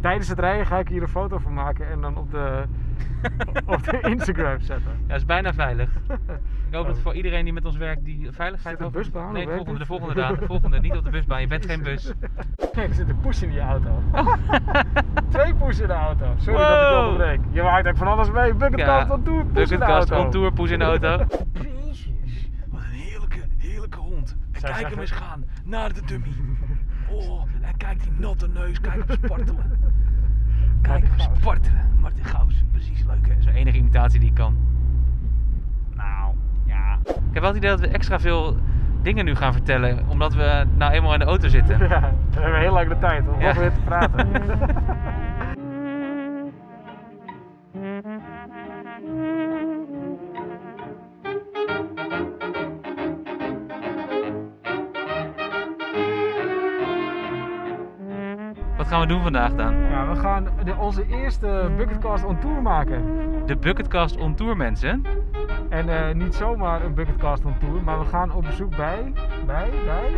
tijdens 0.00 0.28
het 0.28 0.38
rijden 0.38 0.66
ga 0.66 0.78
ik 0.78 0.88
hier 0.88 1.02
een 1.02 1.08
foto 1.08 1.38
van 1.38 1.52
maken 1.54 1.88
en 1.90 2.00
dan 2.00 2.16
op 2.16 2.30
de, 2.30 2.62
op 3.66 3.82
de 3.84 4.00
Instagram 4.00 4.60
zetten. 4.60 4.90
Ja, 5.00 5.06
dat 5.06 5.16
is 5.16 5.24
bijna 5.24 5.52
veilig. 5.54 5.90
Ik 6.68 6.74
hoop 6.74 6.86
dat 6.86 6.98
voor 6.98 7.14
iedereen 7.14 7.44
die 7.44 7.52
met 7.52 7.64
ons 7.64 7.76
werkt, 7.76 8.04
die 8.04 8.28
veiligheid 8.32 8.78
Zit 8.78 8.78
de 8.78 8.84
over- 8.84 8.98
busbaan, 9.00 9.32
Nee, 9.32 9.46
de 9.46 9.52
volgende, 9.54 9.78
de 9.78 9.86
volgende 9.86 10.14
daan. 10.14 10.34
De 10.34 10.46
volgende, 10.46 10.80
niet 10.80 10.96
op 10.96 11.04
de 11.04 11.10
busbaan. 11.10 11.40
Je 11.40 11.46
bent 11.46 11.66
geen 11.66 11.82
bus. 11.82 12.12
Kijk, 12.72 12.88
er 12.88 12.94
zit 12.94 13.08
een 13.08 13.20
push 13.20 13.42
in 13.42 13.52
je 13.52 13.60
auto. 13.60 14.02
Twee 15.28 15.54
push 15.54 15.78
in 15.80 15.86
de 15.86 15.92
auto. 15.92 16.26
Sorry 16.36 16.58
dat 16.58 16.68
ik 16.70 16.88
Wow. 16.88 17.02
onderbreek. 17.10 17.40
Je 17.50 17.62
maakt 17.62 17.86
ook 17.86 17.96
van 17.96 18.06
alles 18.06 18.30
mee. 18.30 18.54
Bucketkast 18.54 19.10
on 19.10 19.22
tour, 19.22 19.44
push 19.46 19.70
in 19.70 19.78
de 19.78 19.84
auto. 19.84 20.16
on 20.24 20.30
tour, 20.30 20.52
poes 20.52 20.70
in 20.70 20.78
de 20.78 20.84
auto. 20.84 21.24
Jezus, 21.52 22.48
wat 22.68 22.80
een 22.80 22.86
heerlijke, 22.90 23.40
heerlijke 23.58 23.98
hond. 23.98 24.36
En 24.52 24.60
Zij 24.60 24.70
kijk 24.72 24.88
hem 24.90 24.98
eens 24.98 25.10
gaan 25.10 25.44
naar 25.64 25.92
de 25.92 26.00
dummy. 26.06 26.28
Oh, 27.10 27.42
kijk 27.78 28.02
die 28.02 28.12
natte 28.16 28.48
neus, 28.48 28.80
kijk 28.80 29.02
hem 29.06 29.16
spartelen. 29.22 29.64
Kijk 30.82 31.04
hem 31.08 31.34
spartelen. 31.36 31.80
Martin 32.00 32.24
Gauws, 32.24 32.64
precies 32.72 33.04
leuk 33.06 33.26
hè. 33.26 33.28
Dat 33.28 33.38
is 33.38 33.44
de 33.44 33.52
enige 33.52 33.76
imitatie 33.76 34.20
die 34.20 34.28
ik 34.28 34.34
kan. 34.34 34.56
Nou, 35.94 36.34
ja. 36.66 36.98
Ik 37.04 37.14
heb 37.32 37.42
wel 37.42 37.46
het 37.48 37.56
idee 37.56 37.70
dat 37.70 37.80
we 37.80 37.88
extra 37.88 38.20
veel 38.20 38.56
dingen 39.02 39.24
nu 39.24 39.34
gaan 39.34 39.52
vertellen, 39.52 40.08
omdat 40.08 40.34
we 40.34 40.64
nou 40.76 40.92
eenmaal 40.92 41.12
in 41.12 41.18
de 41.18 41.24
auto 41.24 41.48
zitten. 41.48 41.78
Ja, 41.88 42.12
we 42.30 42.40
hebben 42.40 42.60
heel 42.60 42.72
lang 42.72 42.88
de 42.88 42.98
tijd 42.98 43.28
om 43.28 43.40
Ja. 43.40 43.46
nog 43.46 43.56
weer 43.56 43.72
te 43.72 43.80
praten. 43.84 44.28
gaan 58.88 59.00
we 59.00 59.06
doen 59.06 59.22
vandaag 59.22 59.54
dan? 59.54 59.74
Ja, 59.90 60.08
we 60.08 60.16
gaan 60.20 60.48
de, 60.64 60.74
onze 60.74 61.06
eerste 61.06 61.70
Bucketcast 61.76 62.24
on 62.24 62.38
tour 62.38 62.62
maken. 62.62 63.02
De 63.46 63.56
Bucketkast 63.56 64.16
on 64.16 64.34
tour, 64.34 64.56
mensen. 64.56 65.02
En 65.68 65.88
eh, 65.88 66.14
niet 66.14 66.34
zomaar 66.34 66.84
een 66.84 66.94
Bucketcast 66.94 67.44
on 67.44 67.58
tour, 67.58 67.82
maar 67.82 67.98
we 67.98 68.04
gaan 68.04 68.32
op 68.32 68.42
bezoek 68.44 68.76
bij, 68.76 69.12
bij, 69.46 69.70
bij... 69.84 70.10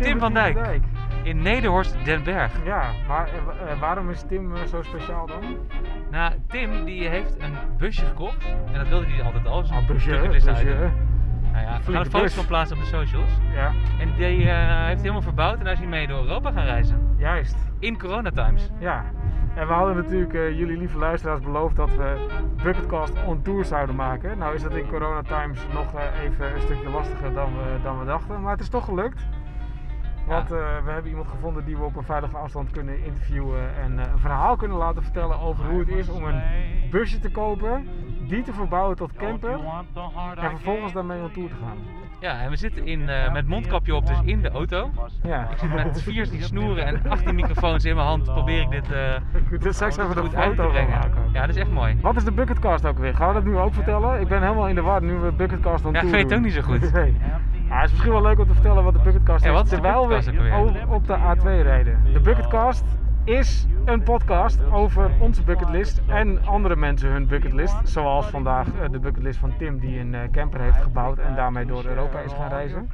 Tim 0.00 0.18
van 0.18 0.32
Dijk. 0.34 0.80
In 1.22 1.42
Nederhorst 1.42 2.04
Den 2.04 2.22
Berg. 2.24 2.52
Ja, 2.64 2.90
maar 3.08 3.28
eh, 3.28 3.72
eh, 3.72 3.80
waarom 3.80 4.10
is 4.10 4.22
Tim 4.28 4.56
zo 4.66 4.82
speciaal 4.82 5.26
dan? 5.26 5.56
Nou, 6.10 6.32
Tim 6.48 6.84
die 6.84 7.08
heeft 7.08 7.36
een 7.38 7.52
busje 7.78 8.06
gekocht. 8.06 8.44
En 8.72 8.78
dat 8.78 8.88
wilde 8.88 9.06
hij 9.06 9.24
altijd 9.24 9.46
al. 9.46 9.64
Zo'n 9.64 9.76
Ah, 9.76 9.86
busje, 9.86 10.28
busje. 10.28 10.90
Nou 11.52 11.64
ja, 11.64 11.74
er 11.74 12.04
foto's 12.06 12.34
van 12.34 12.46
plaatsen 12.46 12.76
op 12.76 12.82
de 12.82 12.88
socials. 12.88 13.30
Ja, 13.54 13.72
En 14.00 14.12
die 14.16 14.24
eh, 14.26 14.56
heeft 14.66 14.86
hij 14.86 14.94
helemaal 14.96 15.22
verbouwd 15.22 15.58
en 15.58 15.64
daar 15.64 15.72
is 15.72 15.78
hij 15.78 15.88
mee 15.88 16.06
door 16.06 16.18
Europa 16.22 16.52
gaan 16.52 16.64
reizen. 16.64 17.14
juist. 17.16 17.56
In 17.78 17.98
coronatimes. 17.98 18.70
Ja. 18.78 19.04
En 19.54 19.66
we 19.66 19.72
hadden 19.72 19.96
natuurlijk 19.96 20.34
eh, 20.34 20.58
jullie 20.58 20.76
lieve 20.76 20.98
luisteraars 20.98 21.40
beloofd 21.40 21.76
dat 21.76 21.96
we 21.96 22.26
Bucketcast 22.62 23.24
on 23.26 23.42
tour 23.42 23.64
zouden 23.64 23.94
maken. 23.94 24.38
Nou 24.38 24.54
is 24.54 24.62
dat 24.62 24.74
in 24.74 24.88
corona 24.88 25.22
times 25.22 25.60
nog 25.72 25.94
eh, 25.94 26.22
even 26.22 26.54
een 26.54 26.60
stukje 26.60 26.88
lastiger 26.90 27.32
dan 27.34 27.50
we, 27.52 27.78
dan 27.82 27.98
we 27.98 28.04
dachten. 28.04 28.40
Maar 28.42 28.52
het 28.52 28.60
is 28.60 28.68
toch 28.68 28.84
gelukt. 28.84 29.26
Want 30.26 30.48
Ja. 30.48 30.54
we 30.84 30.90
hebben 30.90 31.10
iemand 31.10 31.28
gevonden 31.28 31.64
die 31.64 31.76
we 31.76 31.82
op 31.84 31.96
een 31.96 32.02
veilige 32.04 32.36
afstand 32.36 32.70
kunnen 32.70 33.04
interviewen 33.04 33.76
en 33.82 33.98
een 33.98 34.18
verhaal 34.18 34.56
kunnen 34.56 34.76
laten 34.76 35.02
vertellen 35.02 35.38
over 35.40 35.64
hoe 35.64 35.78
het 35.78 35.88
is 35.88 36.08
om 36.08 36.24
een 36.24 36.42
busje 36.90 37.18
te 37.18 37.30
kopen, 37.30 37.88
die 38.28 38.42
te 38.42 38.52
verbouwen 38.52 38.96
tot 38.96 39.12
camper 39.12 39.58
en 40.36 40.50
vervolgens 40.50 40.92
daarmee 40.92 41.22
on 41.22 41.30
tour 41.32 41.48
te 41.48 41.54
gaan. 41.54 41.76
Ja, 42.20 42.40
en 42.40 42.50
we 42.50 42.56
zitten 42.56 42.86
in, 42.86 43.08
eh, 43.08 43.32
met 43.32 43.46
mondkapje 43.48 43.94
op, 43.94 44.06
dus 44.06 44.16
in 44.24 44.42
de 44.42 44.50
auto. 44.50 44.90
Ja. 45.22 45.48
Ik 45.50 45.58
zit 45.58 45.74
met 45.74 46.02
vier 46.02 46.30
die 46.30 46.42
snoeren 46.42 46.86
en 46.86 47.10
18 47.10 47.34
microfoons 47.34 47.84
in 47.84 47.94
mijn 47.94 48.06
hand. 48.06 48.24
Probeer 48.24 48.60
ik 48.60 48.70
dit 48.70 48.92
eh, 48.92 49.14
Ik 49.34 49.50
moet 49.50 49.64
er 49.64 49.74
straks 49.74 49.96
even 49.96 50.16
goed 50.16 50.34
uit 50.34 50.56
te 50.56 50.62
maken. 50.62 51.22
Ja, 51.32 51.40
dat 51.40 51.48
is 51.48 51.56
echt 51.62 51.70
mooi. 51.70 51.98
Wat 52.00 52.16
is 52.16 52.24
de 52.24 52.32
Bucketcast 52.32 52.86
ook 52.86 52.98
weer? 52.98 53.14
Gaan 53.14 53.28
we 53.28 53.34
dat 53.34 53.44
nu 53.44 53.56
ook 53.58 53.74
vertellen? 53.74 54.20
Ik 54.20 54.28
ben 54.28 54.42
helemaal 54.42 54.68
in 54.68 54.74
de 54.74 54.80
war 54.82 55.02
nu 55.02 55.12
we 55.14 55.32
Bucketcast 55.32 55.84
on 55.84 55.92
Ja, 55.92 56.00
ik 56.00 56.08
weet 56.10 56.22
het 56.22 56.34
ook 56.34 56.44
niet 56.44 56.52
zo 56.52 56.60
goed. 56.62 56.92
Nee. 56.92 57.16
Ja, 57.68 57.76
het 57.78 57.84
is 57.84 57.90
misschien 57.90 58.12
wel 58.12 58.22
leuk 58.22 58.38
om 58.38 58.46
te 58.46 58.52
vertellen 58.52 58.84
wat 58.84 58.92
de 58.92 59.00
Bucketcast 59.04 59.44
Ja, 59.44 59.50
is. 59.50 59.54
wat 59.56 59.64
is 59.64 59.70
de 59.70 59.76
terwijl 59.76 60.06
Bucketcast 60.06 60.38
we 60.48 60.52
over- 60.54 60.88
op 60.94 61.06
de 61.06 61.16
A2 61.16 61.42
rijden. 61.62 61.98
De 62.12 62.20
Bucketcast 62.20 62.84
is 63.24 63.66
een 63.84 64.02
podcast 64.02 64.58
over 64.70 65.10
onze 65.18 65.42
bucketlist 65.42 66.02
en 66.06 66.44
andere 66.44 66.76
mensen 66.76 67.10
hun 67.10 67.26
bucketlist. 67.26 67.74
Zoals 67.84 68.26
vandaag 68.26 68.66
eh, 68.66 68.90
de 68.90 68.98
bucketlist 68.98 69.38
van 69.38 69.52
Tim 69.58 69.78
die 69.78 69.98
een 69.98 70.14
eh, 70.14 70.20
camper 70.32 70.60
heeft 70.60 70.82
gebouwd 70.82 71.18
en 71.18 71.34
daarmee 71.34 71.66
door 71.66 71.84
Europa 71.84 72.18
is 72.18 72.32
gaan 72.32 72.48
reizen. 72.48 72.90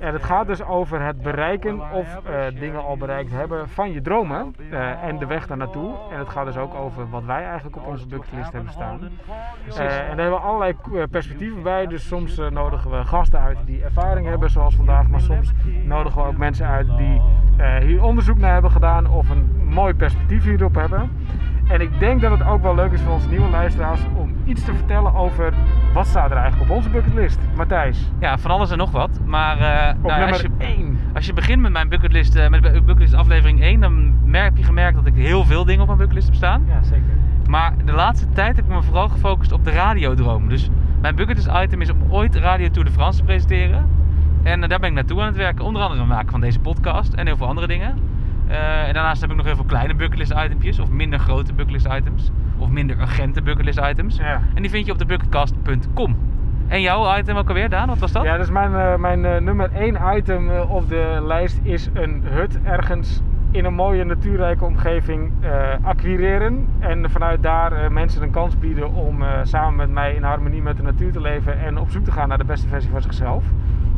En 0.00 0.12
het 0.12 0.24
gaat 0.24 0.46
dus 0.46 0.62
over 0.62 1.02
het 1.02 1.22
bereiken 1.22 1.80
of 1.92 2.20
eh, 2.24 2.60
dingen 2.60 2.84
al 2.84 2.96
bereikt 2.96 3.30
hebben 3.30 3.68
van 3.68 3.92
je 3.92 4.02
dromen 4.02 4.54
en 5.02 5.18
de 5.18 5.26
weg 5.26 5.46
daar 5.46 5.56
naartoe. 5.56 5.94
En 6.10 6.18
het 6.18 6.28
gaat 6.28 6.46
dus 6.46 6.56
ook 6.56 6.74
over 6.74 7.10
wat 7.10 7.24
wij 7.24 7.44
eigenlijk 7.44 7.76
op 7.76 7.86
onze 7.86 8.06
bucketlist 8.06 8.52
hebben 8.52 8.72
staan. 8.72 9.00
En 9.00 9.76
daar 9.76 10.06
hebben 10.06 10.30
we 10.30 10.36
allerlei 10.36 10.74
perspectieven 11.10 11.62
bij. 11.62 11.86
Dus 11.86 12.06
soms 12.06 12.36
nodigen 12.50 12.90
we 12.90 13.04
gasten 13.04 13.40
uit 13.40 13.58
die 13.64 13.84
ervaring 13.84 14.26
hebben, 14.26 14.50
zoals 14.50 14.74
vandaag. 14.74 15.08
Maar 15.08 15.20
soms 15.20 15.52
nodigen 15.84 16.22
we 16.22 16.28
ook 16.28 16.36
mensen 16.36 16.66
uit 16.66 16.86
die 16.96 17.22
hier 17.80 18.02
onderzoek 18.02 18.38
naar 18.38 18.52
hebben 18.52 18.70
gedaan 18.70 19.06
of 19.06 19.28
een 19.28 19.64
mooi 19.74 19.94
perspectief 19.94 20.44
hierop 20.44 20.74
hebben. 20.74 21.10
En 21.68 21.80
ik 21.80 21.98
denk 21.98 22.20
dat 22.20 22.30
het 22.38 22.46
ook 22.46 22.62
wel 22.62 22.74
leuk 22.74 22.92
is 22.92 23.00
voor 23.00 23.12
onze 23.12 23.28
nieuwe 23.28 23.48
luisteraars 23.48 24.00
om 24.16 24.34
iets 24.44 24.64
te 24.64 24.74
vertellen 24.74 25.14
over 25.14 25.52
wat 25.94 26.06
staat 26.06 26.30
er 26.30 26.36
eigenlijk 26.36 26.70
op 26.70 26.76
onze 26.76 26.88
bucketlist. 26.90 27.38
Matthijs, 27.56 28.10
Ja, 28.18 28.38
van 28.38 28.50
alles 28.50 28.70
en 28.70 28.78
nog 28.78 28.90
wat. 28.90 29.20
Maar 29.24 29.58
eh, 29.58 29.94
op 30.02 30.10
nou, 30.10 30.28
als, 30.30 30.40
je, 30.40 30.48
1. 30.58 30.98
als 31.14 31.26
je 31.26 31.32
begint 31.32 31.60
met 31.62 31.72
mijn 31.72 31.88
bucketlist, 31.88 32.36
eh, 32.36 32.48
met 32.48 32.62
de 32.62 32.70
bucketlist 32.70 33.14
aflevering 33.14 33.60
1, 33.62 33.80
dan 33.80 34.14
mer- 34.24 34.42
heb 34.42 34.56
je 34.56 34.62
gemerkt 34.62 34.94
dat 34.96 35.06
ik 35.06 35.14
heel 35.14 35.44
veel 35.44 35.64
dingen 35.64 35.80
op 35.80 35.86
mijn 35.86 35.98
bucketlist 35.98 36.26
heb 36.26 36.36
staan. 36.36 36.62
Ja, 36.68 36.82
zeker. 36.82 37.02
Maar 37.48 37.72
de 37.84 37.92
laatste 37.92 38.28
tijd 38.28 38.56
heb 38.56 38.64
ik 38.64 38.70
me 38.70 38.82
vooral 38.82 39.08
gefocust 39.08 39.52
op 39.52 39.64
de 39.64 39.70
radiodroom. 39.70 40.48
Dus 40.48 40.70
mijn 41.00 41.14
bucketlist 41.14 41.50
item 41.62 41.80
is 41.80 41.90
om 41.90 41.98
ooit 42.08 42.34
Radio 42.34 42.68
Tour 42.70 42.86
de 42.88 42.92
France 42.94 43.18
te 43.18 43.24
presenteren. 43.24 43.88
En 44.42 44.62
eh, 44.62 44.68
daar 44.68 44.78
ben 44.78 44.88
ik 44.88 44.94
naartoe 44.94 45.20
aan 45.20 45.26
het 45.26 45.36
werken. 45.36 45.64
Onder 45.64 45.82
andere 45.82 46.00
het 46.00 46.08
maken 46.08 46.30
van 46.30 46.40
deze 46.40 46.58
podcast 46.60 47.12
en 47.12 47.26
heel 47.26 47.36
veel 47.36 47.46
andere 47.46 47.66
dingen. 47.66 47.94
Eh, 48.48 48.88
en 48.88 48.94
daarnaast 48.94 49.20
heb 49.20 49.30
ik 49.30 49.36
nog 49.36 49.46
heel 49.46 49.54
veel 49.54 49.64
kleine 49.64 49.94
bucketlist 49.94 50.32
itempjes. 50.32 50.78
Of 50.78 50.90
minder 50.90 51.18
grote 51.18 51.52
bucketlist 51.52 51.86
items. 51.86 52.30
Of 52.58 52.68
minder 52.68 53.00
urgente 53.00 53.42
bucketlist 53.42 53.78
items. 53.78 54.16
Ja. 54.16 54.40
En 54.54 54.62
die 54.62 54.70
vind 54.70 54.86
je 54.86 54.92
op 54.92 54.98
de 54.98 55.06
bucketcast.com. 55.06 56.16
En 56.68 56.80
jouw 56.80 57.18
item 57.18 57.36
ook 57.36 57.48
alweer, 57.48 57.68
Daan? 57.68 57.88
Wat 57.88 57.98
was 57.98 58.12
dat? 58.12 58.24
Ja, 58.24 58.36
dus 58.36 58.50
mijn, 58.50 58.74
eh, 58.74 58.96
mijn 58.96 59.24
eh, 59.24 59.40
nummer 59.40 59.70
1 59.74 60.16
item 60.16 60.50
op 60.50 60.88
de 60.88 61.22
lijst 61.26 61.60
is 61.62 61.88
een 61.92 62.22
hut 62.24 62.58
ergens 62.62 63.22
in 63.50 63.64
een 63.64 63.74
mooie 63.74 64.04
natuurrijke 64.04 64.64
omgeving 64.64 65.32
acquireren. 65.82 66.66
En 66.78 67.10
vanuit 67.10 67.42
daar 67.42 67.92
mensen 67.92 68.22
een 68.22 68.30
kans 68.30 68.58
bieden 68.58 68.92
om 68.94 69.24
samen 69.42 69.76
met 69.76 69.90
mij 69.90 70.14
in 70.14 70.22
harmonie 70.22 70.62
met 70.62 70.76
de 70.76 70.82
natuur 70.82 71.12
te 71.12 71.20
leven 71.20 71.60
en 71.60 71.78
op 71.78 71.90
zoek 71.90 72.04
te 72.04 72.12
gaan 72.12 72.28
naar 72.28 72.38
de 72.38 72.44
beste 72.44 72.68
versie 72.68 72.90
van 72.90 73.02
zichzelf. 73.02 73.44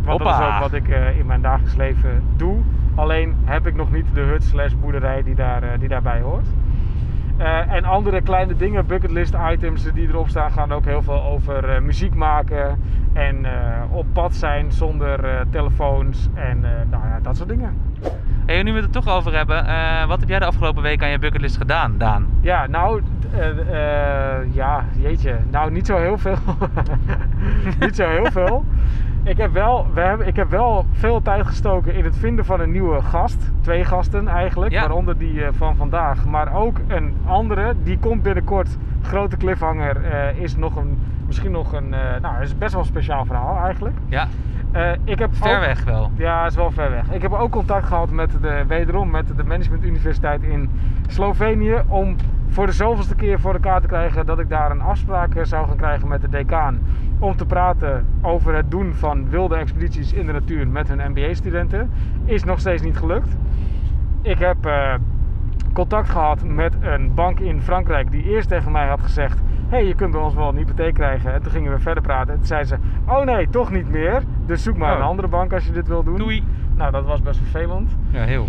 Want 0.06 0.18
dat 0.18 0.40
is 0.40 0.46
ook 0.46 0.60
wat 0.60 0.72
ik 0.72 0.88
eh, 0.88 1.18
in 1.18 1.26
mijn 1.26 1.42
dagelijks 1.42 1.76
leven 1.76 2.22
doe. 2.36 2.56
Alleen 2.94 3.36
heb 3.44 3.66
ik 3.66 3.74
nog 3.74 3.92
niet 3.92 4.06
de 4.14 4.20
hut 4.20 4.44
slash 4.44 4.72
boerderij 4.80 5.22
die, 5.22 5.34
daar, 5.34 5.62
eh, 5.62 5.78
die 5.78 5.88
daarbij 5.88 6.20
hoort. 6.20 6.46
Eh, 7.36 7.72
en 7.72 7.84
andere 7.84 8.20
kleine 8.20 8.56
dingen, 8.56 8.86
bucketlist 8.86 9.34
items 9.50 9.92
die 9.92 10.08
erop 10.08 10.28
staan, 10.28 10.50
gaan 10.50 10.72
ook 10.72 10.84
heel 10.84 11.02
veel 11.02 11.22
over 11.22 11.82
muziek 11.82 12.14
maken 12.14 12.80
en 13.12 13.46
op 13.90 14.06
pad 14.12 14.34
zijn 14.34 14.72
zonder 14.72 15.46
telefoons 15.50 16.28
en 16.34 16.60
nou 16.90 17.02
ja, 17.08 17.18
dat 17.22 17.36
soort 17.36 17.48
dingen. 17.48 17.76
Hey, 18.46 18.62
nu 18.62 18.70
we 18.70 18.76
het 18.76 18.86
er 18.86 19.02
toch 19.02 19.14
over 19.14 19.34
hebben, 19.34 19.64
wat 20.08 20.20
heb 20.20 20.28
jij 20.28 20.38
de 20.38 20.44
afgelopen 20.44 20.82
week 20.82 21.02
aan 21.02 21.10
je 21.10 21.18
bucketlist 21.18 21.56
gedaan, 21.56 21.98
Daan? 21.98 22.26
Ja, 22.40 22.66
nou, 22.66 23.02
ja, 24.52 24.84
jeetje, 24.98 25.36
nou 25.50 25.70
niet 25.70 25.86
zo 25.86 25.96
heel 25.96 26.18
veel. 26.18 26.36
niet 27.80 27.96
zo 27.96 28.08
heel 28.08 28.30
veel. 28.30 28.64
Ik 29.26 29.36
heb, 29.36 29.52
wel, 29.52 29.86
we 29.94 30.00
hebben, 30.00 30.26
ik 30.26 30.36
heb 30.36 30.50
wel 30.50 30.86
veel 30.92 31.22
tijd 31.22 31.46
gestoken 31.46 31.94
in 31.94 32.04
het 32.04 32.16
vinden 32.16 32.44
van 32.44 32.60
een 32.60 32.70
nieuwe 32.70 33.02
gast. 33.02 33.50
Twee 33.60 33.84
gasten 33.84 34.28
eigenlijk, 34.28 34.72
Ja. 34.72 34.80
waaronder 34.80 35.18
die 35.18 35.44
eh, 35.44 35.48
van 35.56 35.76
vandaag. 35.76 36.24
Maar 36.26 36.54
ook 36.54 36.78
een 36.86 37.14
andere, 37.26 37.74
die 37.82 37.98
komt 37.98 38.22
binnenkort. 38.22 38.76
Grote 39.02 39.36
cliffhanger 39.36 40.04
eh, 40.04 40.38
is 40.42 40.56
nog 40.56 40.76
een, 40.76 40.98
misschien 41.26 41.50
nog 41.50 41.72
een, 41.72 41.94
eh, 41.94 42.00
nou, 42.22 42.42
is 42.42 42.58
best 42.58 42.72
wel 42.72 42.80
een 42.80 42.86
speciaal 42.88 43.24
verhaal 43.24 43.64
eigenlijk. 43.64 43.96
Ja, 44.08 44.26
ik 45.04 45.18
heb 45.18 45.34
ver 45.34 45.54
ook- 45.54 45.60
weg 45.64 45.84
wel. 45.84 46.10
Ja, 46.16 46.46
is 46.46 46.54
wel 46.54 46.70
ver 46.70 46.90
weg. 46.90 47.10
Ik 47.10 47.22
heb 47.22 47.32
ook 47.32 47.50
contact 47.50 47.86
gehad 47.86 48.10
met 48.10 48.30
de, 48.42 48.64
wederom 48.66 49.10
met 49.10 49.36
de 49.36 49.44
Management 49.44 49.84
Universiteit 49.84 50.42
in 50.42 50.70
Slovenië. 51.06 51.82
Om 51.88 52.16
voor 52.48 52.66
de 52.66 52.72
zoveelste 52.72 53.14
keer 53.14 53.40
voor 53.40 53.52
elkaar 53.52 53.80
te 53.80 53.86
krijgen 53.86 54.26
dat 54.26 54.38
ik 54.38 54.48
daar 54.48 54.70
een 54.70 54.80
afspraak 54.80 55.34
eh, 55.34 55.44
zou 55.44 55.66
gaan 55.66 55.76
krijgen 55.76 56.08
met 56.08 56.20
de 56.20 56.28
decaan. 56.28 56.78
Om 57.18 57.36
te 57.36 57.46
praten 57.46 58.06
over 58.22 58.54
het 58.54 58.70
doen 58.70 58.94
van 58.94 59.28
wilde 59.28 59.56
expedities 59.56 60.12
in 60.12 60.26
de 60.26 60.32
natuur 60.32 60.68
met 60.68 60.88
hun 60.88 61.10
MBA-studenten. 61.10 61.90
Is 62.24 62.44
nog 62.44 62.60
steeds 62.60 62.82
niet 62.82 62.96
gelukt. 62.96 63.36
Ik 64.22 64.38
heb 64.38 64.66
eh, 64.66 64.94
contact 65.72 66.08
gehad 66.10 66.44
met 66.44 66.76
een 66.80 67.14
bank 67.14 67.40
in 67.40 67.60
Frankrijk 67.62 68.10
die 68.10 68.22
eerst 68.24 68.48
tegen 68.48 68.72
mij 68.72 68.86
had 68.86 69.02
gezegd: 69.02 69.38
hey, 69.68 69.86
je 69.86 69.94
kunt 69.94 70.10
bij 70.12 70.20
ons 70.20 70.34
wel 70.34 70.48
een 70.48 70.56
hypotheek 70.56 70.94
krijgen. 70.94 71.32
En 71.34 71.42
toen 71.42 71.52
gingen 71.52 71.72
we 71.72 71.78
verder 71.78 72.02
praten. 72.02 72.32
En 72.32 72.38
toen 72.38 72.46
zei 72.46 72.64
ze: 72.64 72.76
Oh 73.06 73.24
nee, 73.24 73.48
toch 73.50 73.70
niet 73.70 73.88
meer. 73.90 74.22
Dus 74.46 74.62
zoek 74.62 74.76
maar 74.76 74.92
Oh. 74.92 74.98
een 74.98 75.04
andere 75.04 75.28
bank 75.28 75.52
als 75.52 75.64
je 75.66 75.72
dit 75.72 75.88
wil 75.88 76.02
doen. 76.02 76.16
Doei. 76.16 76.44
Nou, 76.76 76.90
dat 76.92 77.04
was 77.04 77.22
best 77.22 77.38
vervelend. 77.38 77.96
Ja, 78.10 78.22
heel. 78.24 78.48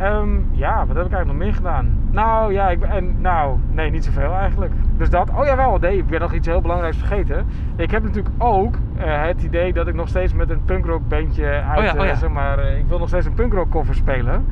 Ehm, 0.00 0.28
ja, 0.50 0.86
wat 0.86 0.96
heb 0.96 1.06
ik 1.06 1.12
eigenlijk 1.12 1.26
nog 1.26 1.36
meer 1.36 1.54
gedaan? 1.54 2.08
Nou 2.10 2.52
ja, 2.52 2.70
ik 2.70 2.80
ben, 2.80 2.90
en, 2.90 3.20
nou, 3.20 3.58
nee, 3.70 3.90
niet 3.90 4.04
zoveel 4.04 4.32
eigenlijk. 4.32 4.72
Dus 4.96 5.10
dat, 5.10 5.30
oh 5.30 5.44
jawel, 5.44 5.78
nee, 5.78 5.96
ik 5.96 6.06
ben 6.06 6.20
nog 6.20 6.32
iets 6.32 6.46
heel 6.46 6.60
belangrijks 6.60 6.96
vergeten. 6.96 7.46
Ik 7.76 7.90
heb 7.90 8.02
natuurlijk 8.02 8.34
ook 8.38 8.74
eh, 8.98 9.22
het 9.22 9.42
idee 9.42 9.72
dat 9.72 9.86
ik 9.86 9.94
nog 9.94 10.08
steeds 10.08 10.34
met 10.34 10.50
een 10.50 10.64
punkrock 10.64 11.08
bandje 11.08 11.46
uit, 11.46 11.78
Oh 11.78 11.84
ja, 11.84 11.92
oh 11.92 12.04
ja. 12.04 12.10
eh, 12.10 12.16
zeg 12.16 12.30
maar, 12.30 12.58
eh, 12.58 12.78
ik 12.78 12.86
wil 12.86 12.98
nog 12.98 13.08
steeds 13.08 13.26
een 13.26 13.34
punkrock 13.34 13.70
cover 13.70 13.94
spelen. 13.94 14.46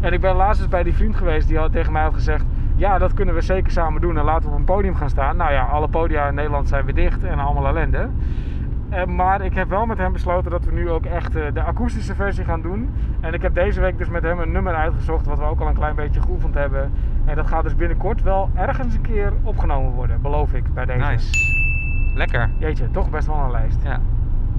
En 0.00 0.12
ik 0.12 0.20
ben 0.20 0.34
laatst 0.36 0.60
eens 0.60 0.70
bij 0.70 0.82
die 0.82 0.94
vriend 0.94 1.16
geweest 1.16 1.48
die 1.48 1.58
had 1.58 1.72
tegen 1.72 1.92
mij 1.92 2.02
had 2.02 2.14
gezegd, 2.14 2.44
ja, 2.76 2.98
dat 2.98 3.14
kunnen 3.14 3.34
we 3.34 3.40
zeker 3.40 3.72
samen 3.72 4.00
doen 4.00 4.18
en 4.18 4.24
laten 4.24 4.48
we 4.48 4.52
op 4.54 4.58
een 4.58 4.64
podium 4.64 4.94
gaan 4.94 5.10
staan. 5.10 5.36
Nou 5.36 5.52
ja, 5.52 5.62
alle 5.64 5.88
podia 5.88 6.28
in 6.28 6.34
Nederland 6.34 6.68
zijn 6.68 6.84
weer 6.84 6.94
dicht 6.94 7.24
en 7.24 7.38
allemaal 7.38 7.66
ellende. 7.66 8.08
Eh, 8.88 9.04
maar 9.04 9.40
ik 9.40 9.54
heb 9.54 9.68
wel 9.68 9.86
met 9.86 9.98
hem 9.98 10.12
besloten 10.12 10.50
dat 10.50 10.64
we 10.64 10.72
nu 10.72 10.90
ook 10.90 11.04
echt 11.04 11.36
eh, 11.36 11.44
de 11.52 11.62
akoestische 11.62 12.14
versie 12.14 12.44
gaan 12.44 12.62
doen. 12.62 12.90
En 13.20 13.34
ik 13.34 13.42
heb 13.42 13.54
deze 13.54 13.80
week 13.80 13.98
dus 13.98 14.08
met 14.08 14.22
hem 14.22 14.38
een 14.38 14.52
nummer 14.52 14.74
uitgezocht 14.74 15.26
wat 15.26 15.38
we 15.38 15.44
ook 15.44 15.60
al 15.60 15.66
een 15.66 15.74
klein 15.74 15.94
beetje 15.94 16.20
geoefend 16.20 16.54
hebben. 16.54 16.92
En 17.24 17.36
dat 17.36 17.46
gaat 17.46 17.62
dus 17.62 17.76
binnenkort 17.76 18.22
wel 18.22 18.50
ergens 18.54 18.94
een 18.94 19.00
keer 19.00 19.32
opgenomen 19.42 19.90
worden, 19.90 20.20
beloof 20.20 20.52
ik, 20.52 20.74
bij 20.74 20.84
deze. 20.84 20.98
Nice. 20.98 21.54
Lekker. 22.14 22.50
Jeetje, 22.58 22.90
toch 22.90 23.10
best 23.10 23.26
wel 23.26 23.36
een 23.36 23.50
lijst. 23.50 23.78
Ja. 23.84 24.00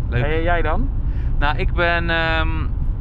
Leuk. 0.09 0.23
En 0.23 0.41
jij 0.41 0.61
dan? 0.61 0.89
Nou, 1.39 1.57
ik 1.57 1.73
ben 1.73 2.09
ehm, 2.09 2.47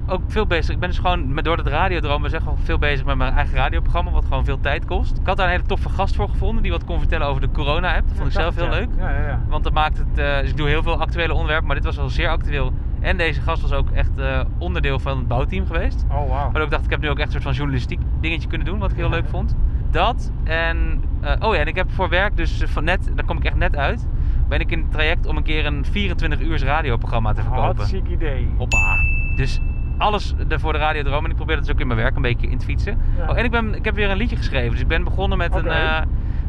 ook 0.07 0.21
veel 0.27 0.47
bezig. 0.47 0.75
Ik 0.75 0.81
ben 0.81 0.89
dus 0.89 0.99
gewoon 0.99 1.35
met, 1.35 1.45
door 1.45 1.57
het 1.57 1.67
radiodroom 1.67 2.29
zeg 2.29 2.43
gewoon 2.43 2.59
veel 2.59 2.79
bezig 2.79 3.07
met 3.07 3.17
mijn 3.17 3.33
eigen 3.35 3.57
radioprogramma, 3.57 4.11
wat 4.11 4.25
gewoon 4.25 4.45
veel 4.45 4.61
tijd 4.61 4.85
kost. 4.85 5.19
Ik 5.19 5.27
had 5.27 5.37
daar 5.37 5.47
een 5.47 5.53
hele 5.53 5.67
toffe 5.67 5.89
gast 5.89 6.15
voor 6.17 6.29
gevonden 6.29 6.63
die 6.63 6.73
wat 6.73 6.85
kon 6.85 6.99
vertellen 6.99 7.27
over 7.27 7.41
de 7.41 7.51
corona-app. 7.51 8.09
Dat 8.09 8.17
vond 8.17 8.29
ik 8.29 8.35
Ja, 8.35 8.41
zelf 8.41 8.55
heel 8.55 8.65
dacht 8.67 8.79
leuk. 8.79 8.89
Ja, 8.99 9.11
ja, 9.11 9.27
ja. 9.27 9.43
Want 9.49 9.65
dat 9.65 9.73
maakt 9.73 9.99
het. 9.99 10.19
eh, 10.19 10.39
dus 10.41 10.51
ik 10.51 10.57
doe 10.57 10.69
heel 10.69 10.83
veel 10.83 11.01
actuele 11.01 11.33
onderwerpen, 11.35 11.67
maar 11.67 11.77
dit 11.77 11.85
was 11.85 11.97
wel 11.97 12.09
zeer 12.09 12.29
actueel. 12.29 12.73
En 13.01 13.17
deze 13.17 13.41
gast 13.41 13.63
was 13.63 13.73
ook 13.73 13.91
echt 13.91 14.19
eh, 14.19 14.41
onderdeel 14.59 14.99
van 14.99 15.17
het 15.19 15.29
bouwteam 15.29 15.67
geweest. 15.67 16.05
Oh, 16.09 16.15
wauw. 16.15 16.29
Waardoor 16.29 16.63
ik 16.63 16.71
dacht, 16.71 16.85
ik 16.85 16.91
heb 16.91 17.01
nu 17.01 17.09
ook 17.11 17.17
echt 17.19 17.27
een 17.27 17.33
soort 17.33 17.43
van 17.45 17.53
journalistiek 17.53 18.01
dingetje 18.21 18.49
kunnen 18.49 18.67
doen, 18.67 18.79
wat 18.79 18.91
ik 18.91 18.97
heel 18.97 19.09
leuk 19.11 19.29
vond. 19.29 19.55
Dat 19.91 20.33
en, 20.45 21.03
eh, 21.21 21.33
oh 21.41 21.55
ja, 21.55 21.61
en 21.61 21.67
ik 21.67 21.77
heb 21.77 21.91
voor 21.91 22.09
werk 22.09 22.37
dus 22.37 22.63
van 22.67 22.85
net, 22.85 23.11
daar 23.15 23.25
kom 23.25 23.37
ik 23.37 23.45
echt 23.45 23.57
net 23.57 23.77
uit, 23.77 24.07
ben 24.49 24.61
ik 24.61 24.71
in 24.71 24.79
het 24.79 24.91
traject 24.91 25.27
om 25.27 25.37
een 25.37 25.43
keer 25.43 25.67
een 25.67 25.85
24 25.85 26.41
uurs 26.41 26.63
radioprogramma 26.63 27.33
te 27.33 27.41
verkopen. 27.43 27.63
Hartstikke 27.77 28.11
idee. 28.11 28.49
Hoppa. 28.57 28.97
Dus 29.37 29.61
alles 29.99 30.35
voor 30.49 30.73
de 30.73 30.79
radiodroom 30.79 31.25
en 31.25 31.31
ik 31.31 31.37
probeer 31.37 31.57
dat 31.57 31.65
dus 31.65 31.75
ook 31.75 31.81
in 31.81 31.87
mijn 31.87 31.99
werk 31.99 32.17
een 32.17 32.23
beetje 32.23 32.47
in 32.47 32.59
te 32.59 32.65
fietsen. 32.65 32.99
Ja. 33.17 33.31
Oh, 33.31 33.39
en 33.39 33.45
ik, 33.45 33.51
ben, 33.51 33.75
ik 33.75 33.85
heb 33.85 33.95
weer 33.95 34.11
een 34.11 34.17
liedje 34.17 34.37
geschreven, 34.37 34.71
dus 34.71 34.81
ik 34.81 34.89
ben 34.89 35.05
begonnen 35.05 35.39
met 35.39 35.55
een... 35.55 35.67
eh, 35.69 36.01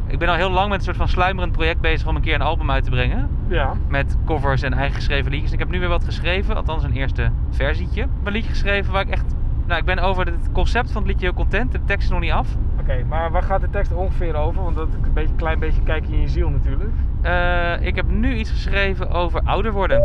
ik 0.06 0.18
ben 0.18 0.28
al 0.28 0.34
heel 0.34 0.50
lang 0.50 0.68
met 0.68 0.78
een 0.78 0.84
soort 0.84 0.96
van 0.96 1.08
sluimerend 1.08 1.52
project 1.52 1.80
bezig 1.80 2.08
om 2.08 2.16
een 2.16 2.22
keer 2.22 2.34
een 2.34 2.40
album 2.42 2.70
uit 2.70 2.84
te 2.84 2.90
brengen. 2.90 3.28
Ja. 3.48 3.72
Met 3.88 4.16
covers 4.24 4.62
en 4.62 4.72
eigen 4.72 4.94
geschreven 4.94 5.30
liedjes. 5.30 5.48
En 5.48 5.54
ik 5.54 5.62
heb 5.62 5.70
nu 5.70 5.78
weer 5.80 5.88
wat 5.88 6.04
geschreven, 6.04 6.56
althans 6.56 6.82
een 6.82 6.92
eerste 6.92 7.30
versietje. 7.50 8.00
Ik 8.02 8.08
heb 8.16 8.26
een 8.26 8.32
liedje 8.32 8.50
geschreven 8.50 8.92
waar 8.92 9.02
ik 9.02 9.08
echt... 9.08 9.34
Nou, 9.66 9.80
ik 9.80 9.86
ben 9.86 9.98
over 9.98 10.26
het 10.26 10.52
concept 10.52 10.92
van 10.92 11.02
het 11.02 11.10
liedje 11.10 11.26
heel 11.26 11.34
content. 11.34 11.72
De 11.72 11.84
tekst 11.84 12.04
is 12.04 12.10
nog 12.10 12.20
niet 12.20 12.32
af. 12.32 12.48
Oké, 12.80 13.04
maar 13.08 13.30
waar 13.30 13.42
gaat 13.42 13.60
de 13.60 13.70
tekst 13.70 13.92
ongeveer 13.92 14.34
over? 14.34 14.62
Want 14.62 14.76
dat 14.76 14.88
is 14.88 14.94
een 14.94 15.12
beetje, 15.12 15.34
klein 15.34 15.58
beetje 15.58 15.82
kijken 15.82 16.12
in 16.12 16.20
je 16.20 16.28
ziel 16.28 16.48
natuurlijk. 16.48 16.90
Eh, 17.22 17.86
ik 17.86 17.96
heb 17.96 18.10
nu 18.10 18.34
iets 18.34 18.50
geschreven 18.50 19.10
over 19.10 19.40
ouder 19.44 19.72
worden. 19.72 20.02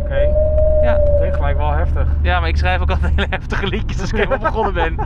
Oké, 0.00 0.28
Ja. 0.84 1.00
klinkt 1.16 1.36
gelijk 1.36 1.56
wel 1.56 1.72
heftig. 1.72 2.08
ja, 2.22 2.40
maar 2.40 2.48
ik 2.48 2.56
schrijf 2.56 2.80
ook 2.80 2.90
altijd 2.90 3.12
hele 3.14 3.26
heftige 3.30 3.66
liedjes 3.66 4.00
als 4.00 4.10
ik 4.12 4.16
helemaal 4.16 4.38
begonnen 4.50 4.74
ben. 4.74 4.96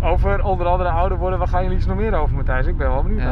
Over 0.00 0.42
onder 0.42 0.66
andere 0.66 0.88
ouder 0.90 1.18
worden, 1.18 1.38
waar 1.38 1.48
gaan 1.48 1.62
jullie 1.62 1.76
iets 1.76 1.86
nog 1.86 1.96
meer 1.96 2.14
over 2.14 2.36
Matthijs? 2.36 2.66
Ik 2.66 2.76
ben 2.76 2.88
wel 2.88 3.02
benieuwd. 3.02 3.20
Eh, 3.20 3.26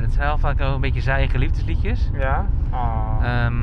het 0.00 0.12
zijn 0.12 0.26
wel 0.26 0.38
vaak 0.38 0.60
ook 0.60 0.74
een 0.74 0.80
beetje 0.80 1.00
zijige 1.00 1.38
liefdesliedjes. 1.38 2.10
Ja? 2.12 2.46
Ah. 2.70 3.44
Ehm, 3.44 3.54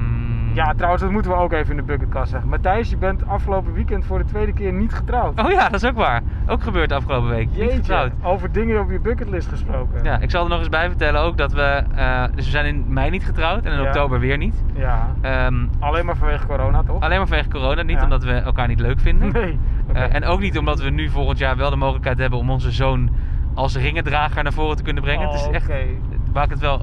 Ja, 0.54 0.74
trouwens, 0.74 1.02
dat 1.04 1.12
moeten 1.12 1.32
we 1.32 1.38
ook 1.38 1.52
even 1.54 1.70
in 1.72 1.76
de 1.78 1.84
bucketkast 1.84 2.30
zeggen. 2.32 2.50
Matthijs, 2.50 2.90
je 2.90 2.98
bent 2.98 3.28
afgelopen 3.28 3.74
weekend 3.74 4.06
voor 4.06 4.18
de 4.18 4.26
tweede 4.26 4.54
keer 4.54 4.74
niet 4.74 4.94
getrouwd. 4.94 5.40
Oh 5.40 5.52
ja, 5.52 5.70
dat 5.70 5.82
is 5.84 5.90
ook 5.90 5.96
waar. 5.96 6.22
Ook 6.48 6.64
gebeurd 6.64 6.90
de 6.90 6.96
afgelopen 6.96 7.30
week. 7.30 7.48
Niet 7.48 7.56
Jeetje, 7.58 7.76
getrouwd. 7.76 8.12
over 8.24 8.52
dingen 8.52 8.80
op 8.82 8.92
je 8.92 9.00
bucketlist 9.00 9.48
gesproken. 9.48 10.04
Ja, 10.04 10.20
ik 10.20 10.30
zal 10.32 10.44
er 10.44 10.50
nog 10.50 10.60
eens 10.60 10.70
bij 10.70 10.88
vertellen 10.88 11.22
ook 11.22 11.38
dat 11.38 11.52
we... 11.54 11.84
eh, 11.96 12.24
dus 12.36 12.46
we 12.46 12.52
zijn 12.52 12.66
in 12.66 12.86
mei 12.88 13.10
niet 13.10 13.26
getrouwd 13.26 13.66
en 13.66 13.72
in 13.72 13.80
Ja. 13.82 13.86
oktober 13.88 14.20
weer 14.20 14.38
niet. 14.38 14.64
Ja. 14.74 15.08
Ehm, 15.22 15.66
Alleen 15.80 16.06
maar 16.06 16.16
vanwege 16.18 16.46
corona, 16.48 16.84
toch? 16.84 17.02
alleen 17.02 17.18
maar 17.18 17.28
vanwege 17.28 17.50
corona. 17.50 17.82
Niet 17.82 17.98
Ja. 17.98 18.04
omdat 18.04 18.24
we 18.24 18.32
elkaar 18.32 18.68
niet 18.68 18.80
leuk 18.80 19.00
vinden. 19.00 19.32
Nee. 19.40 19.60
Eh, 19.94 20.16
en 20.16 20.26
ook 20.26 20.40
niet 20.40 20.58
omdat 20.58 20.82
we 20.82 20.90
nu 20.90 21.10
volgend 21.10 21.38
jaar 21.38 21.58
wel 21.58 21.70
de 21.70 21.76
mogelijkheid 21.76 22.18
hebben 22.18 22.40
om 22.40 22.50
onze 22.50 22.72
zoon 22.72 23.10
als 23.54 23.76
ringendrager 23.78 24.44
naar 24.44 24.54
voren 24.54 24.76
te 24.78 24.84
kunnen 24.84 25.04
brengen. 25.04 25.28
Oh, 25.28 25.34
het 25.34 25.42
is 25.42 25.48
echt, 25.48 25.66
oké. 25.70 25.78
het 26.10 26.34
maakt 26.34 26.50
het 26.50 26.60
wel, 26.60 26.82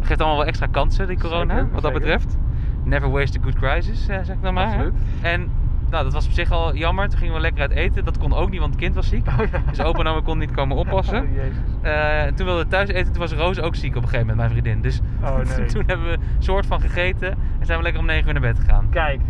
geeft 0.00 0.20
allemaal 0.20 0.38
wel 0.38 0.46
extra 0.46 0.66
kansen, 0.70 1.06
die 1.06 1.18
corona, 1.20 1.54
Zeker, 1.54 1.72
wat 1.72 1.82
dat 1.82 1.92
zeker. 1.92 1.98
betreft. 2.00 2.36
Never 2.84 3.10
waste 3.10 3.38
a 3.38 3.42
good 3.42 3.54
crisis, 3.54 4.08
eh, 4.08 4.16
zeg 4.22 4.36
ik 4.36 4.42
dan 4.42 4.54
maar. 4.54 4.66
Absoluut. 4.66 4.92
En 5.20 5.50
nou, 5.90 6.04
dat 6.04 6.12
was 6.12 6.26
op 6.26 6.32
zich 6.32 6.50
al 6.50 6.74
jammer. 6.76 7.08
Toen 7.08 7.18
gingen 7.18 7.34
we 7.34 7.40
lekker 7.40 7.60
uit 7.60 7.70
eten. 7.70 8.04
Dat 8.04 8.18
kon 8.18 8.32
ook 8.34 8.50
niet, 8.50 8.60
want 8.60 8.72
het 8.72 8.82
kind 8.82 8.94
was 8.94 9.08
ziek. 9.08 9.26
Oh, 9.26 9.38
ja. 9.52 9.62
Dus 9.68 9.80
opa 9.80 9.98
en 9.98 10.06
oma 10.06 10.20
kon 10.20 10.38
niet 10.38 10.50
komen 10.50 10.76
oppassen. 10.76 11.22
Oh, 11.22 11.34
jezus. 11.34 11.56
En 11.82 12.34
toen 12.34 12.46
wilden 12.46 12.64
we 12.64 12.70
thuis 12.70 12.88
eten. 12.88 13.12
Toen 13.12 13.20
was 13.20 13.32
Roos 13.32 13.60
ook 13.60 13.74
ziek 13.74 13.96
op 13.96 14.02
een 14.02 14.08
gegeven 14.08 14.26
moment, 14.26 14.36
mijn 14.36 14.62
vriendin. 14.62 14.82
Dus 14.82 15.00
Oh, 15.22 15.36
nee. 15.58 15.66
toen 15.66 15.82
hebben 15.86 16.06
we 16.06 16.12
een 16.12 16.22
soort 16.42 16.66
van 16.66 16.80
gegeten. 16.80 17.28
En 17.58 17.66
zijn 17.66 17.78
we 17.78 17.84
lekker 17.84 18.00
om 18.00 18.06
9 18.06 18.26
uur 18.26 18.32
naar 18.32 18.42
bed 18.42 18.58
gegaan. 18.58 18.86
Kijk, 18.90 19.20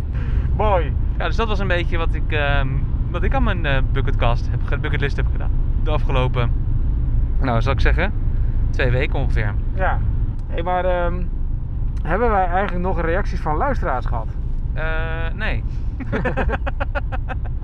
mooi. 0.55 0.93
Ja, 1.17 1.25
dus 1.25 1.35
dat 1.35 1.47
was 1.47 1.59
een 1.59 1.67
beetje 1.67 1.97
wat 1.97 2.13
ik, 2.13 2.31
ehm, 2.31 2.67
wat 3.11 3.23
ik 3.23 3.33
aan 3.33 3.43
mijn 3.43 3.65
eh, 3.65 3.77
bucketkast 3.91 4.49
heb, 4.51 4.81
bucketlist 4.81 5.17
heb 5.17 5.25
gedaan. 5.31 5.51
De 5.83 5.91
afgelopen, 5.91 6.51
nou 7.41 7.61
zal 7.61 7.73
ik 7.73 7.79
zeggen, 7.79 8.13
twee 8.69 8.91
weken 8.91 9.19
ongeveer. 9.19 9.53
Ja. 9.75 9.99
Hé, 10.47 10.53
hey, 10.53 10.63
maar 10.63 10.85
ehm, 10.85 11.13
hebben 12.03 12.29
wij 12.29 12.45
eigenlijk 12.45 12.83
nog 12.85 13.01
reacties 13.01 13.39
van 13.41 13.55
luisteraars 13.57 14.05
gehad? 14.05 14.27
Eh, 14.73 14.83
nee. 15.35 15.63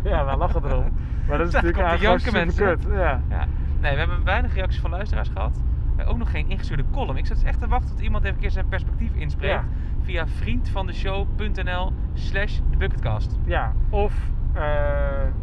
Ja, 0.04 0.26
wij 0.26 0.36
lachen 0.38 0.64
erom. 0.66 0.92
Maar 1.28 1.38
dat 1.38 1.48
is 1.48 1.54
Daar 1.54 1.64
natuurlijk 1.64 1.88
eigenlijk 1.90 2.20
super 2.22 2.40
mensen. 2.40 2.66
kut. 2.66 2.88
Ja. 2.98 3.22
Ja. 3.30 3.46
Nee, 3.81 3.92
we 3.94 3.98
hebben 4.00 4.24
weinig 4.24 4.54
reacties 4.54 4.81
van 4.81 4.90
luisteraars 4.90 5.30
gehad. 5.30 5.62
Eh, 5.96 6.10
ook 6.10 6.18
nog 6.18 6.31
geen 6.31 6.50
ingestuurde 6.50 6.84
column. 6.92 7.18
Ik 7.18 7.26
zat 7.26 7.42
echt 7.44 7.60
te 7.60 7.68
wachten 7.68 7.90
tot 7.90 8.00
iemand 8.02 8.24
even 8.24 8.36
een 8.36 8.42
keer 8.42 8.52
zijn 8.52 8.68
perspectief 8.68 9.14
inspreekt. 9.16 9.54
Ja. 9.54 9.64
Via 10.02 10.28
vriendvandeshow.nl 10.28 11.94
slash 12.14 12.60
de 12.70 12.78
bucketcast. 12.78 13.38
ja. 13.46 13.72
Of, 13.90 14.14
eh, 14.54 14.64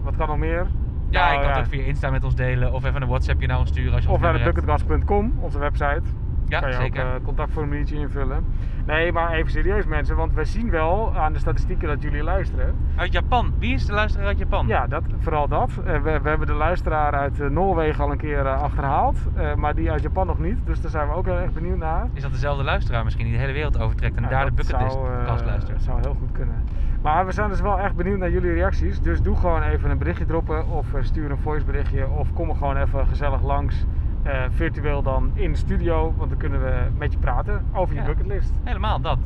wat 0.02 0.16
kan 0.16 0.28
nog 0.28 0.36
meer? 0.38 0.66
Ja, 1.10 1.20
Nou, 1.24 1.34
je 1.34 1.40
kan 1.40 1.50
het 1.50 1.58
ook 1.58 1.66
via 1.72 1.82
Insta 1.84 2.10
met 2.10 2.24
ons 2.24 2.34
delen. 2.34 2.72
Of 2.72 2.84
even 2.84 3.02
een 3.02 3.08
WhatsAppje 3.08 3.46
naar 3.46 3.58
ons 3.58 3.68
sturen 3.68 3.94
als 3.94 4.02
je 4.04 4.10
Of 4.10 4.20
naar 4.20 4.32
de 4.32 4.42
bucketkast.com, 4.44 5.32
onze 5.40 5.58
website. 5.58 6.02
Ja, 6.48 6.60
kan 6.60 6.68
je 6.68 6.74
zeker. 6.76 7.06
ook 7.06 7.14
een 7.14 7.22
contactformuliertje 7.22 7.96
invullen. 7.96 8.44
Nee, 8.86 9.12
maar 9.12 9.32
even 9.32 9.50
serieus 9.50 9.86
mensen, 9.86 10.16
want 10.16 10.34
we 10.34 10.44
zien 10.44 10.70
wel 10.70 11.14
aan 11.16 11.32
de 11.32 11.38
statistieken 11.38 11.88
dat 11.88 12.02
jullie 12.02 12.22
luisteren. 12.22 12.74
Uit 12.96 13.12
Japan. 13.12 13.52
Wie 13.58 13.74
is 13.74 13.86
de 13.86 13.92
luisteraar 13.92 14.26
uit 14.26 14.38
Japan? 14.38 14.66
Ja, 14.66 14.86
dat, 14.86 15.02
vooral 15.18 15.48
dat. 15.48 15.70
Eh, 15.84 15.92
we, 15.92 16.20
we 16.20 16.28
hebben 16.28 16.46
de 16.46 16.52
luisteraar 16.52 17.12
uit 17.12 17.40
eh, 17.40 17.48
Noorwegen 17.48 18.04
al 18.04 18.10
een 18.10 18.18
keer 18.18 18.46
eh, 18.46 18.62
achterhaald, 18.62 19.18
maar 19.56 19.74
die 19.74 19.90
uit 19.90 20.02
Japan 20.02 20.26
nog 20.26 20.38
niet. 20.38 20.58
Dus 20.64 20.80
daar 20.80 20.90
zijn 20.90 21.08
we 21.08 21.14
ook 21.14 21.24
heel 21.24 21.38
erg 21.38 21.52
benieuwd 21.52 21.78
naar. 21.78 22.08
Is 22.12 22.22
dat 22.22 22.30
dezelfde 22.30 22.64
luisteraar 22.64 23.04
misschien 23.04 23.24
die 23.24 23.34
de 23.34 23.40
hele 23.40 23.52
wereld 23.52 23.78
overtrekt 23.80 24.16
en 24.16 24.22
Ja, 24.22 24.28
daar 24.28 24.44
de 24.44 24.54
dat 24.54 24.66
bucketlist 24.66 24.98
kast 25.24 25.44
luistert? 25.44 25.82
zou 25.82 26.00
heel 26.00 26.16
goed 26.18 26.32
kunnen. 26.32 26.64
Maar 27.02 27.26
we 27.26 27.32
zijn 27.32 27.50
dus 27.50 27.60
wel 27.60 27.78
echt 27.78 27.94
benieuwd 27.94 28.18
naar 28.18 28.30
jullie 28.30 28.52
reacties. 28.52 29.00
Dus 29.00 29.22
doe 29.22 29.36
gewoon 29.36 29.62
even 29.62 29.90
een 29.90 29.98
berichtje 29.98 30.24
droppen 30.24 30.68
of 30.68 30.86
stuur 31.00 31.30
een 31.30 31.38
voiceberichtje 31.38 32.08
of 32.08 32.32
kom 32.32 32.48
er 32.48 32.56
gewoon 32.56 32.76
even 32.76 33.06
gezellig 33.06 33.42
langs. 33.42 33.84
Eh, 34.26 34.42
virtueel 34.50 35.02
dan 35.02 35.30
in 35.34 35.50
de 35.52 35.58
studio, 35.58 36.14
want 36.16 36.30
dan 36.30 36.38
kunnen 36.38 36.60
we 36.60 36.82
met 36.98 37.12
je 37.12 37.18
praten 37.18 37.64
over 37.72 37.94
je 37.94 38.00
Ja. 38.00 38.06
bucketlist. 38.06 38.52
Helemaal 38.64 39.00
dat. 39.00 39.18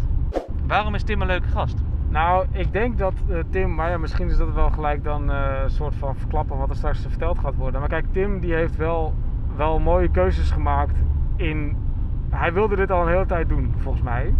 Waarom 0.67 0.95
is 0.95 1.03
Tim 1.03 1.21
een 1.21 1.27
leuke 1.27 1.49
gast? 1.49 1.83
Nou, 2.09 2.47
ik 2.51 2.73
denk 2.73 2.99
dat 2.99 3.15
eh, 3.29 3.39
Tim, 3.51 3.75
maar 3.75 3.91
ja, 3.91 3.99
misschien 3.99 4.29
is 4.29 4.37
dat 4.37 4.53
wel 4.53 4.71
gelijk 4.71 5.05
dan 5.05 5.31
eh, 5.31 5.61
een 5.63 5.71
soort 5.71 5.95
van 5.95 6.17
verklappen 6.17 6.59
wat 6.59 6.71
er 6.71 6.77
straks 6.77 7.01
verteld 7.01 7.39
gaat 7.39 7.55
worden. 7.55 7.81
Maar 7.81 7.89
kijk, 7.89 8.05
Tim 8.13 8.41
die 8.41 8.55
heeft 8.55 8.77
wel, 8.77 9.15
wel 9.57 9.79
mooie 9.79 10.09
keuzes 10.11 10.51
gemaakt 10.51 10.99
in... 11.37 11.77
Hij 12.31 12.53
wilde 12.53 12.77
dit 12.77 12.91
al 12.91 13.03
een 13.03 13.13
hele 13.13 13.27
tijd 13.27 13.49
doen, 13.49 13.75
volgens 13.79 14.03
mij. 14.05 14.35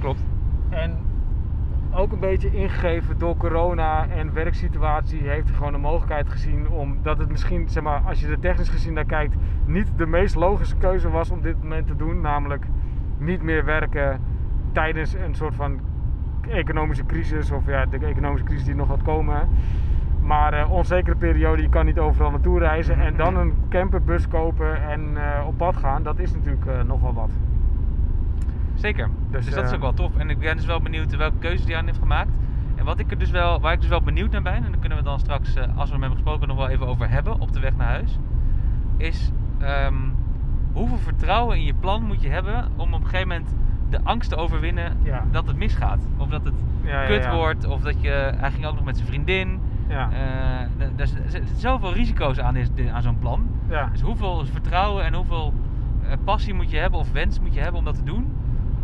Klopt. 0.00 0.24
En 0.68 0.98
ook 1.96 2.12
een 2.12 2.20
beetje 2.20 2.50
ingegeven 2.52 3.18
door 3.18 3.36
corona 3.36 4.08
en 4.08 4.32
werksituatie 4.32 5.20
heeft 5.28 5.46
hij 5.48 5.56
gewoon 5.56 5.72
de 5.72 5.78
mogelijkheid 5.78 6.28
gezien 6.28 6.68
om 6.68 6.98
dat 7.02 7.18
het 7.18 7.30
misschien, 7.30 7.68
zeg 7.68 7.82
maar, 7.82 8.00
als 8.06 8.20
je 8.20 8.28
er 8.28 8.38
technisch 8.38 8.68
gezien 8.68 8.92
naar 8.92 9.04
kijkt, 9.04 9.34
niet 9.64 9.88
de 9.96 10.06
meest 10.06 10.34
logische 10.34 10.76
keuze 10.76 11.10
was 11.10 11.30
om 11.30 11.40
dit 11.40 11.62
moment 11.62 11.86
te 11.86 11.96
doen. 11.96 12.20
Namelijk 12.20 12.66
niet 13.18 13.42
meer 13.42 13.64
werken 13.64 14.20
tijdens 14.72 15.14
een 15.14 15.34
soort 15.34 15.54
van 15.54 15.80
economische 16.48 17.06
crisis 17.06 17.50
of 17.50 17.66
ja, 17.66 17.86
de 17.86 17.98
economische 18.06 18.46
crisis 18.46 18.64
die 18.64 18.74
nog 18.74 18.88
gaat 18.88 19.02
komen. 19.02 19.48
Maar 20.22 20.52
eh, 20.52 20.72
onzekere 20.72 21.16
periode, 21.16 21.62
je 21.62 21.68
kan 21.68 21.84
niet 21.84 21.98
overal 21.98 22.30
naartoe 22.30 22.58
reizen 22.58 23.00
en 23.00 23.16
dan 23.16 23.36
een 23.36 23.54
camperbus 23.68 24.28
kopen 24.28 24.82
en 24.82 25.16
eh, 25.16 25.46
op 25.46 25.56
pad 25.56 25.76
gaan, 25.76 26.02
dat 26.02 26.18
is 26.18 26.32
natuurlijk 26.32 26.66
eh, 26.66 26.82
nogal 26.82 27.12
wat. 27.12 27.30
Zeker. 28.76 29.10
Dus, 29.30 29.44
Dus, 29.44 29.54
dat 29.54 29.64
is 29.64 29.68
eh, 29.70 29.76
ook 29.76 29.82
wel 29.82 29.94
tof. 29.94 30.16
En 30.16 30.30
ik 30.30 30.38
ben 30.38 30.56
dus 30.56 30.66
wel 30.66 30.80
benieuwd 30.80 31.16
welke 31.16 31.38
keuze 31.38 31.66
die 31.66 31.76
aan 31.76 31.86
heeft 31.86 31.98
gemaakt. 31.98 32.30
En 32.74 32.84
wat 32.84 32.98
ik 32.98 33.10
er 33.10 33.18
dus 33.18 33.30
wel, 33.30 33.60
waar 33.60 33.72
ik 33.72 33.80
dus 33.80 33.88
wel 33.88 34.02
benieuwd 34.02 34.30
naar 34.30 34.42
ben, 34.42 34.54
en 34.54 34.62
daar 34.70 34.80
kunnen 34.80 34.98
we 34.98 35.04
dan 35.04 35.18
straks, 35.18 35.54
eh, 35.54 35.62
als 35.76 35.86
we 35.88 35.92
hem 35.92 36.00
hebben 36.02 36.18
gesproken, 36.18 36.48
nog 36.48 36.56
wel 36.56 36.68
even 36.68 36.86
over 36.86 37.10
hebben 37.10 37.40
op 37.40 37.52
de 37.52 37.60
weg 37.60 37.76
naar 37.76 37.86
huis. 37.88 38.18
Is 38.96 39.30
ehm, 39.58 39.94
hoeveel 40.72 40.98
vertrouwen 40.98 41.56
in 41.56 41.64
je 41.64 41.74
plan 41.74 42.02
moet 42.04 42.22
je 42.22 42.28
hebben 42.28 42.68
om 42.76 42.94
op 42.94 43.00
een 43.00 43.06
gegeven 43.08 43.28
moment 43.28 43.54
de 43.90 44.00
angst 44.02 44.28
te 44.30 44.36
overwinnen 44.36 44.96
Ja. 45.02 45.24
dat 45.30 45.46
het 45.46 45.56
misgaat. 45.56 46.06
Of 46.16 46.28
dat 46.28 46.44
het 46.44 46.54
Ja, 46.84 47.06
kut 47.06 47.24
ja. 47.24 47.34
wordt, 47.34 47.66
of 47.66 47.80
dat 47.80 48.00
je. 48.02 48.32
Hij 48.36 48.50
ging 48.50 48.66
ook 48.66 48.74
nog 48.74 48.84
met 48.84 48.96
zijn 48.96 49.08
vriendin. 49.08 49.60
Ja. 49.88 50.10
Eh, 50.12 51.00
er 51.00 51.06
zit- 51.06 51.22
zitten 51.26 51.56
zoveel 51.56 51.92
risico's 51.92 52.38
aan, 52.40 52.56
is- 52.56 52.68
aan 52.92 53.02
zo'n 53.02 53.18
plan. 53.18 53.46
Dus 53.92 54.00
hoeveel 54.00 54.44
vertrouwen 54.46 55.04
en 55.04 55.14
hoeveel 55.14 55.52
passie 56.24 56.54
moet 56.54 56.70
je 56.70 56.76
hebben 56.78 56.98
of 57.00 57.12
wens 57.12 57.40
moet 57.40 57.54
je 57.54 57.60
hebben 57.60 57.78
om 57.78 57.84
dat 57.84 57.94
te 57.94 58.02
doen? 58.04 58.26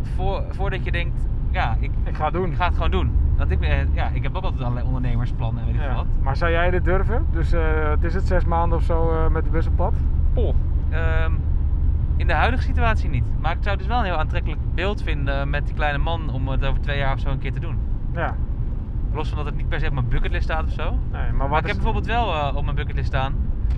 Voor, 0.02 0.42
voordat 0.50 0.84
je 0.84 0.92
denkt, 0.92 1.26
ja, 1.50 1.76
ik, 1.80 1.90
Ik 2.04 2.14
ga 2.14 2.24
het 2.24 2.34
doen. 2.34 2.50
ik 2.50 2.56
ga 2.56 2.64
het 2.64 2.74
gewoon 2.74 2.90
doen. 2.90 3.10
Want 3.36 3.50
ik, 3.50 3.58
ben, 3.60 3.88
ja, 3.92 4.08
ik 4.12 4.22
heb 4.22 4.36
ook 4.36 4.42
altijd 4.44 4.62
allerlei 4.62 4.86
ondernemersplannen 4.86 5.60
en 5.60 5.66
weet 5.66 5.74
ik 5.76 5.82
Ja. 5.82 5.94
wat. 5.94 6.06
Maar 6.22 6.36
zou 6.36 6.50
jij 6.50 6.70
dit 6.70 6.84
durven? 6.84 7.26
Dus 7.32 7.52
eh, 7.52 7.88
het 7.90 8.04
is 8.04 8.14
het 8.14 8.26
zes 8.26 8.44
maanden 8.44 8.78
of 8.78 8.84
zo 8.84 9.10
eh, 9.10 9.28
met 9.28 9.44
de 9.44 9.50
bus 9.50 9.66
op 9.66 9.76
pad? 9.76 9.94
Ehm, 10.90 11.32
in 12.16 12.26
de 12.26 12.32
huidige 12.32 12.62
situatie 12.62 13.08
niet. 13.10 13.24
Maar 13.40 13.50
ik 13.52 13.58
zou 13.60 13.70
het 13.70 13.78
dus 13.78 13.86
wel 13.86 13.98
een 13.98 14.04
heel 14.04 14.16
aantrekkelijk 14.18 14.60
beeld 14.74 15.02
vinden 15.02 15.50
met 15.50 15.66
die 15.66 15.74
kleine 15.74 15.98
man 15.98 16.30
om 16.30 16.48
het 16.48 16.64
over 16.64 16.80
twee 16.80 16.98
jaar 16.98 17.12
of 17.14 17.20
zo 17.20 17.28
een 17.30 17.38
keer 17.38 17.52
te 17.52 17.60
doen. 17.60 17.76
Ja. 18.14 18.34
Los 19.12 19.28
van 19.28 19.36
dat 19.36 19.46
het 19.46 19.56
niet 19.56 19.68
per 19.68 19.80
se 19.80 19.86
op 19.86 19.92
mijn 19.92 20.08
bucketlist 20.08 20.44
staat 20.44 20.64
of 20.64 20.70
zo. 20.70 20.90
Nee, 20.90 21.22
maar 21.22 21.34
Maar 21.34 21.48
wat 21.48 21.58
ik 21.58 21.64
is 21.64 21.70
heb 21.72 21.82
bijvoorbeeld 21.82 22.06
wel 22.06 22.34
eh, 22.34 22.56
op 22.56 22.64
mijn 22.64 22.76
bucketlist 22.76 23.06
staan, 23.08 23.34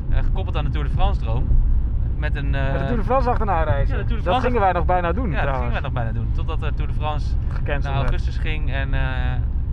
eh, 0.09 0.19
gekoppeld 0.23 0.57
aan 0.57 0.65
de 0.65 0.71
Tour 0.71 0.87
de 0.87 0.93
France 0.93 1.21
droom. 1.21 1.45
Met 2.17 2.35
een. 2.37 2.55
eh, 2.55 2.71
Met 2.73 2.79
de 2.81 2.85
Tour 2.87 2.97
de 2.99 3.05
France 3.05 3.31
achterna 3.31 3.63
reizen. 3.63 3.97
Ja, 3.97 4.03
de 4.03 4.09
Tour 4.09 4.23
de 4.23 4.29
dat 4.31 4.41
gingen 4.43 4.61
wij 4.61 4.73
nog 4.73 4.85
bijna 4.85 5.13
doen 5.13 5.31
Ja, 5.31 5.31
dat 5.31 5.41
trouwens. 5.41 5.59
gingen 5.67 5.73
wij 5.73 5.91
nog 5.91 5.93
bijna 5.93 6.13
doen. 6.13 6.29
Totdat 6.33 6.61
de 6.61 6.75
Tour 6.75 6.91
de 6.93 6.99
France 6.99 7.35
Gecanceld 7.49 7.83
naar 7.83 7.93
werd. 7.95 8.11
augustus 8.11 8.37
ging 8.39 8.73
en 8.73 8.95
eh, 8.95 9.01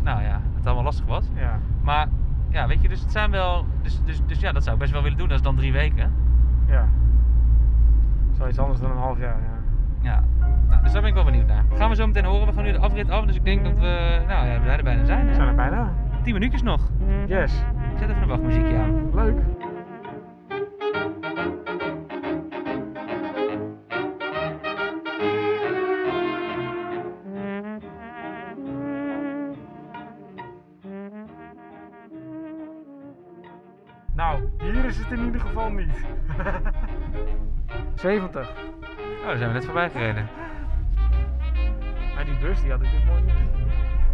nou 0.02 0.22
ja, 0.22 0.42
het 0.56 0.66
allemaal 0.66 0.84
lastig 0.84 1.06
was. 1.06 1.26
Ja. 1.36 1.60
Maar 1.82 2.08
ja, 2.50 2.68
weet 2.68 2.82
je, 2.82 2.88
dus 2.90 3.02
het 3.02 3.12
zijn 3.12 3.32
wel. 3.32 3.66
Dus, 3.82 4.02
dus, 4.06 4.22
dus 4.26 4.40
ja, 4.40 4.52
dat 4.52 4.64
zou 4.64 4.76
ik 4.76 4.82
best 4.82 4.94
wel 4.94 5.02
willen 5.04 5.18
doen. 5.18 5.28
Dat 5.28 5.38
is 5.38 5.44
dan 5.44 5.56
drie 5.56 5.72
weken. 5.74 6.12
ja. 6.66 6.88
Zoiets 8.38 8.60
anders 8.60 8.80
dan 8.80 8.92
een 8.92 8.98
half 8.98 9.20
jaar, 9.20 9.36
ja. 9.42 9.60
Ja. 10.10 10.24
Nou, 10.70 10.84
dus 10.84 10.92
daar 10.92 11.02
ben 11.02 11.10
ik 11.10 11.16
wel 11.16 11.26
benieuwd 11.26 11.48
naar. 11.48 11.64
Gaan 11.74 11.90
we 11.90 11.96
zo 11.96 12.08
meteen 12.08 12.26
horen. 12.26 12.48
We 12.48 12.54
gaan 12.54 12.64
nu 12.64 12.72
de 12.72 12.78
afrit 12.80 13.10
af. 13.10 13.26
Dus 13.26 13.36
ik 13.36 13.46
denk 13.46 13.64
dat 13.64 13.74
we. 13.78 14.22
Nou 14.28 14.48
ja, 14.48 14.60
we 14.60 14.66
zijn 14.66 14.78
er 14.78 14.84
bijna 14.84 15.06
zijn. 15.06 15.28
We 15.28 15.34
zijn 15.34 15.48
er 15.48 15.56
bijna. 15.56 15.92
Tien 16.24 16.34
minuutjes 16.34 16.62
nog. 16.62 16.82
Yes. 17.26 17.54
Ik 17.94 17.98
zet 18.00 18.10
even 18.10 18.22
een 18.22 18.28
wachtmuziekje 18.28 18.78
aan. 18.78 19.10
Leuk. 19.14 19.38
Het 35.12 35.20
in 35.20 35.26
ieder 35.26 35.42
geval 35.42 35.70
niet. 35.72 35.92
70. 37.96 38.50
Oh, 38.50 39.26
daar 39.26 39.38
zijn 39.38 39.48
we 39.50 39.54
net 39.54 39.66
voorbij 39.66 39.90
gereden. 39.90 40.28
Maar 42.16 42.26
die 42.26 42.38
bus 42.38 42.62
die 42.62 42.72
had 42.72 42.82
ik 42.82 42.92
dus 42.92 43.04
mooi 43.04 43.22
niet. 43.22 43.34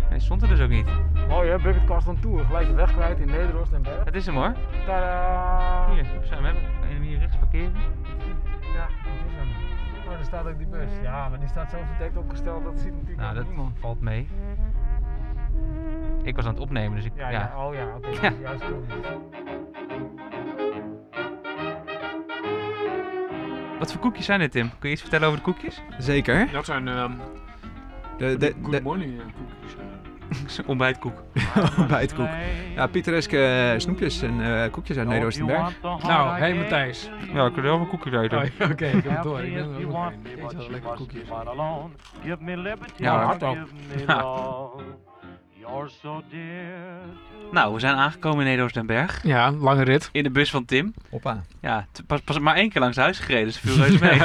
Hij 0.09 0.19
stond 0.19 0.41
er 0.41 0.47
dus 0.47 0.61
ook 0.61 0.69
niet. 0.69 0.87
Mooi 1.27 1.49
hè, 1.49 1.59
Bucketcast 1.59 2.07
on 2.07 2.19
Tour. 2.19 2.45
Gelijk 2.45 2.67
de 2.67 2.73
weg 2.73 2.93
kwijt 2.93 3.19
in 3.19 3.27
Nederland 3.27 3.73
en 3.73 3.81
Berg. 3.81 4.03
Het 4.05 4.15
is 4.15 4.25
hem 4.25 4.35
hoor. 4.35 4.53
Tadaa! 4.85 5.89
Hier, 5.91 5.99
ik 5.99 6.05
zou 6.25 6.35
hem 6.35 6.43
hebben. 6.43 6.63
Hem 6.87 7.01
hier 7.01 7.19
rechts 7.19 7.37
parkeren? 7.37 7.71
Ja, 8.73 8.87
dat 9.03 9.27
is 9.27 9.33
hem. 9.35 9.47
Oh, 10.05 10.13
daar 10.13 10.23
staat 10.23 10.47
ook 10.47 10.57
die 10.57 10.67
bus. 10.67 10.89
Ja, 11.01 11.29
maar 11.29 11.39
die 11.39 11.47
staat 11.47 11.69
zo 11.69 11.77
verdekt 11.87 12.17
opgesteld, 12.17 12.63
dat 12.63 12.79
ziet 12.79 12.91
natuurlijk 12.93 13.19
Nou, 13.19 13.35
dat 13.35 13.47
niemand. 13.47 13.79
valt 13.79 14.01
mee. 14.01 14.27
Ik 16.23 16.35
was 16.35 16.45
aan 16.45 16.51
het 16.53 16.61
opnemen, 16.61 16.95
dus 16.95 17.05
ik. 17.05 17.11
Ja, 17.15 17.29
ja. 17.29 17.51
oh 17.57 17.73
ja, 17.73 17.85
oké. 17.95 18.09
Ja. 18.21 18.31
Juist 18.41 18.63
goed. 18.63 18.93
Wat 23.79 23.91
voor 23.91 24.01
koekjes 24.01 24.25
zijn 24.25 24.39
dit, 24.39 24.51
Tim? 24.51 24.69
Kun 24.79 24.89
je 24.89 24.93
iets 24.95 25.01
vertellen 25.01 25.27
over 25.27 25.39
de 25.39 25.45
koekjes? 25.45 25.81
Zeker. 25.97 26.51
Dat 26.51 26.65
zijn 26.65 26.87
ehm 26.87 27.11
De, 28.17 28.37
de, 28.37 28.53
good 28.61 28.71
de 28.71 28.81
morning 28.81 29.19
eh, 29.19 29.25
koekjes. 29.25 29.75
eh. 30.61 30.67
Ontbijtkoek. 30.69 31.23
ontbijtkoek. 31.79 32.27
Ja, 32.75 32.87
pittoreske 32.87 33.45
eh, 33.45 33.79
snoepjes 33.79 34.21
en 34.21 34.41
eh, 34.63 34.71
koekjes 34.71 34.97
uit 34.97 35.07
Neder-Oostenberg. 35.07 35.81
Nou, 35.81 36.37
hey 36.37 36.53
Matthijs. 36.55 37.09
Ja, 37.33 37.45
ik 37.45 37.53
wil 37.53 37.63
wel 37.63 37.79
een 37.79 37.87
koekjes 37.87 38.13
eten. 38.13 38.37
Oh, 38.37 38.43
ja, 38.59 38.65
Oké, 38.71 38.85
ik 38.85 39.03
heb 39.03 39.13
het 39.13 39.23
door. 39.23 39.39
Ik 39.39 39.53
ben 39.53 39.63
er 39.63 39.69
ook 39.75 39.79
een. 39.79 40.57
Wel 40.57 40.69
lekker 40.69 40.91
koekjes. 40.95 41.27
Ja, 42.97 43.23
hard 43.23 43.43
Nou, 47.51 47.73
we 47.73 47.79
zijn 47.79 47.95
aangekomen 47.95 48.39
in 48.39 48.45
Neder-Oostenberg. 48.45 49.19
Ja, 49.23 49.51
lange 49.51 49.83
rit. 49.83 50.09
In 50.11 50.23
de 50.23 50.29
bus 50.29 50.49
van 50.49 50.65
Tim. 50.65 50.93
Hoppa. 51.09 51.43
Ja, 51.61 51.87
pas, 52.07 52.21
pas 52.21 52.39
maar 52.39 52.55
één 52.55 52.69
keer 52.69 52.81
langs 52.81 52.97
huis 52.97 53.19
gereden, 53.19 53.45
dus 53.45 53.57
viel 53.57 53.75
reuze 53.75 54.03
mee. 54.03 54.19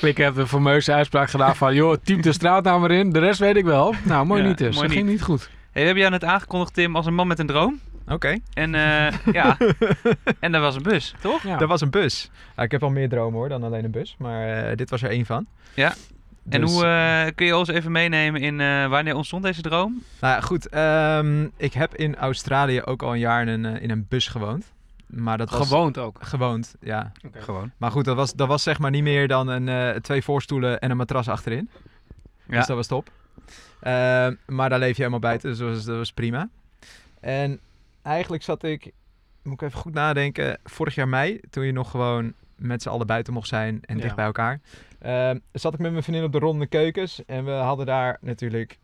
Ik 0.10 0.16
heb 0.16 0.34
de 0.34 0.46
fameuze 0.46 0.92
uitspraak 0.92 1.30
gedaan 1.30 1.56
van, 1.56 1.74
joh, 1.74 1.96
team 2.04 2.20
de 2.22 2.32
straat 2.32 2.64
nou 2.64 2.80
maar 2.80 2.90
in. 2.90 3.10
De 3.10 3.18
rest 3.18 3.38
weet 3.40 3.56
ik 3.56 3.64
wel. 3.64 3.94
Nou, 4.02 4.26
mooi 4.26 4.42
Ja, 4.42 4.48
niet 4.48 4.58
dus. 4.58 4.74
mooi 4.74 4.86
dat 4.86 4.96
ging 4.96 5.08
niet. 5.08 5.22
goed. 5.22 5.40
hey, 5.50 5.50
we 5.72 5.80
hebben 5.80 5.98
jou 5.98 6.10
net 6.10 6.24
aangekondigd, 6.24 6.74
Tim, 6.74 6.96
als 6.96 7.06
een 7.06 7.14
man 7.14 7.26
met 7.26 7.38
een 7.38 7.46
droom. 7.46 7.80
Oké. 8.08 8.38
En 8.54 8.74
eh, 8.74 9.12
ja, 9.32 9.56
en 10.40 10.52
dat 10.52 10.60
was 10.60 10.76
een 10.76 10.82
bus, 10.82 11.14
toch? 11.20 11.42
Ja. 11.42 11.56
Dat 11.56 11.68
was 11.68 11.80
een 11.80 11.90
bus. 11.90 12.30
Ja, 12.56 12.62
ik 12.62 12.70
heb 12.70 12.82
al 12.82 12.90
meer 12.90 13.08
dromen 13.08 13.38
hoor 13.38 13.48
dan 13.48 13.62
alleen 13.62 13.84
een 13.84 13.90
bus, 13.90 14.14
maar 14.18 14.48
eh, 14.48 14.76
dit 14.76 14.90
was 14.90 15.02
er 15.02 15.10
één 15.10 15.26
van. 15.26 15.46
Ja. 15.74 15.94
En 16.48 16.60
Dus, 16.60 16.72
hoe 16.72 16.84
eh, 16.84 17.34
kun 17.34 17.46
je 17.46 17.56
ons 17.56 17.68
even 17.68 17.92
meenemen 17.92 18.40
in 18.40 18.60
eh, 18.60 18.86
wanneer 18.88 19.14
ontstond 19.14 19.42
deze 19.42 19.62
droom? 19.62 20.02
Nou 20.20 20.34
ja, 20.34 20.40
goed. 20.40 20.68
ehm, 20.68 21.48
ik 21.56 21.72
heb 21.72 21.94
in 21.94 22.16
Australië 22.16 22.82
ook 22.82 23.02
al 23.02 23.12
een 23.12 23.18
jaar 23.18 23.42
in 23.42 23.48
een, 23.48 23.76
eh, 23.76 23.82
in 23.82 23.90
een 23.90 24.06
bus 24.08 24.28
gewoond. 24.28 24.72
Maar 25.06 25.38
dat 25.38 25.50
was... 25.50 25.68
Gewoond 25.68 25.98
ook. 25.98 26.18
Gewoond, 26.22 26.74
ja. 26.80 27.12
Gewoon. 27.32 27.70
Maar 27.76 27.90
goed, 27.90 28.04
dat 28.04 28.16
was, 28.16 28.32
dat 28.34 28.48
was 28.48 28.62
zeg 28.62 28.78
maar 28.78 28.90
niet 28.90 29.02
meer 29.02 29.28
dan 29.28 29.48
een, 29.48 29.68
eh, 29.68 30.00
twee 30.00 30.22
voorstoelen 30.22 30.80
en 30.80 30.90
een 30.90 30.96
matras 30.96 31.28
achterin. 31.28 31.68
Ja. 32.48 32.56
Dus 32.58 32.66
dat 32.66 32.76
was 32.76 32.86
top. 32.86 33.10
Ehm, 33.80 34.34
maar 34.46 34.68
daar 34.68 34.78
leef 34.78 34.90
je 34.90 34.96
helemaal 34.96 35.18
buiten, 35.20 35.48
dus 35.50 35.58
dat 35.58 35.68
was, 35.68 35.84
dat 35.84 35.96
was 35.96 36.12
prima. 36.12 36.48
En 37.20 37.60
eigenlijk 38.02 38.42
zat 38.42 38.62
ik, 38.62 38.90
moet 39.42 39.52
ik 39.54 39.62
even 39.62 39.78
goed 39.80 39.94
nadenken, 39.94 40.58
vorig 40.64 40.94
jaar 40.94 41.08
mei, 41.08 41.40
toen 41.50 41.64
je 41.64 41.72
nog 41.72 41.90
gewoon 41.90 42.32
met 42.56 42.82
z'n 42.82 42.88
allen 42.88 43.06
buiten 43.06 43.32
mocht 43.32 43.48
zijn 43.48 43.78
en 43.82 43.96
Ja. 43.96 44.02
dicht 44.02 44.14
bij 44.16 44.24
elkaar, 44.24 44.60
zat 45.52 45.74
ik 45.74 45.80
met 45.80 45.90
mijn 45.90 46.02
vriendin 46.02 46.24
op 46.24 46.32
de 46.32 46.38
ronde 46.38 46.66
keukens 46.66 47.24
en 47.24 47.44
we 47.44 47.50
hadden 47.50 47.86
daar 47.86 48.18
natuurlijk, 48.20 48.78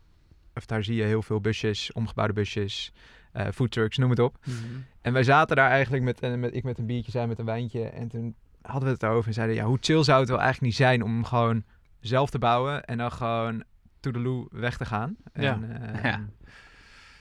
of 0.55 0.65
daar 0.65 0.83
zie 0.83 0.95
je 0.95 1.03
heel 1.03 1.21
veel 1.21 1.41
busjes, 1.41 1.91
omgebouwde 1.91 2.33
busjes, 2.33 2.91
eh 3.31 3.47
foodtrucks, 3.53 3.97
noem 3.97 4.09
het 4.09 4.19
op. 4.19 4.37
Mhm. 4.45 4.57
En 5.01 5.13
wij 5.13 5.23
zaten 5.23 5.55
daar 5.55 5.69
eigenlijk 5.69 6.03
met, 6.03 6.19
eh, 6.19 6.33
met 6.33 6.55
ik 6.55 6.63
met 6.63 6.77
een 6.77 6.85
biertje, 6.85 7.11
zij 7.11 7.27
met 7.27 7.39
een 7.39 7.45
wijntje. 7.45 7.83
En 7.89 8.07
toen 8.07 8.35
hadden 8.61 8.83
we 8.87 8.93
het 8.93 9.03
erover 9.03 9.27
en 9.27 9.33
zeiden, 9.33 9.55
ja, 9.55 9.63
hoe 9.65 9.77
chill 9.81 10.03
zou 10.03 10.19
het 10.19 10.29
wel 10.29 10.39
eigenlijk 10.39 10.67
niet 10.67 10.87
zijn 10.87 11.03
om 11.03 11.25
gewoon 11.25 11.63
zelf 11.99 12.29
te 12.29 12.39
bouwen 12.39 12.85
en 12.85 12.97
dan 12.97 13.11
gewoon 13.11 13.63
toedeloe 13.99 14.47
weg 14.51 14.77
te 14.77 14.85
gaan. 14.85 15.15
Ja. 15.33 15.53
En, 15.53 15.93
eh, 15.93 16.03
Ja. 16.03 16.25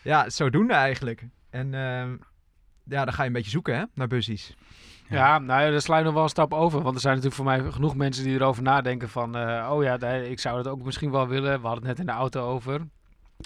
ja, 0.03 0.31
zodoende 0.31 0.75
eigenlijk. 0.75 1.27
En 1.51 1.75
ehm, 1.75 2.17
ja, 2.85 3.05
dan 3.05 3.13
ga 3.13 3.23
je 3.23 3.29
een 3.29 3.35
beetje 3.35 3.51
zoeken 3.51 3.77
hè, 3.77 3.85
naar 3.95 4.07
bussies. 4.07 4.57
Ja, 5.11 5.39
nou 5.39 5.63
ja, 5.63 5.71
daar 5.71 5.81
je 5.99 6.05
nog 6.05 6.15
wel 6.15 6.23
een 6.23 6.29
stap 6.29 6.55
over. 6.55 6.83
Want 6.83 6.95
er 6.95 7.01
zijn 7.01 7.15
natuurlijk 7.15 7.43
voor 7.43 7.51
mij 7.51 7.73
genoeg 7.73 7.97
mensen 7.97 8.25
die 8.25 8.35
erover 8.35 8.63
nadenken 8.63 9.09
van... 9.09 9.37
eh, 9.37 9.71
oh 9.73 9.83
ja, 9.83 9.99
ik 10.07 10.41
zou 10.41 10.63
dat 10.63 10.73
ook 10.73 10.83
misschien 10.85 11.11
wel 11.11 11.29
willen. 11.29 11.61
We 11.61 11.67
hadden 11.67 11.87
het 11.87 11.97
net 11.97 11.99
in 11.99 12.13
de 12.13 12.19
auto 12.19 12.49
over. 12.49 12.81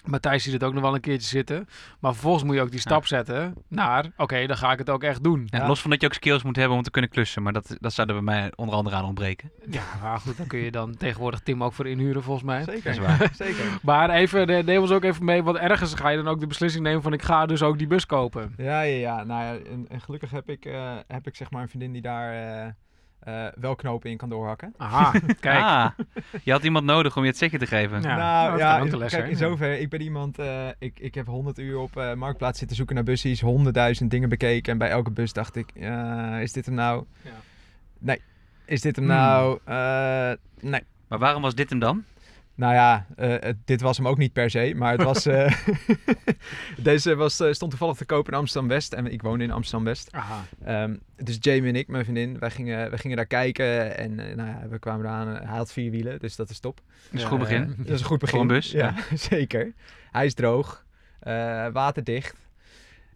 Matthijs 0.05 0.43
ziet 0.43 0.53
het 0.53 0.65
ook 0.65 0.73
nog 0.73 0.83
wel 0.83 0.95
een 0.95 1.01
keertje 1.01 1.29
zitten. 1.29 1.69
Maar 2.01 2.13
vervolgens 2.13 2.45
moet 2.45 2.55
je 2.55 2.61
ook 2.61 2.71
die 2.71 2.81
stap 2.81 3.07
zetten 3.07 3.55
naar... 3.69 4.07
Oké, 4.17 4.47
dan 4.47 4.57
ga 4.57 4.73
ik 4.73 4.79
het 4.79 4.91
ook 4.91 5.03
echt 5.03 5.23
doen. 5.25 5.47
Ja, 5.47 5.59
Ja. 5.59 5.67
Los 5.67 5.81
van 5.81 5.91
dat 5.91 6.01
je 6.01 6.07
ook 6.07 6.13
skills 6.15 6.43
moet 6.43 6.57
hebben 6.57 6.77
om 6.77 6.83
te 6.83 6.91
kunnen 6.91 7.11
klussen, 7.11 7.43
maar 7.43 7.53
dat, 7.53 7.77
dat 7.81 7.93
zou 7.93 8.09
er 8.09 8.15
bij 8.15 8.23
mij 8.23 8.53
onder 8.55 8.75
andere 8.75 8.97
aan 8.97 9.05
ontbreken. 9.05 9.51
Ja, 9.71 9.83
maar 10.03 10.19
goed, 10.19 10.37
dan 10.37 10.47
kun 10.47 10.59
je 10.59 10.71
dan 10.71 10.97
tegenwoordig 10.97 11.41
Tim 11.41 11.63
ook 11.63 11.73
voor 11.73 11.87
inhuren 11.87 12.23
volgens 12.23 12.47
mij. 12.47 12.65
Zeker. 12.65 12.91
Is 12.91 12.99
waar. 12.99 13.31
Zeker. 13.45 13.65
Maar 13.83 14.11
even, 14.11 14.65
neem 14.65 14.81
ons 14.81 14.91
ook 14.91 15.05
even 15.05 15.25
mee, 15.25 15.43
want 15.43 15.57
ergens 15.57 15.95
ga 15.95 16.09
je 16.09 16.17
dan 16.17 16.29
ook 16.29 16.41
de 16.41 16.47
beslissing 16.47 16.85
nemen 16.85 17.03
van 17.03 17.13
ik 17.13 17.23
ga 17.23 17.47
dus 17.47 17.63
ook 17.63 17.79
die 17.79 17.87
bus 17.87 18.07
kopen. 18.07 18.55
Ja, 18.57 18.81
ja, 18.81 18.97
ja. 18.99 19.25
Nou 19.25 19.45
ja, 19.45 19.71
en, 19.71 19.87
en 19.89 20.01
gelukkig 20.01 20.31
heb 20.31 20.49
ik, 20.49 20.65
eh, 20.65 20.97
heb 21.07 21.27
ik 21.27 21.37
zeg 21.37 21.51
maar 21.51 21.63
een 21.63 21.69
vriendin 21.69 21.93
die 21.93 22.03
daar 22.03 22.63
eh, 22.65 22.73
eh, 23.25 23.47
wel 23.55 23.75
knopen 23.75 24.11
in 24.11 24.17
kan 24.17 24.29
doorhakken. 24.29 24.75
Aha, 24.77 25.13
kijk. 25.41 25.63
Ah, 25.63 25.91
je 26.43 26.53
had 26.53 26.65
iemand 26.65 26.85
nodig 26.85 27.17
om 27.17 27.23
je 27.23 27.29
het 27.29 27.39
zetje 27.39 27.59
te 27.59 27.67
geven. 27.67 28.03
Ja, 28.03 28.17
nou 28.17 28.51
dat 28.51 28.59
ja, 28.91 28.97
les 28.99 29.13
kijk, 29.13 29.25
in 29.25 29.31
ja. 29.31 29.37
zover. 29.37 29.81
Ik 29.81 29.89
ben 29.89 30.01
iemand, 30.01 30.39
eh, 30.39 30.69
ik, 30.79 30.99
ik 30.99 31.15
heb 31.15 31.27
100 31.27 31.59
uur 31.59 31.79
op 31.79 31.97
eh, 31.97 32.15
Marktplaats 32.15 32.59
zitten 32.59 32.77
zoeken 32.77 32.95
naar 32.95 33.05
bussies, 33.05 33.41
honderdduizend 33.41 34.11
dingen 34.11 34.29
bekeken. 34.29 34.73
En 34.73 34.79
bij 34.79 34.89
elke 34.89 35.11
bus 35.11 35.33
dacht 35.33 35.57
ik, 35.57 35.71
eh, 35.75 36.41
is 36.43 36.53
dit 36.53 36.67
hem 36.67 36.75
nou? 36.75 37.05
Ja. 37.23 37.31
Nee. 37.99 38.21
Is 38.65 38.81
dit 38.81 38.97
hem 38.97 39.05
Hmm. 39.05 39.15
nou? 39.15 39.59
Eh, 39.65 40.33
nee. 40.71 40.83
Maar 41.09 41.19
waarom 41.19 41.43
was 41.43 41.55
dit 41.55 41.71
hem 41.71 41.79
dan? 41.79 42.05
Nou 42.57 42.75
ja, 42.75 43.07
eh, 43.17 43.53
dit 43.65 43.81
was 43.81 43.97
hem 43.97 44.09
ook 44.09 44.19
niet 44.19 44.33
per 44.33 44.51
se, 44.51 44.73
maar 44.77 44.93
het 44.93 45.03
was... 45.03 45.27
eh, 45.27 45.53
deze 46.77 47.15
was, 47.15 47.41
eh, 47.41 47.53
stond 47.53 47.71
toevallig 47.71 47.97
te 47.97 48.05
kopen 48.05 48.33
in 48.33 48.39
Amsterdam-West 48.39 48.93
en 48.93 49.07
ik 49.07 49.23
woon 49.23 49.41
in 49.41 49.51
Amsterdam-West. 49.51 50.13
Aha. 50.13 50.45
Ehm, 50.65 50.97
dus 51.17 51.37
Jamie 51.41 51.69
en 51.69 51.77
ik, 51.77 51.89
mijn 51.89 52.05
vriendin, 52.05 52.39
wij 52.39 52.51
gingen, 52.51 52.91
wij 52.91 52.99
gingen 52.99 53.17
daar 53.17 53.27
kijken 53.27 53.97
en 53.97 54.15
nou 54.15 54.49
ja, 54.49 54.63
we 54.69 54.79
kwamen 54.79 55.07
eraan. 55.07 55.29
Hij 55.29 55.57
had 55.57 55.73
vier 55.73 55.91
wielen, 55.91 56.19
dus 56.19 56.37
dat 56.37 56.51
is 56.51 56.59
top. 56.59 56.77
Dat 56.77 57.13
is 57.13 57.23
een 57.23 57.29
goed 57.29 57.39
begin. 57.39 57.75
Dat 57.79 57.95
is 57.95 58.01
een 58.01 58.07
goed 58.07 58.19
begin. 58.19 58.35
Voor 58.35 58.47
een 58.49 58.55
bus, 58.55 58.71
Ja, 58.71 58.95
zeker. 59.31 59.73
Hij 60.11 60.27
is 60.27 60.35
droog, 60.35 60.85
eh, 61.21 61.67
waterdicht. 61.73 62.43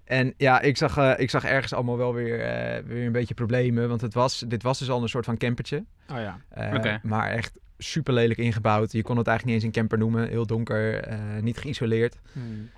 En 0.05 0.35
ja, 0.37 0.61
ik 0.61 0.77
zag, 0.77 0.97
eh, 0.97 1.13
ik 1.17 1.31
zag 1.31 1.45
ergens 1.45 1.73
allemaal 1.73 1.97
wel 1.97 2.15
weer, 2.15 2.41
eh, 2.41 2.83
weer 2.85 3.07
een 3.07 3.13
beetje 3.13 3.35
problemen. 3.35 3.89
Want 3.89 4.01
het 4.01 4.15
was, 4.15 4.45
dit 4.47 4.63
was 4.63 4.79
dus 4.79 4.91
al 4.91 5.03
een 5.03 5.09
soort 5.09 5.25
van 5.25 5.37
campertje. 5.37 5.85
Oh 6.11 6.19
ja. 6.19 6.41
Oké. 6.75 7.01
Maar 7.03 7.31
echt 7.31 7.59
super 7.79 8.15
lelijk 8.15 8.39
ingebouwd. 8.39 8.93
Je 8.93 9.03
kon 9.03 9.17
het 9.17 9.27
eigenlijk 9.27 9.57
niet 9.57 9.65
eens 9.65 9.75
een 9.75 9.81
camper 9.81 9.99
noemen. 9.99 10.29
Heel 10.29 10.47
donker, 10.47 10.95
eh, 11.05 11.19
niet 11.41 11.59
geïsoleerd. 11.59 12.19
Hmm. 12.33 12.71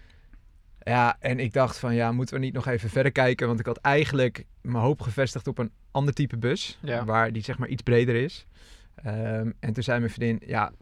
Ja, 0.83 1.17
en 1.21 1.39
ik 1.39 1.53
dacht 1.53 1.79
van 1.79 1.95
ja, 1.95 2.13
moeten 2.13 2.35
we 2.35 2.41
niet 2.41 2.55
nog 2.55 2.67
even 2.67 2.89
verder 2.91 3.13
kijken? 3.13 3.47
Want 3.47 3.61
ik 3.61 3.67
had 3.67 3.77
eigenlijk 3.79 4.45
mijn 4.61 4.85
hoop 4.85 5.01
gevestigd 5.01 5.47
op 5.47 5.59
een 5.59 5.71
ander 5.91 6.15
type 6.15 6.37
bus. 6.37 6.79
Ja. 6.83 7.05
Waar 7.05 7.33
die 7.33 7.43
zeg 7.43 7.59
maar 7.59 7.69
iets 7.69 7.83
breder 7.83 8.15
is. 8.15 8.47
Ehm, 8.95 9.51
en 9.61 9.73
toen 9.73 9.83
zei 9.83 9.99
mijn 9.99 10.11
vriendin, 10.13 10.49
ja, 10.49 10.73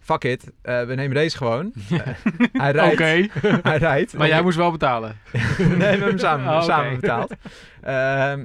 fuck 0.00 0.24
it. 0.24 0.52
eh, 0.62 0.84
we 0.86 0.94
nemen 0.94 1.14
deze 1.16 1.36
gewoon. 1.36 1.72
Eh, 1.90 2.06
hij 2.52 2.72
rijdt. 2.72 2.92
Oké, 2.92 3.48
Hij 3.62 3.76
rijdt. 3.78 4.12
maar 4.16 4.28
jij 4.28 4.42
moest 4.42 4.56
wel 4.56 4.70
betalen. 4.70 5.16
nee, 5.32 5.66
we 5.78 5.84
hebben 5.84 6.08
hem 6.08 6.18
samen, 6.18 6.46
Oh, 6.54 6.62
samen 6.62 7.00
betaald. 7.00 7.34
Ehm, 7.80 8.44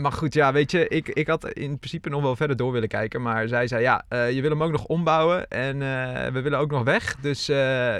maar 0.00 0.12
goed, 0.12 0.34
ja, 0.34 0.52
weet 0.52 0.70
je, 0.70 0.88
ik, 0.88 1.08
ik 1.08 1.26
had 1.26 1.48
in 1.48 1.78
principe 1.78 2.08
nog 2.08 2.22
wel 2.22 2.36
verder 2.36 2.56
door 2.56 2.72
willen 2.72 2.88
kijken. 2.88 3.22
Maar 3.22 3.48
zij 3.48 3.66
zei, 3.66 3.82
ja, 3.82 4.04
eh, 4.08 4.30
je 4.32 4.40
wil 4.40 4.50
hem 4.50 4.62
ook 4.62 4.70
nog 4.72 4.84
ombouwen 4.84 5.48
en 5.48 5.82
eh, 5.82 6.32
we 6.32 6.40
willen 6.40 6.58
ook 6.58 6.70
nog 6.70 6.82
weg. 6.82 7.16
Dus 7.20 7.48
eh, 7.48 7.56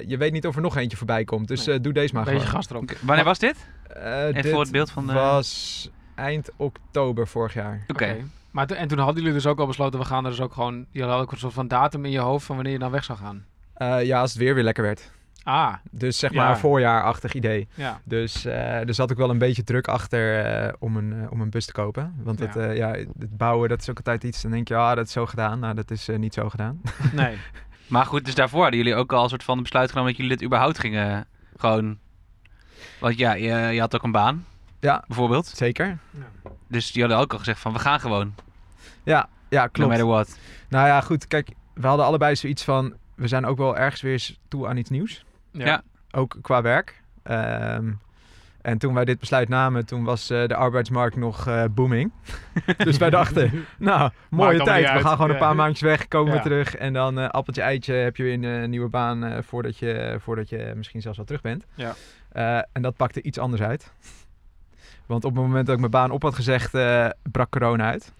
je 0.08 0.16
weet 0.18 0.32
niet 0.32 0.46
of 0.46 0.56
er 0.56 0.62
nog 0.62 0.76
eentje 0.76 0.96
voorbij 0.96 1.24
komt. 1.24 1.48
Dus 1.48 1.66
eh, 1.66 1.78
doe 1.80 1.92
deze 1.92 2.14
maar 2.14 2.24
Beetje 2.24 2.46
gewoon. 2.46 2.88
Wanneer 3.00 3.24
was 3.24 3.38
dit? 3.38 3.56
Eh, 3.86 4.22
Even 4.22 4.34
dit 4.42 4.50
voor 4.50 4.60
het 4.60 4.70
beeld 4.70 4.90
van 4.90 5.06
de... 5.06 5.12
was 5.12 5.90
eind 6.14 6.50
oktober 6.56 7.28
vorig 7.28 7.54
jaar. 7.54 7.84
Oké. 7.88 8.16
Maar 8.50 8.70
en 8.70 8.88
toen 8.88 8.98
hadden 8.98 9.16
jullie 9.16 9.32
dus 9.32 9.46
ook 9.46 9.58
al 9.58 9.66
besloten, 9.66 9.98
we 9.98 10.04
gaan 10.04 10.24
er 10.24 10.30
dus 10.30 10.40
ook 10.40 10.52
gewoon... 10.52 10.74
Jullie 10.90 11.08
hadden 11.08 11.26
ook 11.26 11.32
een 11.32 11.38
soort 11.38 11.52
van 11.52 11.68
datum 11.68 12.04
in 12.04 12.10
je 12.10 12.18
hoofd 12.18 12.46
van 12.46 12.54
wanneer 12.54 12.72
je 12.72 12.78
dan 12.78 12.90
weg 12.90 13.04
zou 13.04 13.18
gaan. 13.18 13.44
Eh, 13.74 14.04
ja, 14.04 14.20
als 14.20 14.30
het 14.30 14.38
weer 14.42 14.54
weer 14.54 14.64
lekker 14.64 14.84
werd. 14.84 15.10
Ah, 15.50 15.74
Dus 15.90 16.18
zeg 16.18 16.32
Ja. 16.32 16.42
maar 16.42 16.50
een 16.50 16.56
voorjaarachtig 16.58 17.34
idee. 17.34 17.68
ja. 17.74 18.00
Dus 18.04 18.44
eh, 18.44 18.88
er 18.88 18.94
zat 18.94 19.12
ook 19.12 19.18
wel 19.18 19.30
een 19.30 19.38
beetje 19.38 19.64
druk 19.64 19.88
achter 19.88 20.44
eh, 20.44 20.72
om, 20.78 20.96
een, 20.96 21.12
eh, 21.22 21.32
om 21.32 21.40
een 21.40 21.50
bus 21.50 21.66
te 21.66 21.72
kopen. 21.72 22.14
Want 22.22 22.38
Ja. 22.38 22.46
Het, 22.46 22.56
eh, 22.56 22.76
ja, 22.76 22.90
het 22.90 23.36
bouwen, 23.36 23.68
dat 23.68 23.80
is 23.80 23.90
ook 23.90 23.96
altijd 23.96 24.24
iets. 24.24 24.42
Dan 24.42 24.50
denk 24.50 24.68
je, 24.68 24.76
ah, 24.76 24.96
dat 24.96 25.06
is 25.06 25.12
zo 25.12 25.26
gedaan. 25.26 25.58
Nou, 25.58 25.74
dat 25.74 25.90
is 25.90 26.08
eh, 26.08 26.18
niet 26.18 26.34
zo 26.34 26.48
gedaan. 26.48 26.80
Nee. 27.12 27.36
Maar 27.86 28.06
goed, 28.06 28.24
dus 28.24 28.34
daarvoor 28.34 28.60
hadden 28.62 28.78
jullie 28.78 28.94
ook 28.94 29.12
al 29.12 29.22
een 29.22 29.28
soort 29.28 29.44
van 29.44 29.62
besluit 29.62 29.88
genomen 29.90 30.10
dat 30.10 30.20
jullie 30.20 30.36
dit 30.36 30.46
überhaupt 30.46 30.78
gingen 30.78 31.26
gewoon... 31.56 31.98
Want 33.00 33.18
ja, 33.18 33.32
je, 33.32 33.52
je 33.54 33.80
had 33.80 33.94
ook 33.94 34.02
een 34.02 34.12
baan, 34.12 34.44
Ja, 34.80 35.04
bijvoorbeeld. 35.06 35.46
zeker. 35.46 35.98
Dus 36.68 36.92
die 36.92 37.02
hadden 37.02 37.20
ook 37.20 37.32
al 37.32 37.38
gezegd 37.38 37.60
van, 37.60 37.72
we 37.72 37.78
gaan 37.78 38.00
gewoon. 38.00 38.34
Ja, 39.02 39.28
ja 39.48 39.62
No 39.62 39.68
klopt. 39.72 39.88
matter 39.90 40.06
what. 40.06 40.38
Nou 40.68 40.86
ja, 40.86 41.00
goed. 41.00 41.26
Kijk, 41.26 41.50
we 41.74 41.86
hadden 41.86 42.06
allebei 42.06 42.36
zoiets 42.36 42.64
van... 42.64 42.94
We 43.14 43.28
zijn 43.28 43.46
ook 43.46 43.58
wel 43.58 43.76
ergens 43.76 44.00
weer 44.00 44.36
toe 44.48 44.66
aan 44.68 44.76
iets 44.76 44.90
nieuws. 44.90 45.24
Ja. 45.52 45.66
Ja. 45.66 45.82
Ook 46.10 46.36
qua 46.42 46.62
werk. 46.62 47.02
Ehm, 47.22 47.90
en 48.62 48.78
toen 48.78 48.94
wij 48.94 49.04
dit 49.04 49.18
besluit 49.18 49.48
namen, 49.48 49.86
toen 49.86 50.04
was 50.04 50.30
eh, 50.30 50.46
de 50.46 50.54
arbeidsmarkt 50.54 51.16
nog 51.16 51.46
eh, 51.46 51.64
booming. 51.70 52.12
dus 52.76 52.96
wij 52.96 53.10
dachten, 53.10 53.66
nou, 53.78 54.10
mooie 54.30 54.62
tijd. 54.62 54.84
We 54.84 54.90
uit. 54.90 55.02
gaan 55.02 55.16
gewoon 55.16 55.30
een 55.30 55.38
paar 55.38 55.54
maandjes 55.54 55.80
weg, 55.80 56.08
komen 56.08 56.32
Ja. 56.32 56.36
we 56.36 56.42
terug. 56.42 56.76
En 56.76 56.92
dan 56.92 57.18
eh, 57.18 57.28
appeltje 57.28 57.62
eitje 57.62 57.94
heb 57.94 58.16
je 58.16 58.22
weer 58.22 58.44
een 58.44 58.70
nieuwe 58.70 58.88
baan 58.88 59.44
voordat, 59.44 59.78
je, 59.78 60.16
voordat 60.20 60.48
je 60.48 60.72
misschien 60.76 61.00
zelfs 61.00 61.18
al 61.18 61.24
terug 61.24 61.40
bent. 61.40 61.66
Ja. 61.74 61.94
En 62.72 62.82
dat 62.82 62.96
pakte 62.96 63.22
iets 63.22 63.38
anders 63.38 63.62
uit. 63.62 63.92
Want 65.06 65.24
op 65.24 65.34
het 65.34 65.42
moment 65.42 65.64
dat 65.64 65.74
ik 65.74 65.80
mijn 65.80 65.90
baan 65.90 66.10
op 66.10 66.22
had 66.22 66.34
gezegd, 66.34 66.70
brak 67.30 67.50
corona 67.50 67.90
uit. 67.90 68.12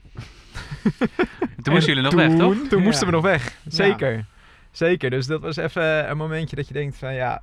Toen 1.62 1.72
moesten 1.72 1.94
jullie 1.94 2.02
nog 2.02 2.14
weg, 2.14 2.36
toch? 2.36 2.68
Toen, 2.68 2.82
moesten 2.82 3.06
we 3.06 3.12
nog 3.12 3.22
weg. 3.22 3.56
Zeker. 3.66 4.24
Zeker. 4.70 5.10
Dus 5.10 5.26
dat 5.26 5.40
was 5.40 5.56
even 5.56 6.10
een 6.10 6.16
momentje 6.16 6.56
dat 6.56 6.68
je 6.68 6.74
denkt 6.74 6.96
van 6.96 7.14
ja, 7.14 7.42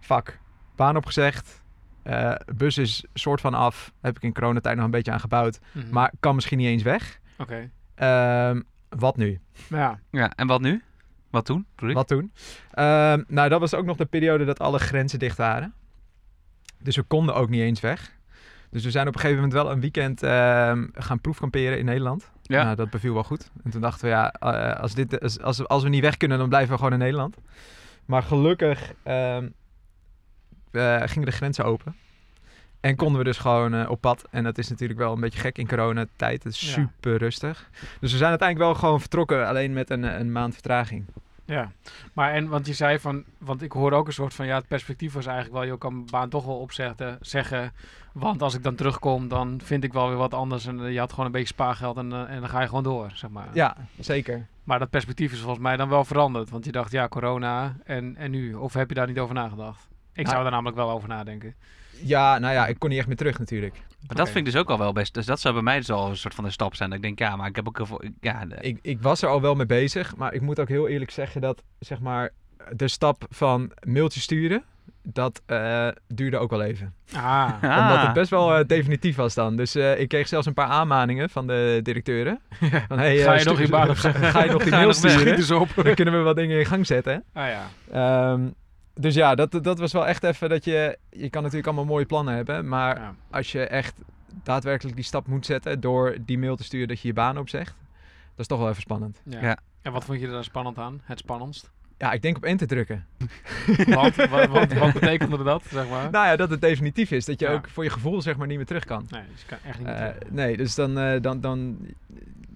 fuck. 0.00 0.40
Baan 0.76 0.96
opgezegd. 0.96 1.62
eh 2.02 2.34
bus 2.56 2.78
is 2.78 3.04
soort 3.14 3.40
van 3.40 3.54
af. 3.54 3.92
Heb 4.00 4.16
ik 4.16 4.22
in 4.22 4.32
coronatijd 4.32 4.76
nog 4.76 4.84
een 4.84 4.90
beetje 4.90 5.12
aan 5.12 5.20
gebouwd. 5.20 5.58
Mhm. 5.72 5.90
Maar 5.90 6.12
kan 6.20 6.34
misschien 6.34 6.58
niet 6.58 6.66
eens 6.66 6.82
weg. 6.82 7.20
Oké. 7.38 7.70
Ehm, 7.94 8.60
wat 8.88 9.16
nu? 9.16 9.40
Ja. 9.68 10.00
Ja, 10.10 10.30
en 10.34 10.46
wat 10.46 10.60
nu? 10.60 10.82
Wat 11.30 11.44
toen? 11.44 11.66
Wat 11.76 12.08
doen? 12.08 12.32
Ehm, 12.70 13.22
nou, 13.28 13.48
dat 13.48 13.60
was 13.60 13.74
ook 13.74 13.84
nog 13.84 13.96
de 13.96 14.04
periode 14.04 14.44
dat 14.44 14.58
alle 14.58 14.78
grenzen 14.78 15.18
dicht 15.18 15.36
waren. 15.36 15.74
Dus 16.78 16.96
we 16.96 17.02
konden 17.02 17.34
ook 17.34 17.48
niet 17.48 17.60
eens 17.60 17.80
weg. 17.80 18.12
Dus 18.70 18.84
we 18.84 18.90
zijn 18.90 19.08
op 19.08 19.14
een 19.14 19.20
gegeven 19.20 19.42
moment 19.42 19.62
wel 19.62 19.70
een 19.72 19.80
weekend 19.80 20.22
ehm, 20.22 20.86
gaan 20.92 21.20
proefkamperen 21.20 21.78
in 21.78 21.84
Nederland. 21.84 22.31
Ja. 22.42 22.62
Nou, 22.64 22.76
dat 22.76 22.90
beviel 22.90 23.14
wel 23.14 23.24
goed. 23.24 23.50
En 23.64 23.70
toen 23.70 23.80
dachten 23.80 24.04
we, 24.04 24.10
ja, 24.10 24.32
eh, 24.32 24.80
als, 24.80 24.94
dit, 24.94 25.20
als, 25.20 25.40
als, 25.40 25.68
als 25.68 25.82
we 25.82 25.88
niet 25.88 26.00
weg 26.00 26.16
kunnen, 26.16 26.38
dan 26.38 26.48
blijven 26.48 26.70
we 26.70 26.76
gewoon 26.76 26.92
in 26.92 26.98
Nederland. 26.98 27.36
Maar 28.04 28.22
gelukkig 28.22 28.92
ehm, 29.02 29.48
eh, 30.70 31.02
gingen 31.04 31.26
de 31.26 31.32
grenzen 31.34 31.64
open. 31.64 31.96
En 32.80 32.96
konden 32.96 33.18
we 33.18 33.24
dus 33.24 33.38
gewoon 33.38 33.74
eh, 33.74 33.90
op 33.90 34.00
pad. 34.00 34.24
En 34.30 34.44
dat 34.44 34.58
is 34.58 34.68
natuurlijk 34.68 34.98
wel 34.98 35.12
een 35.12 35.20
beetje 35.20 35.38
gek 35.38 35.58
in 35.58 35.68
coronatijd. 35.68 36.42
Het 36.44 36.52
is 36.52 36.60
Ja. 36.60 36.72
super 36.72 37.16
rustig. 37.16 37.70
Dus 38.00 38.10
we 38.12 38.18
zijn 38.18 38.30
uiteindelijk 38.30 38.70
wel 38.70 38.78
gewoon 38.80 39.00
vertrokken, 39.00 39.46
alleen 39.46 39.72
met 39.72 39.90
een, 39.90 40.02
een 40.02 40.32
maand 40.32 40.52
vertraging. 40.52 41.04
Ja, 41.44 41.70
maar 42.12 42.32
en, 42.32 42.48
want 42.48 42.66
je 42.66 42.72
zei 42.72 42.98
van, 42.98 43.24
want 43.38 43.62
ik 43.62 43.72
hoor 43.72 43.92
ook 43.92 44.06
een 44.06 44.12
soort 44.12 44.34
van, 44.34 44.46
ja, 44.46 44.56
het 44.56 44.68
perspectief 44.68 45.12
was 45.12 45.26
eigenlijk 45.26 45.56
wel, 45.56 45.72
je 45.72 45.78
kan 45.78 45.94
mijn 45.94 46.06
baan 46.10 46.28
toch 46.28 46.44
wel 46.44 46.58
opzeggen, 46.58 47.18
zeggen, 47.20 47.72
want 48.12 48.42
als 48.42 48.54
ik 48.54 48.62
dan 48.62 48.74
terugkom, 48.74 49.28
dan 49.28 49.60
vind 49.64 49.84
ik 49.84 49.92
wel 49.92 50.08
weer 50.08 50.16
wat 50.16 50.34
anders 50.34 50.66
en 50.66 50.84
eh, 50.84 50.92
je 50.92 50.98
had 50.98 51.10
gewoon 51.10 51.26
een 51.26 51.32
beetje 51.32 51.46
spaargeld 51.46 51.96
en, 51.96 52.12
eh, 52.12 52.30
en 52.30 52.40
dan 52.40 52.48
ga 52.48 52.60
je 52.60 52.68
gewoon 52.68 52.82
door, 52.82 53.10
zeg 53.14 53.30
maar. 53.30 53.48
Ja, 53.52 53.76
zeker. 53.98 54.46
Maar 54.64 54.78
dat 54.78 54.90
perspectief 54.90 55.32
is 55.32 55.38
volgens 55.40 55.62
mij 55.62 55.76
dan 55.76 55.88
wel 55.88 56.04
veranderd, 56.04 56.50
want 56.50 56.64
je 56.64 56.72
dacht, 56.72 56.92
ja, 56.92 57.08
corona 57.08 57.76
en, 57.84 58.16
en 58.16 58.30
nu, 58.30 58.54
of 58.54 58.72
heb 58.72 58.88
je 58.88 58.94
daar 58.94 59.06
niet 59.06 59.18
over 59.18 59.34
nagedacht? 59.34 59.88
Ik 60.12 60.16
Nou- 60.16 60.28
zou 60.28 60.42
daar 60.42 60.52
namelijk 60.52 60.76
wel 60.76 60.90
over 60.90 61.08
nadenken. 61.08 61.54
Ja, 62.04 62.38
nou 62.38 62.52
ja, 62.54 62.66
ik 62.66 62.78
kon 62.78 62.88
niet 62.88 62.98
echt 62.98 63.06
meer 63.06 63.16
terug 63.16 63.38
natuurlijk. 63.38 63.74
Maar 64.06 64.16
dat 64.16 64.26
vind 64.30 64.46
ik 64.46 64.52
dus 64.52 64.60
ook 64.60 64.70
al 64.70 64.78
wel 64.78 64.92
best. 64.92 65.14
Dus 65.14 65.26
dat 65.26 65.40
zou 65.40 65.54
bij 65.54 65.62
mij 65.62 65.76
dus 65.76 65.90
al 65.90 66.08
een 66.10 66.16
soort 66.16 66.34
van 66.34 66.44
een 66.44 66.52
stap 66.52 66.74
zijn. 66.74 66.88
Dat 66.88 66.98
ik 66.98 67.04
denk, 67.04 67.18
ja, 67.18 67.36
maar 67.36 67.48
ik 67.48 67.56
heb 67.56 67.68
ook 67.68 67.76
heel 67.76 67.86
veel... 67.86 68.02
Ja, 68.20 68.44
de- 68.44 68.56
Ik, 68.60 68.78
ik 68.82 69.02
was 69.02 69.22
er 69.22 69.28
al 69.28 69.40
wel 69.40 69.54
mee 69.54 69.66
bezig, 69.66 70.16
maar 70.16 70.34
ik 70.34 70.40
moet 70.40 70.60
ook 70.60 70.68
heel 70.68 70.88
eerlijk 70.88 71.10
zeggen 71.10 71.40
dat 71.40 71.62
zeg 71.78 72.00
maar, 72.00 72.30
de 72.72 72.88
stap 72.88 73.24
van 73.30 73.70
mailtje 73.86 74.20
sturen, 74.20 74.62
dat 75.02 75.42
eh, 75.46 75.88
duurde 76.06 76.36
ook 76.38 76.50
wel 76.50 76.62
even. 76.62 76.94
Ah, 77.12 77.50
Ah. 77.62 77.78
Omdat 77.86 78.02
het 78.02 78.12
best 78.12 78.30
wel 78.30 78.54
eh, 78.56 78.64
definitief 78.66 79.16
was 79.16 79.34
dan. 79.34 79.56
Dus 79.56 79.74
eh, 79.74 80.00
ik 80.00 80.08
kreeg 80.08 80.28
zelfs 80.28 80.46
een 80.46 80.54
paar 80.54 80.66
aanmaningen 80.68 81.30
van 81.30 81.46
de 81.46 81.80
directeuren. 81.82 82.40
Van, 82.88 82.98
hey, 82.98 83.16
Ga 83.16 83.34
je 83.34 83.44
nog 83.44 83.60
je 83.60 83.68
baan 83.68 83.96
ga, 83.96 84.44
je 84.44 84.50
nog 84.50 84.62
die 84.62 84.72
Ga 84.72 84.78
je 84.78 84.84
mail 84.84 84.92
sturen? 84.92 85.34
eens 85.36 85.50
op. 85.50 85.68
Dan 85.74 85.94
kunnen 85.94 86.14
we 86.18 86.20
wat 86.20 86.36
dingen 86.36 86.58
in 86.58 86.66
gang 86.66 86.86
zetten. 86.86 87.24
Ah 87.32 87.46
ja, 87.48 87.62
Ehm, 87.92 88.40
dus 88.94 89.14
ja, 89.14 89.34
dat, 89.34 89.58
dat 89.62 89.78
was 89.78 89.92
wel 89.92 90.06
echt 90.06 90.22
even 90.24 90.48
dat 90.48 90.64
je... 90.64 90.98
Je 91.10 91.30
kan 91.30 91.42
natuurlijk 91.42 91.68
allemaal 91.68 91.92
mooie 91.92 92.06
plannen 92.06 92.34
hebben, 92.34 92.68
maar 92.68 92.98
ja. 92.98 93.14
als 93.30 93.52
je 93.52 93.66
echt 93.66 93.94
daadwerkelijk 94.42 94.96
die 94.96 95.04
stap 95.04 95.26
moet 95.26 95.46
zetten 95.46 95.80
door 95.80 96.16
die 96.20 96.38
mail 96.38 96.56
te 96.56 96.64
sturen 96.64 96.88
dat 96.88 97.00
je 97.00 97.08
je 97.08 97.14
baan 97.14 97.38
opzegt, 97.38 97.76
dat 98.30 98.38
is 98.40 98.46
toch 98.46 98.58
wel 98.58 98.68
even 98.68 98.82
spannend. 98.82 99.20
ja. 99.24 99.40
Ja. 99.40 99.58
En 99.82 99.92
wat 99.92 100.04
vond 100.04 100.20
je 100.20 100.26
er 100.26 100.32
dan 100.32 100.44
spannend 100.44 100.78
aan? 100.78 101.00
Het 101.04 101.18
spannendst? 101.18 101.70
Ja, 102.02 102.12
ik 102.12 102.22
denk 102.22 102.36
op 102.36 102.44
enter 102.44 102.66
drukken. 102.66 103.06
Want, 103.86 104.14
wat, 104.16 104.46
wat, 104.48 104.72
wat 104.82 104.92
betekende 104.92 105.42
dat, 105.42 105.62
zeg 105.70 105.88
maar? 105.88 106.10
Nou 106.10 106.26
ja, 106.26 106.36
dat 106.36 106.50
het 106.50 106.60
definitief 106.60 107.10
is. 107.10 107.24
Dat 107.24 107.40
je 107.40 107.46
Ja. 107.46 107.52
ook 107.52 107.68
voor 107.68 107.84
je 107.84 107.90
gevoel 107.90 108.22
zeg 108.22 108.36
maar 108.36 108.46
niet 108.46 108.56
meer 108.56 108.66
terug 108.66 108.84
kan. 108.84 109.06
Nee, 109.10 109.22
dus 109.32 109.40
je 109.40 109.46
kan 109.46 109.58
echt 109.64 109.78
niet 109.78 109.88
Eh, 109.88 110.00
meer 110.00 110.14
terug. 110.18 110.30
nee, 110.32 110.56
dus 110.56 110.74
dan, 110.74 110.98
eh, 110.98 111.20
dan, 111.20 111.40
dan, 111.40 111.76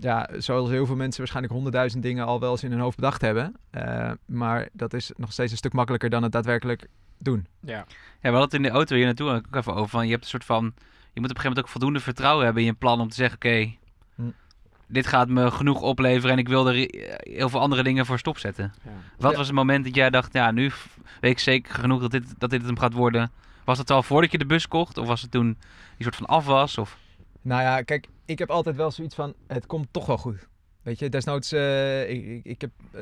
ja, 0.01 0.29
zoals 0.39 0.71
heel 0.71 0.87
veel 0.87 0.97
mensen 0.97 1.19
waarschijnlijk 1.19 1.55
honderdduizend 1.55 2.03
dingen 2.03 2.27
al 2.27 2.41
wel 2.41 2.51
eens 2.51 2.63
in 2.65 2.71
hun 2.71 2.81
hoofd 2.81 2.97
bedacht 2.97 3.21
hebben. 3.21 3.55
Eh, 3.71 4.11
maar 4.25 4.69
dat 4.73 4.93
is 4.93 5.11
nog 5.17 5.33
steeds 5.33 5.51
een 5.51 5.57
stuk 5.59 5.73
makkelijker 5.73 6.11
dan 6.11 6.23
het 6.23 6.33
daadwerkelijk 6.33 6.87
doen. 7.19 7.47
Ja. 7.61 7.73
Ja, 7.77 7.87
we 8.21 8.29
hadden 8.29 8.43
het 8.43 8.55
in 8.55 8.63
de 8.63 8.69
auto 8.71 8.95
hier 8.97 9.05
naartoe 9.05 9.31
ook 9.31 9.57
even 9.57 9.75
over. 9.75 9.89
Van, 9.89 10.05
je 10.05 10.11
hebt 10.11 10.23
een 10.23 10.29
soort 10.31 10.45
van... 10.45 10.65
Je 11.13 11.21
moet 11.21 11.31
op 11.31 11.37
een 11.37 11.43
gegeven 11.43 11.43
moment 11.49 11.59
ook 11.67 11.69
voldoende 11.69 12.01
vertrouwen 12.01 12.45
hebben 12.45 12.63
in 12.63 12.69
je 12.69 12.75
plan 12.75 13.01
om 13.01 13.09
te 13.09 13.15
zeggen... 13.15 13.37
Oké, 13.37 13.49
Hm. 13.59 13.69
Dit 14.89 15.07
gaat 15.07 15.29
me 15.29 15.51
genoeg 15.51 15.81
opleveren 15.81 16.31
en 16.33 16.39
ik 16.39 16.49
wil 16.49 16.69
er 16.69 16.75
heel 17.19 17.49
veel 17.49 17.61
andere 17.61 17.83
dingen 17.83 18.07
voor 18.07 18.19
stopzetten. 18.19 18.73
ja. 18.85 18.91
Wat 19.19 19.31
Ja. 19.31 19.37
was 19.37 19.47
het 19.47 19.57
moment 19.57 19.85
dat 19.85 19.95
jij 19.95 20.11
dacht, 20.11 20.33
ja, 20.33 20.51
nu 20.51 20.71
weet 21.21 21.31
ik 21.31 21.39
zeker 21.39 21.75
genoeg 21.75 22.01
dat 22.01 22.11
dit, 22.11 22.35
dat 22.39 22.51
dit 22.51 22.63
hem 22.67 22.79
gaat 22.79 22.93
worden? 22.93 23.31
Was 23.65 23.79
het 23.79 23.91
al 23.91 24.03
voordat 24.03 24.33
je 24.33 24.39
de 24.39 24.47
bus 24.47 24.69
kocht? 24.69 24.99
Of 24.99 25.07
was 25.07 25.23
het 25.23 25.31
toen 25.31 25.47
die 25.97 26.03
soort 26.05 26.17
van 26.17 26.27
af 26.27 26.47
was? 26.47 26.79
Of... 26.79 26.99
Nou 27.43 27.63
ja, 27.63 27.83
kijk, 27.83 28.09
ik 28.25 28.39
heb 28.39 28.51
altijd 28.51 28.77
wel 28.77 28.91
zoiets 28.91 29.15
van, 29.15 29.35
het 29.47 29.67
komt 29.67 29.87
toch 29.91 30.07
wel 30.07 30.19
goed. 30.19 30.47
Weet 30.83 30.99
je, 30.99 31.09
desnoods, 31.09 31.53
eh, 31.53 32.11
ik, 32.11 32.25
ik, 32.27 32.45
ik 32.45 32.61
heb, 32.61 32.71
eh, 32.93 33.01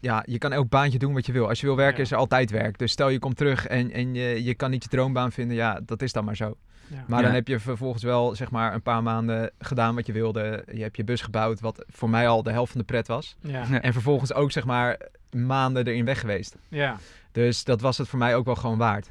ja, 0.00 0.22
je 0.26 0.38
kan 0.38 0.52
elk 0.52 0.68
baantje 0.68 0.98
doen 0.98 1.12
wat 1.14 1.26
je 1.26 1.32
wil. 1.32 1.48
Als 1.48 1.60
je 1.60 1.66
wil 1.66 1.76
werken 1.76 1.96
Ja. 1.96 2.02
is 2.02 2.10
er 2.10 2.16
altijd 2.16 2.50
werk. 2.50 2.78
Dus 2.78 2.92
stel 2.92 3.08
je 3.08 3.18
komt 3.18 3.36
terug 3.36 3.66
en, 3.66 3.90
en 3.90 4.14
je, 4.14 4.44
je 4.44 4.54
kan 4.54 4.70
niet 4.70 4.82
je 4.82 4.88
droombaan 4.88 5.32
vinden, 5.32 5.56
ja, 5.56 5.80
dat 5.86 6.02
is 6.02 6.12
dan 6.12 6.24
maar 6.24 6.36
zo. 6.36 6.56
Ja. 6.86 7.04
Maar 7.06 7.18
Ja. 7.20 7.24
dan 7.26 7.34
heb 7.34 7.48
je 7.48 7.58
vervolgens 7.60 8.02
wel, 8.02 8.34
zeg 8.34 8.50
maar, 8.50 8.74
een 8.74 8.82
paar 8.82 9.02
maanden 9.02 9.50
gedaan 9.58 9.94
wat 9.94 10.06
je 10.06 10.12
wilde. 10.12 10.64
Je 10.72 10.82
hebt 10.82 10.96
je 10.96 11.04
bus 11.04 11.20
gebouwd, 11.20 11.60
wat 11.60 11.84
voor 11.88 12.10
mij 12.10 12.28
al 12.28 12.42
de 12.42 12.50
helft 12.50 12.70
van 12.72 12.80
de 12.80 12.86
pret 12.86 13.06
was. 13.08 13.36
Ja. 13.40 13.64
Ja. 13.70 13.80
En 13.80 13.92
vervolgens 13.92 14.32
ook, 14.32 14.52
zeg 14.52 14.64
maar, 14.64 14.98
maanden 15.30 15.86
erin 15.86 16.04
weg 16.04 16.20
geweest. 16.20 16.56
ja. 16.68 16.96
Dus 17.32 17.64
dat 17.64 17.80
was 17.80 17.98
het 17.98 18.08
voor 18.08 18.18
mij 18.18 18.36
ook 18.36 18.44
wel 18.44 18.54
gewoon 18.54 18.78
waard. 18.78 19.10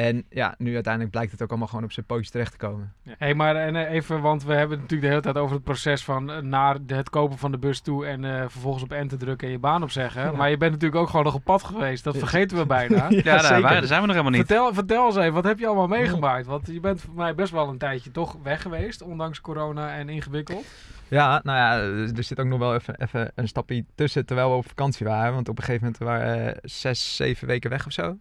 En 0.00 0.24
ja, 0.30 0.54
nu 0.58 0.74
uiteindelijk 0.74 1.12
blijkt 1.12 1.32
het 1.32 1.42
ook 1.42 1.48
allemaal 1.48 1.68
gewoon 1.68 1.84
op 1.84 1.92
zijn 1.92 2.06
pootje 2.06 2.30
terecht 2.30 2.52
te 2.52 2.58
komen. 2.58 2.92
Hé, 3.02 3.12
hey, 3.18 3.34
maar 3.34 3.56
en, 3.56 3.76
eh, 3.76 3.92
even, 3.92 4.20
want 4.20 4.44
we 4.44 4.52
hebben 4.52 4.70
het 4.70 4.80
natuurlijk 4.80 5.00
de 5.00 5.08
hele 5.08 5.20
tijd 5.20 5.36
over 5.36 5.54
het 5.54 5.64
proces 5.64 6.04
van 6.04 6.30
eh, 6.30 6.38
naar 6.38 6.76
het 6.86 7.10
kopen 7.10 7.38
van 7.38 7.50
de 7.50 7.58
bus 7.58 7.80
toe 7.80 8.06
en 8.06 8.24
eh, 8.24 8.40
vervolgens 8.48 8.82
op 8.82 8.92
enter 8.92 9.18
drukken 9.18 9.46
en 9.46 9.52
je 9.52 9.58
baan 9.58 9.82
opzeggen. 9.82 10.22
Ja. 10.22 10.32
Maar 10.32 10.50
je 10.50 10.56
bent 10.56 10.72
natuurlijk 10.72 11.00
ook 11.00 11.08
gewoon 11.08 11.24
nog 11.24 11.34
op 11.34 11.44
pad 11.44 11.62
geweest. 11.62 12.04
Dat 12.04 12.16
vergeten 12.16 12.56
we 12.56 12.66
bijna. 12.66 13.08
Ja, 13.30 13.42
daar, 13.60 13.86
zijn 13.86 14.00
we 14.00 14.06
nog 14.06 14.16
helemaal 14.16 14.38
niet. 14.38 14.46
Vertel, 14.46 14.74
vertel 14.74 15.06
eens 15.06 15.16
even, 15.16 15.32
wat 15.32 15.44
heb 15.44 15.58
je 15.58 15.66
allemaal 15.66 15.86
meegemaakt? 15.86 16.46
Want 16.46 16.66
je 16.66 16.80
bent 16.80 17.00
voor 17.00 17.14
mij 17.14 17.34
best 17.34 17.52
wel 17.52 17.68
een 17.68 17.78
tijdje 17.78 18.10
toch 18.10 18.36
weg 18.42 18.62
geweest, 18.62 19.02
ondanks 19.02 19.40
corona 19.40 19.94
en 19.94 20.08
ingewikkeld. 20.08 20.64
Ja, 21.08 21.40
nou 21.42 21.58
ja, 21.58 21.78
er 22.16 22.24
zit 22.24 22.40
ook 22.40 22.46
nog 22.46 22.58
wel 22.58 22.74
even, 22.74 23.00
even 23.00 23.32
een 23.34 23.48
stapje 23.48 23.84
tussen 23.94 24.26
terwijl 24.26 24.50
we 24.50 24.56
op 24.56 24.68
vakantie 24.68 25.06
waren. 25.06 25.34
Want 25.34 25.48
op 25.48 25.58
een 25.58 25.64
gegeven 25.64 25.86
moment 25.86 26.02
waren 26.02 26.44
we 26.44 26.58
zes, 26.62 27.16
zeven 27.16 27.46
weken 27.46 27.70
weg 27.70 27.86
of 27.86 27.92
zo. 27.92 28.16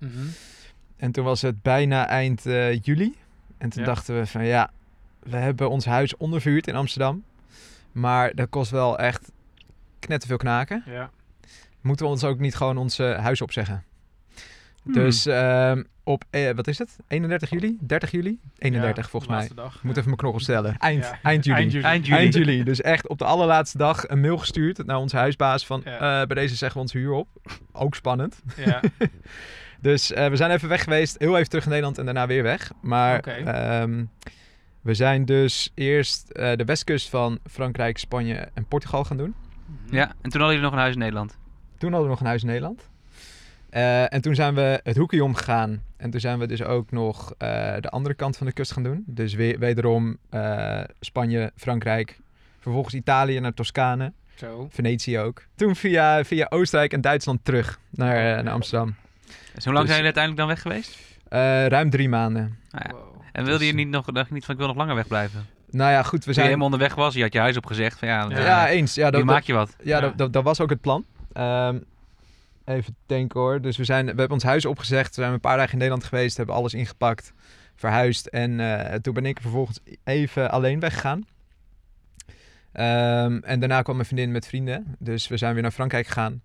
En 0.99 1.11
toen 1.11 1.23
was 1.23 1.41
het 1.41 1.61
bijna 1.61 2.07
eind 2.07 2.45
eh, 2.45 2.79
juli. 2.81 3.15
En 3.57 3.69
toen 3.69 3.81
Ja. 3.81 3.87
dachten 3.87 4.15
we 4.19 4.25
van 4.25 4.45
ja, 4.45 4.71
we 5.19 5.35
hebben 5.37 5.69
ons 5.69 5.85
huis 5.85 6.17
onderverhuurd 6.17 6.67
in 6.67 6.75
Amsterdam. 6.75 7.23
Maar 7.91 8.35
dat 8.35 8.49
kost 8.49 8.71
wel 8.71 8.97
echt 8.99 9.31
knetterveel 9.99 10.37
knaken. 10.37 10.83
Ja. 10.85 11.09
Moeten 11.81 12.05
we 12.05 12.11
ons 12.11 12.23
ook 12.23 12.39
niet 12.39 12.55
gewoon 12.55 12.77
ons 12.77 12.97
huis 12.97 13.41
opzeggen? 13.41 13.83
Hmm. 14.83 14.93
Dus 14.93 15.25
ehm, 15.25 15.83
op, 16.03 16.23
eh, 16.29 16.49
wat 16.55 16.67
is 16.67 16.77
het? 16.77 16.95
31 17.07 17.49
juli? 17.49 17.77
30 17.81 18.11
juli? 18.11 18.39
31 18.57 19.03
Ja, 19.03 19.09
volgens 19.09 19.31
mij. 19.31 19.49
dag. 19.55 19.83
Moet 19.83 19.91
even 19.95 20.05
mijn 20.05 20.17
knokkels 20.17 20.43
stellen. 20.43 20.77
Eind, 20.77 21.03
Ja. 21.03 21.19
eind 21.29 21.45
juli. 21.45 21.57
Eind 21.59 21.71
juli. 21.71 21.83
Eind 21.85 22.05
juli. 22.05 22.19
Eind 22.19 22.33
juli. 22.33 22.63
Dus 22.63 22.81
echt 22.81 23.07
op 23.07 23.17
de 23.17 23.25
allerlaatste 23.25 23.77
dag 23.77 24.07
een 24.09 24.19
mail 24.21 24.37
gestuurd 24.37 24.85
naar 24.85 24.97
onze 24.97 25.17
huisbaas 25.17 25.65
van 25.65 25.81
Ja. 25.85 25.91
eh, 26.21 26.27
bij 26.27 26.35
deze 26.35 26.55
zeggen 26.55 26.77
we 26.77 26.83
ons 26.83 26.93
huur 26.93 27.11
op. 27.11 27.27
Ook 27.71 27.95
spannend. 27.95 28.41
Ja. 28.57 28.79
Dus 29.81 30.11
eh, 30.11 30.27
we 30.27 30.35
zijn 30.35 30.51
even 30.51 30.69
weg 30.69 30.83
geweest, 30.83 31.15
heel 31.19 31.37
even 31.37 31.49
terug 31.49 31.63
in 31.63 31.69
Nederland 31.69 31.97
en 31.97 32.05
daarna 32.05 32.27
weer 32.27 32.43
weg. 32.43 32.71
Maar 32.81 33.19
ehm, 33.19 34.03
we 34.81 34.93
zijn 34.93 35.25
dus 35.25 35.71
eerst 35.73 36.29
eh, 36.29 36.55
de 36.55 36.65
westkust 36.65 37.09
van 37.09 37.39
Frankrijk, 37.49 37.97
Spanje 37.97 38.49
en 38.53 38.65
Portugal 38.65 39.03
gaan 39.03 39.17
doen. 39.17 39.35
Ja, 39.89 40.07
en 40.21 40.29
toen 40.29 40.41
hadden 40.41 40.47
jullie 40.47 40.61
nog 40.61 40.71
een 40.71 40.79
huis 40.79 40.93
in 40.93 40.99
Nederland. 40.99 41.37
Toen 41.77 41.91
hadden 41.91 42.01
we 42.01 42.13
nog 42.13 42.19
een 42.19 42.27
huis 42.27 42.41
in 42.41 42.47
Nederland. 42.47 42.89
Eh, 43.69 44.13
en 44.13 44.21
toen 44.21 44.35
zijn 44.35 44.55
we 44.55 44.79
het 44.83 44.97
hoekje 44.97 45.23
omgegaan. 45.23 45.83
En 45.97 46.09
toen 46.09 46.19
zijn 46.19 46.39
we 46.39 46.47
dus 46.47 46.63
ook 46.63 46.91
nog 46.91 47.33
eh, 47.37 47.73
de 47.79 47.89
andere 47.89 48.15
kant 48.15 48.37
van 48.37 48.47
de 48.47 48.53
kust 48.53 48.71
gaan 48.71 48.83
doen. 48.83 49.03
Dus 49.07 49.33
weer, 49.33 49.59
wederom 49.59 50.17
eh, 50.29 50.81
Spanje, 50.99 51.51
Frankrijk. 51.55 52.19
Vervolgens 52.59 52.93
Italië 52.93 53.39
naar 53.39 53.53
Toscane. 53.53 54.13
Zo. 54.35 54.67
Venetië 54.69 55.19
ook. 55.19 55.43
Toen 55.55 55.75
via, 55.75 56.23
via 56.23 56.45
Oostenrijk 56.49 56.93
en 56.93 57.01
Duitsland 57.01 57.45
terug 57.45 57.79
naar, 57.89 58.43
naar 58.43 58.53
Amsterdam. 58.53 58.95
Dus 59.53 59.63
hoe 59.65 59.73
lang 59.73 59.85
Dus- 59.87 59.95
zijn 59.95 60.03
jullie 60.05 60.17
uiteindelijk 60.17 60.37
dan 60.37 60.47
weg 60.47 60.61
geweest? 60.61 60.97
Eh, 61.29 61.65
ruim 61.67 61.89
drie 61.89 62.09
maanden. 62.09 62.57
Nou 62.71 62.85
ja. 62.87 62.93
Wow. 62.95 63.21
En 63.31 63.45
wilde 63.45 63.65
je 63.65 63.71
Dus- 63.73 63.81
niet 63.83 63.89
nog, 63.91 64.05
dacht 64.05 64.27
je 64.27 64.33
niet 64.33 64.45
van 64.45 64.53
ik 64.53 64.59
wil 64.59 64.69
nog 64.69 64.77
langer 64.77 64.95
wegblijven? 64.95 65.45
Nou 65.71 65.91
ja, 65.91 66.03
goed, 66.03 66.11
we 66.11 66.17
Toen 66.19 66.27
je 66.27 66.33
zijn... 66.33 66.45
helemaal 66.45 66.65
onderweg 66.65 66.95
was, 66.95 67.13
je 67.13 67.21
had 67.21 67.33
je 67.33 67.39
huis 67.39 67.57
opgezegd. 67.57 67.99
Van, 67.99 68.07
ja, 68.07 68.25
Ja. 68.29 68.37
ja. 68.37 68.45
Ja, 68.45 68.67
eens. 68.69 68.93
Ja, 68.95 69.01
hier 69.03 69.11
dat, 69.11 69.23
maak 69.23 69.43
je 69.43 69.53
wat. 69.53 69.75
Ja, 69.83 69.95
Ja. 69.95 69.99
Dat, 70.01 70.17
dat, 70.17 70.33
dat 70.33 70.43
was 70.43 70.59
ook 70.61 70.69
het 70.69 70.81
plan. 70.81 71.05
Ehm, 71.33 71.79
even 72.65 72.95
denken 73.05 73.39
hoor. 73.39 73.61
Dus 73.61 73.77
we, 73.77 73.83
zijn, 73.83 74.03
we 74.03 74.09
hebben 74.11 74.31
ons 74.31 74.43
huis 74.43 74.65
opgezegd. 74.65 75.15
We 75.15 75.21
zijn 75.21 75.33
een 75.33 75.39
paar 75.39 75.57
dagen 75.57 75.71
in 75.71 75.77
Nederland 75.77 76.03
geweest. 76.03 76.37
Hebben 76.37 76.55
alles 76.55 76.73
ingepakt. 76.73 77.33
Verhuisd. 77.75 78.25
En 78.25 78.59
eh, 78.59 78.95
toen 78.95 79.13
ben 79.13 79.25
ik 79.25 79.35
er 79.35 79.41
vervolgens 79.41 79.79
even 80.03 80.51
alleen 80.51 80.79
weggegaan. 80.79 81.25
Ehm, 82.71 83.37
en 83.43 83.59
daarna 83.59 83.81
kwam 83.81 83.95
mijn 83.95 84.07
vriendin 84.07 84.31
met 84.31 84.47
vrienden. 84.47 84.95
Dus 84.99 85.27
we 85.27 85.37
zijn 85.37 85.53
weer 85.53 85.61
naar 85.61 85.71
Frankrijk 85.71 86.07
gegaan. 86.07 86.41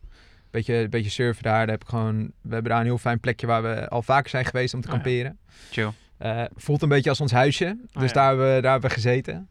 Beetje, 0.55 0.88
beetje 0.88 1.11
surfen 1.11 1.43
daar. 1.43 1.59
daar 1.59 1.69
heb 1.69 1.83
ik 1.83 1.88
gewoon, 1.88 2.33
we 2.40 2.53
hebben 2.55 2.71
daar 2.71 2.81
een 2.81 2.87
heel 2.87 2.99
fijn 2.99 3.21
plekje 3.21 3.47
waar 3.47 3.62
we 3.62 3.88
al 3.88 4.03
vaker 4.03 4.31
zijn 4.31 4.45
geweest 4.45 4.75
om 4.75 4.81
te 4.81 4.87
Oh 4.88 4.93
kamperen. 4.95 5.38
Chill. 5.71 5.90
Eh, 6.19 6.43
voelt 6.57 6.83
een 6.83 6.88
beetje 6.88 7.11
als 7.11 7.21
ons 7.21 7.33
huisje. 7.33 7.77
Oh 7.93 8.01
dus 8.03 8.12
daar, 8.12 8.29
hebben 8.29 8.55
we, 8.55 8.61
daar 8.61 8.73
hebben 8.73 8.88
we 8.90 8.97
gezeten. 8.97 9.49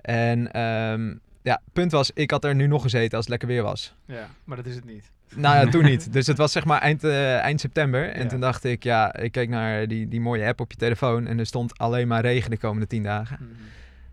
En 0.00 0.52
ehm, 0.52 1.14
ja, 1.42 1.60
punt 1.72 1.92
was, 1.92 2.10
ik 2.14 2.30
had 2.30 2.44
er 2.44 2.54
nu 2.54 2.66
nog 2.66 2.82
gezeten 2.82 3.10
als 3.16 3.20
het 3.20 3.28
lekker 3.28 3.48
weer 3.48 3.62
was. 3.62 3.94
Ja, 4.06 4.28
maar 4.44 4.56
dat 4.56 4.66
is 4.66 4.74
het 4.74 4.84
niet. 4.84 5.10
Nou 5.34 5.56
ja, 5.64 5.70
toen 5.70 5.84
niet. 5.84 6.12
Dus 6.12 6.26
het 6.26 6.36
was 6.38 6.52
zeg 6.52 6.64
maar 6.64 6.80
eind, 6.80 7.04
eh, 7.04 7.38
eind 7.38 7.60
september. 7.60 8.08
En 8.10 8.22
Ja. 8.22 8.28
toen 8.28 8.40
dacht 8.40 8.64
ik, 8.64 8.82
ja, 8.82 9.14
ik 9.16 9.32
keek 9.32 9.48
naar 9.48 9.88
die, 9.88 10.08
die 10.08 10.20
mooie 10.20 10.46
app 10.46 10.60
op 10.60 10.70
je 10.70 10.76
telefoon. 10.76 11.26
En 11.26 11.38
er 11.38 11.46
stond 11.46 11.78
alleen 11.78 12.08
maar 12.08 12.20
regen 12.22 12.50
de 12.50 12.58
komende 12.58 12.86
tien 12.86 13.02
dagen. 13.02 13.36
Mhm. 13.40 13.50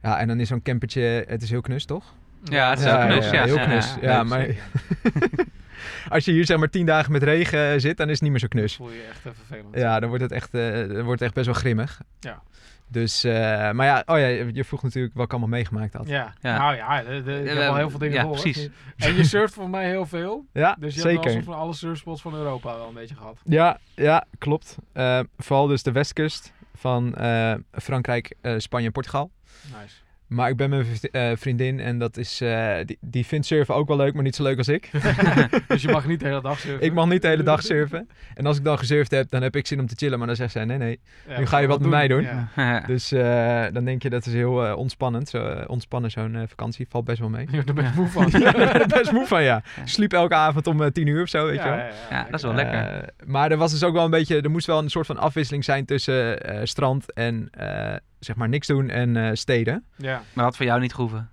Ja, 0.01 0.19
en 0.19 0.27
dan 0.27 0.39
is 0.39 0.47
zo'n 0.47 0.61
campertje, 0.61 1.25
het 1.27 1.41
is 1.41 1.49
heel 1.49 1.61
knus, 1.61 1.85
toch? 1.85 2.13
Ja, 2.43 2.69
het 2.69 2.79
is 2.79 2.85
Ja, 2.85 3.03
ook 3.03 3.09
knus. 3.09 3.25
ja, 3.29 3.33
Ja, 3.33 3.43
heel 3.45 3.59
knus. 3.65 3.95
ja. 4.01 4.23
Maar. 4.23 4.47
als 6.09 6.25
je 6.25 6.31
hier 6.31 6.45
zeg 6.45 6.57
maar 6.57 6.69
tien 6.69 6.85
dagen 6.85 7.11
met 7.11 7.23
regen 7.23 7.81
zit, 7.81 7.97
dan 7.97 8.07
is 8.07 8.13
het 8.13 8.21
niet 8.21 8.31
meer 8.31 8.39
zo 8.39 8.47
knus. 8.47 8.75
voel 8.75 8.91
je 8.91 9.07
echt 9.09 9.17
even 9.25 9.35
vervelend. 9.35 9.75
Ja, 9.75 9.99
dan 9.99 10.09
wordt 10.09 10.23
het 10.23 10.31
echt, 10.31 10.53
eh, 10.53 10.71
dan 10.71 11.03
wordt 11.03 11.09
het 11.09 11.21
echt 11.21 11.33
best 11.33 11.45
wel 11.45 11.55
grimmig. 11.55 12.01
Ja. 12.19 12.41
Dus, 12.87 13.23
eh, 13.23 13.31
maar 13.71 13.85
ja, 13.85 14.03
oh 14.05 14.17
ja, 14.17 14.25
je 14.27 14.63
vroeg 14.63 14.83
natuurlijk 14.83 15.13
wat 15.13 15.25
ik 15.25 15.31
allemaal 15.31 15.49
meegemaakt 15.49 15.93
had. 15.93 16.07
Ja. 16.07 16.33
Ja. 16.41 16.57
nou 16.57 16.75
ja, 16.75 17.03
de, 17.03 17.23
de, 17.23 17.39
ik 17.41 17.47
heb 17.47 17.69
al 17.69 17.75
heel 17.75 17.89
veel 17.89 17.99
dingen 17.99 18.15
ja, 18.15 18.21
gehoord. 18.21 18.41
precies. 18.41 18.69
En 18.97 19.15
je 19.15 19.23
surft 19.23 19.53
voor 19.53 19.69
mij 19.69 19.89
heel 19.89 20.05
veel. 20.05 20.45
Ja, 20.53 20.75
Dus 20.79 20.95
je 20.95 21.01
hebt 21.01 21.13
wel 21.13 21.23
zeker. 21.23 21.43
zo 21.43 21.51
van 21.51 21.59
alle 21.61 21.73
surfspots 21.73 22.21
van 22.21 22.35
Europa 22.35 22.75
wel 22.75 22.87
een 22.87 22.93
beetje 22.93 23.15
gehad. 23.15 23.37
Ja, 23.45 23.79
ja, 23.95 24.25
klopt. 24.37 24.77
Eh, 24.93 25.19
vooral 25.37 25.67
dus 25.67 25.83
de 25.83 25.91
westkust 25.91 26.53
van 26.75 27.15
eh, 27.15 27.53
Frankrijk, 27.71 28.35
eh, 28.41 28.53
Spanje 28.57 28.85
en 28.85 28.91
Portugal. 28.91 29.31
Nice. 29.81 29.95
Maar 30.31 30.49
ik 30.49 30.57
ben 30.57 30.69
met 30.69 31.09
mijn 31.11 31.31
eh, 31.31 31.37
vriendin 31.37 31.79
en 31.79 31.97
dat 31.97 32.17
is, 32.17 32.41
eh, 32.41 32.75
die, 32.85 32.97
die 33.01 33.25
vindt 33.25 33.45
surfen 33.45 33.75
ook 33.75 33.87
wel 33.87 33.97
leuk, 33.97 34.13
maar 34.13 34.23
niet 34.23 34.35
zo 34.35 34.43
leuk 34.43 34.57
als 34.57 34.67
ik. 34.67 34.89
dus 35.67 35.81
je 35.81 35.91
mag 35.91 36.07
niet 36.07 36.19
de 36.19 36.25
hele 36.25 36.41
dag 36.41 36.59
surfen. 36.59 36.85
ik 36.85 36.93
mag 36.93 37.07
niet 37.07 37.21
de 37.21 37.27
hele 37.27 37.43
dag 37.43 37.63
surfen. 37.63 38.09
En 38.33 38.45
als 38.45 38.57
ik 38.57 38.63
dan 38.63 38.77
gesurfd 38.77 39.11
heb, 39.11 39.29
dan 39.29 39.41
heb 39.41 39.55
ik 39.55 39.67
zin 39.67 39.79
om 39.79 39.87
te 39.87 39.95
chillen. 39.97 40.17
Maar 40.17 40.27
dan 40.27 40.35
zegt 40.35 40.51
zij, 40.51 40.65
nee, 40.65 40.77
nee. 40.77 40.99
Ja, 41.27 41.39
nu 41.39 41.45
ga 41.45 41.57
je 41.57 41.67
wat 41.67 41.79
met 41.79 41.89
mij 41.89 42.07
doen. 42.07 42.27
Ja. 42.55 42.83
Dus 42.87 43.11
eh, 43.11 43.65
dan 43.73 43.85
denk 43.85 44.03
je, 44.03 44.09
dat 44.09 44.25
is 44.25 44.33
heel 44.33 44.65
eh, 44.65 44.77
ontspannend. 44.77 45.29
Zo, 45.29 45.45
eh, 45.45 45.69
ontspannen 45.69 46.11
zo'n 46.11 46.45
vakantie. 46.47 46.85
Valt 46.89 47.05
best 47.05 47.19
wel 47.19 47.29
mee. 47.29 47.47
Je 47.51 47.63
er 47.65 47.73
best 47.73 47.95
moe 47.95 48.07
van. 48.07 48.29
ja, 48.31 48.51
daar 48.51 48.71
ben 48.71 48.81
ik 48.81 48.87
best 48.87 49.11
moe 49.11 49.25
van, 49.25 49.43
ja. 49.43 49.63
Sliep 49.85 50.13
elke 50.13 50.35
avond 50.35 50.67
om 50.67 50.81
eh, 50.81 50.91
tien 50.91 51.07
uur 51.07 51.21
of 51.21 51.29
zo, 51.29 51.45
weet 51.45 51.61
je 51.61 51.69
wel. 51.69 51.77
Ja, 52.09 52.23
dat 52.23 52.33
is 52.33 52.41
wel 52.41 52.53
lekker. 52.53 52.79
Eh, 52.79 53.07
maar 53.25 53.51
er 53.51 53.57
was 53.57 53.71
dus 53.71 53.83
ook 53.83 53.93
wel 53.93 54.05
een 54.05 54.11
beetje, 54.11 54.41
er 54.41 54.51
moest 54.51 54.67
wel 54.67 54.77
een 54.77 54.89
soort 54.89 55.05
van 55.05 55.17
afwisseling 55.17 55.63
zijn 55.63 55.85
tussen 55.85 56.43
eh, 56.43 56.59
strand 56.63 57.13
en 57.13 57.47
eh, 57.51 57.95
zeg 58.25 58.35
maar 58.35 58.49
niks 58.49 58.67
doen 58.67 58.89
en 58.89 59.17
eh, 59.17 59.29
steden. 59.33 59.83
Ja. 59.97 60.23
Maar 60.33 60.45
wat 60.45 60.57
voor 60.57 60.65
jou 60.65 60.79
niet 60.79 60.91
groeven? 60.91 61.29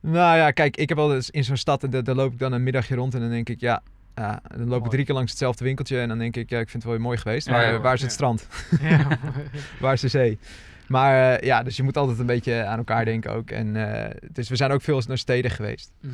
Nou 0.00 0.36
ja, 0.36 0.50
kijk, 0.50 0.76
ik 0.76 0.88
heb 0.88 0.98
wel 0.98 1.14
eens 1.14 1.30
in 1.30 1.44
zo'n 1.44 1.56
stad 1.56 1.84
en 1.84 2.04
daar 2.04 2.14
loop 2.14 2.32
ik 2.32 2.38
dan 2.38 2.52
een 2.52 2.62
middagje 2.62 2.94
rond 2.94 3.14
en 3.14 3.20
dan 3.20 3.30
denk 3.30 3.48
ik, 3.48 3.60
ja, 3.60 3.82
ja 4.14 4.40
dan 4.56 4.68
loop 4.68 4.84
ik 4.84 4.90
drie 4.90 5.04
keer 5.04 5.14
langs 5.14 5.30
hetzelfde 5.30 5.64
winkeltje 5.64 6.00
en 6.00 6.08
dan 6.08 6.18
denk 6.18 6.36
ik, 6.36 6.50
ja, 6.50 6.58
ik 6.58 6.70
vind 6.70 6.82
het 6.82 6.84
wel 6.84 6.92
weer 6.92 7.02
mooi 7.02 7.18
geweest. 7.18 7.46
Ja, 7.46 7.80
Waar, 7.80 7.94
is 7.94 8.00
het 8.00 8.10
ja. 8.10 8.16
strand? 8.16 8.48
ja. 8.80 9.18
Waar 9.80 9.92
is 9.92 10.00
de 10.00 10.08
zee? 10.08 10.38
Maar 10.88 11.36
eh, 11.36 11.46
ja, 11.46 11.62
dus 11.62 11.76
je 11.76 11.82
moet 11.82 11.96
altijd 11.96 12.18
een 12.18 12.26
beetje 12.26 12.64
aan 12.64 12.78
elkaar 12.78 13.04
denken 13.04 13.32
ook. 13.32 13.50
En, 13.50 13.76
eh, 13.76 14.10
dus 14.32 14.48
we 14.48 14.56
zijn 14.56 14.70
ook 14.70 14.82
veel 14.82 14.96
eens 14.96 15.06
naar 15.06 15.18
steden 15.18 15.50
geweest. 15.50 15.92
Mhm. 16.00 16.12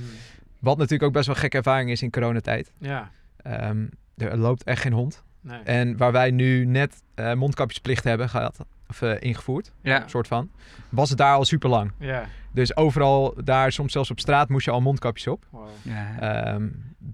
Wat 0.58 0.76
natuurlijk 0.76 1.02
ook 1.02 1.12
best 1.12 1.26
wel 1.26 1.36
gekke 1.36 1.56
ervaring 1.56 1.90
is 1.90 2.02
in 2.02 2.10
coronatijd. 2.10 2.72
ja. 2.78 3.10
Ehm, 3.36 3.86
er 4.16 4.36
loopt 4.36 4.64
echt 4.64 4.82
geen 4.82 4.92
hond. 4.92 5.22
Nee. 5.40 5.58
En 5.58 5.96
waar 5.96 6.12
wij 6.12 6.30
nu 6.30 6.64
net 6.64 7.02
eh, 7.14 7.34
mondkapjesplicht 7.34 8.04
hebben 8.04 8.28
gehad, 8.28 8.64
of 8.94 9.02
eh, 9.02 9.14
ingevoerd, 9.28 9.72
Ja. 9.82 10.02
soort 10.08 10.26
van, 10.28 10.50
was 10.88 11.08
het 11.08 11.18
daar 11.18 11.34
al 11.34 11.44
super 11.44 11.68
lang. 11.70 11.92
Ja. 11.98 12.24
Dus 12.52 12.76
overal 12.76 13.34
daar, 13.44 13.72
soms 13.72 13.92
zelfs 13.92 14.10
op 14.10 14.20
straat, 14.20 14.48
moest 14.48 14.64
je 14.64 14.70
al 14.70 14.80
mondkapjes 14.80 15.26
op. 15.26 15.46
Wow. 15.50 15.68
ja. 15.82 16.18
Ehm, 16.20 16.68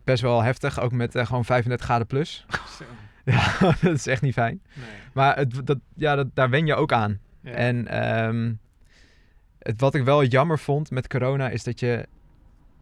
best 0.04 0.22
wel 0.22 0.42
heftig, 0.42 0.80
ook 0.80 0.92
met 0.92 1.14
eh, 1.14 1.26
gewoon 1.26 1.44
35 1.44 1.86
graden 1.86 2.06
plus. 2.06 2.46
Ja, 3.24 3.52
dat 3.80 3.94
is 3.94 4.06
echt 4.06 4.22
niet 4.22 4.32
fijn. 4.32 4.60
Nee. 4.74 4.84
Maar 5.12 5.36
het, 5.36 5.66
dat, 5.66 5.78
ja, 5.94 6.14
dat, 6.16 6.26
daar 6.34 6.50
wen 6.50 6.66
je 6.66 6.74
ook 6.74 6.92
aan. 6.92 7.18
Ja. 7.42 7.50
En 7.52 7.86
ehm, 7.88 8.52
het, 9.58 9.80
wat 9.80 9.94
ik 9.94 10.04
wel 10.04 10.24
jammer 10.24 10.58
vond 10.58 10.90
met 10.90 11.08
corona 11.08 11.48
is 11.48 11.62
dat 11.64 11.80
je 11.80 12.06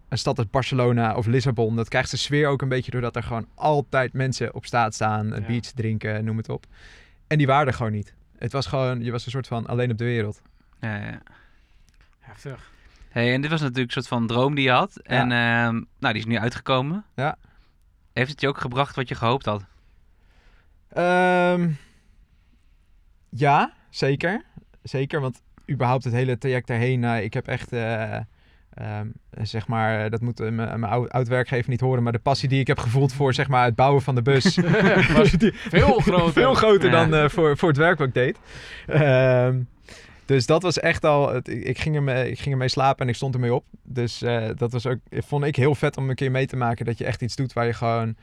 een 0.09 0.19
stad 0.19 0.39
als 0.39 0.51
Barcelona 0.51 1.15
of 1.15 1.27
Lissabon, 1.27 1.77
dat 1.77 1.89
krijgt 1.89 2.11
de 2.11 2.17
sfeer 2.17 2.49
ook 2.49 2.63
een 2.63 2.69
beetje 2.69 2.91
doordat 2.91 3.17
er 3.17 3.23
gewoon 3.23 3.47
altijd 3.55 4.13
mensen 4.13 4.55
op 4.55 4.67
straat 4.67 4.95
staan, 4.95 5.33
een 5.33 5.41
Ja. 5.41 5.47
biertje 5.47 5.73
drinken, 5.75 6.25
noem 6.25 6.37
het 6.37 6.49
op. 6.49 6.67
En 7.27 7.39
die 7.39 7.47
waren 7.47 7.67
er 7.67 7.75
gewoon 7.75 7.93
niet. 7.93 8.15
Het 8.39 8.53
was 8.53 8.67
gewoon, 8.67 9.03
je 9.03 9.11
was 9.11 9.25
een 9.25 9.31
soort 9.31 9.47
van 9.47 9.67
alleen 9.67 9.91
op 9.91 9.99
de 9.99 10.05
wereld. 10.05 10.43
Ja, 10.81 10.97
ja. 10.97 11.23
Heftig. 12.19 12.71
Hey, 13.09 13.35
en 13.35 13.41
dit 13.41 13.51
was 13.51 13.61
natuurlijk 13.61 13.87
een 13.87 14.03
soort 14.03 14.09
van 14.09 14.27
droom 14.27 14.55
die 14.55 14.65
je 14.65 14.71
had. 14.71 14.97
En 14.97 15.33
ehm, 15.33 15.83
nou, 15.99 16.13
die 16.13 16.23
is 16.23 16.27
nu 16.27 16.39
uitgekomen. 16.39 17.05
Ja. 17.15 17.37
Heeft 18.13 18.31
het 18.31 18.41
je 18.41 18.49
ook 18.49 18.59
gebracht 18.59 18.97
wat 18.97 19.09
je 19.09 19.15
gehoopt 19.15 19.45
had? 19.45 19.65
Ehm, 20.89 21.71
ja, 23.29 23.73
zeker. 23.91 24.43
Zeker, 24.83 25.21
want 25.21 25.43
überhaupt 25.71 26.05
het 26.05 26.13
hele 26.13 26.39
traject 26.39 26.67
daarheen, 26.67 27.01
nou, 27.01 27.23
ik 27.23 27.35
heb 27.35 27.47
echt, 27.49 27.73
eh, 27.73 28.19
ehm, 28.75 29.07
zeg 29.43 29.67
maar, 29.67 30.05
eh, 30.05 30.11
dat 30.11 30.21
moet 30.21 30.41
eh, 30.41 30.51
mijn 30.51 30.81
mijn 30.81 30.93
oud- 30.93 31.11
oud-werkgever 31.11 31.71
niet 31.71 31.81
horen, 31.81 32.03
maar 32.03 32.13
de 32.13 32.19
passie 32.19 32.49
die 32.49 32.61
ik 32.61 32.67
heb 32.67 32.79
gevoeld 32.79 33.13
voor, 33.13 33.35
zeg 33.35 33.49
maar, 33.49 33.65
het 33.65 33.75
bouwen 33.75 34.03
van 34.03 34.15
de 34.15 34.23
bus, 34.23 34.57
was 35.17 35.31
die, 35.31 35.53
Veel 35.71 35.99
groter. 36.01 36.33
veel 36.33 36.55
groter 36.55 36.91
Ja. 36.91 37.05
dan 37.05 37.15
eh, 37.23 37.29
voor, 37.29 37.57
voor 37.57 37.69
het 37.69 37.79
werk 37.79 37.99
wat 37.99 38.09
ik 38.09 38.15
deed. 38.15 38.39
Ehm, 38.87 39.59
dus 40.25 40.47
dat 40.47 40.63
was 40.63 40.79
echt 40.81 41.05
al, 41.05 41.33
het- 41.35 41.49
ik, 41.49 41.79
ging 41.79 41.95
ermee, 41.97 42.31
ik 42.31 42.39
ging 42.39 42.53
ermee 42.53 42.69
slapen 42.69 43.03
en 43.03 43.09
ik 43.09 43.15
stond 43.15 43.35
ermee 43.35 43.55
op. 43.55 43.65
Dus 43.83 44.19
dat 44.57 44.73
was 44.73 44.87
ook, 44.87 44.99
vond 45.11 45.45
ik 45.45 45.57
heel 45.57 45.75
vet 45.75 45.97
om 45.97 46.09
een 46.11 46.15
keer 46.17 46.31
mee 46.31 46.47
te 46.47 46.57
maken 46.57 46.85
dat 46.87 46.99
je 46.99 47.05
echt 47.05 47.23
iets 47.23 47.37
doet 47.37 47.53
waar 47.53 47.67
je 47.67 47.73
gewoon, 47.73 48.17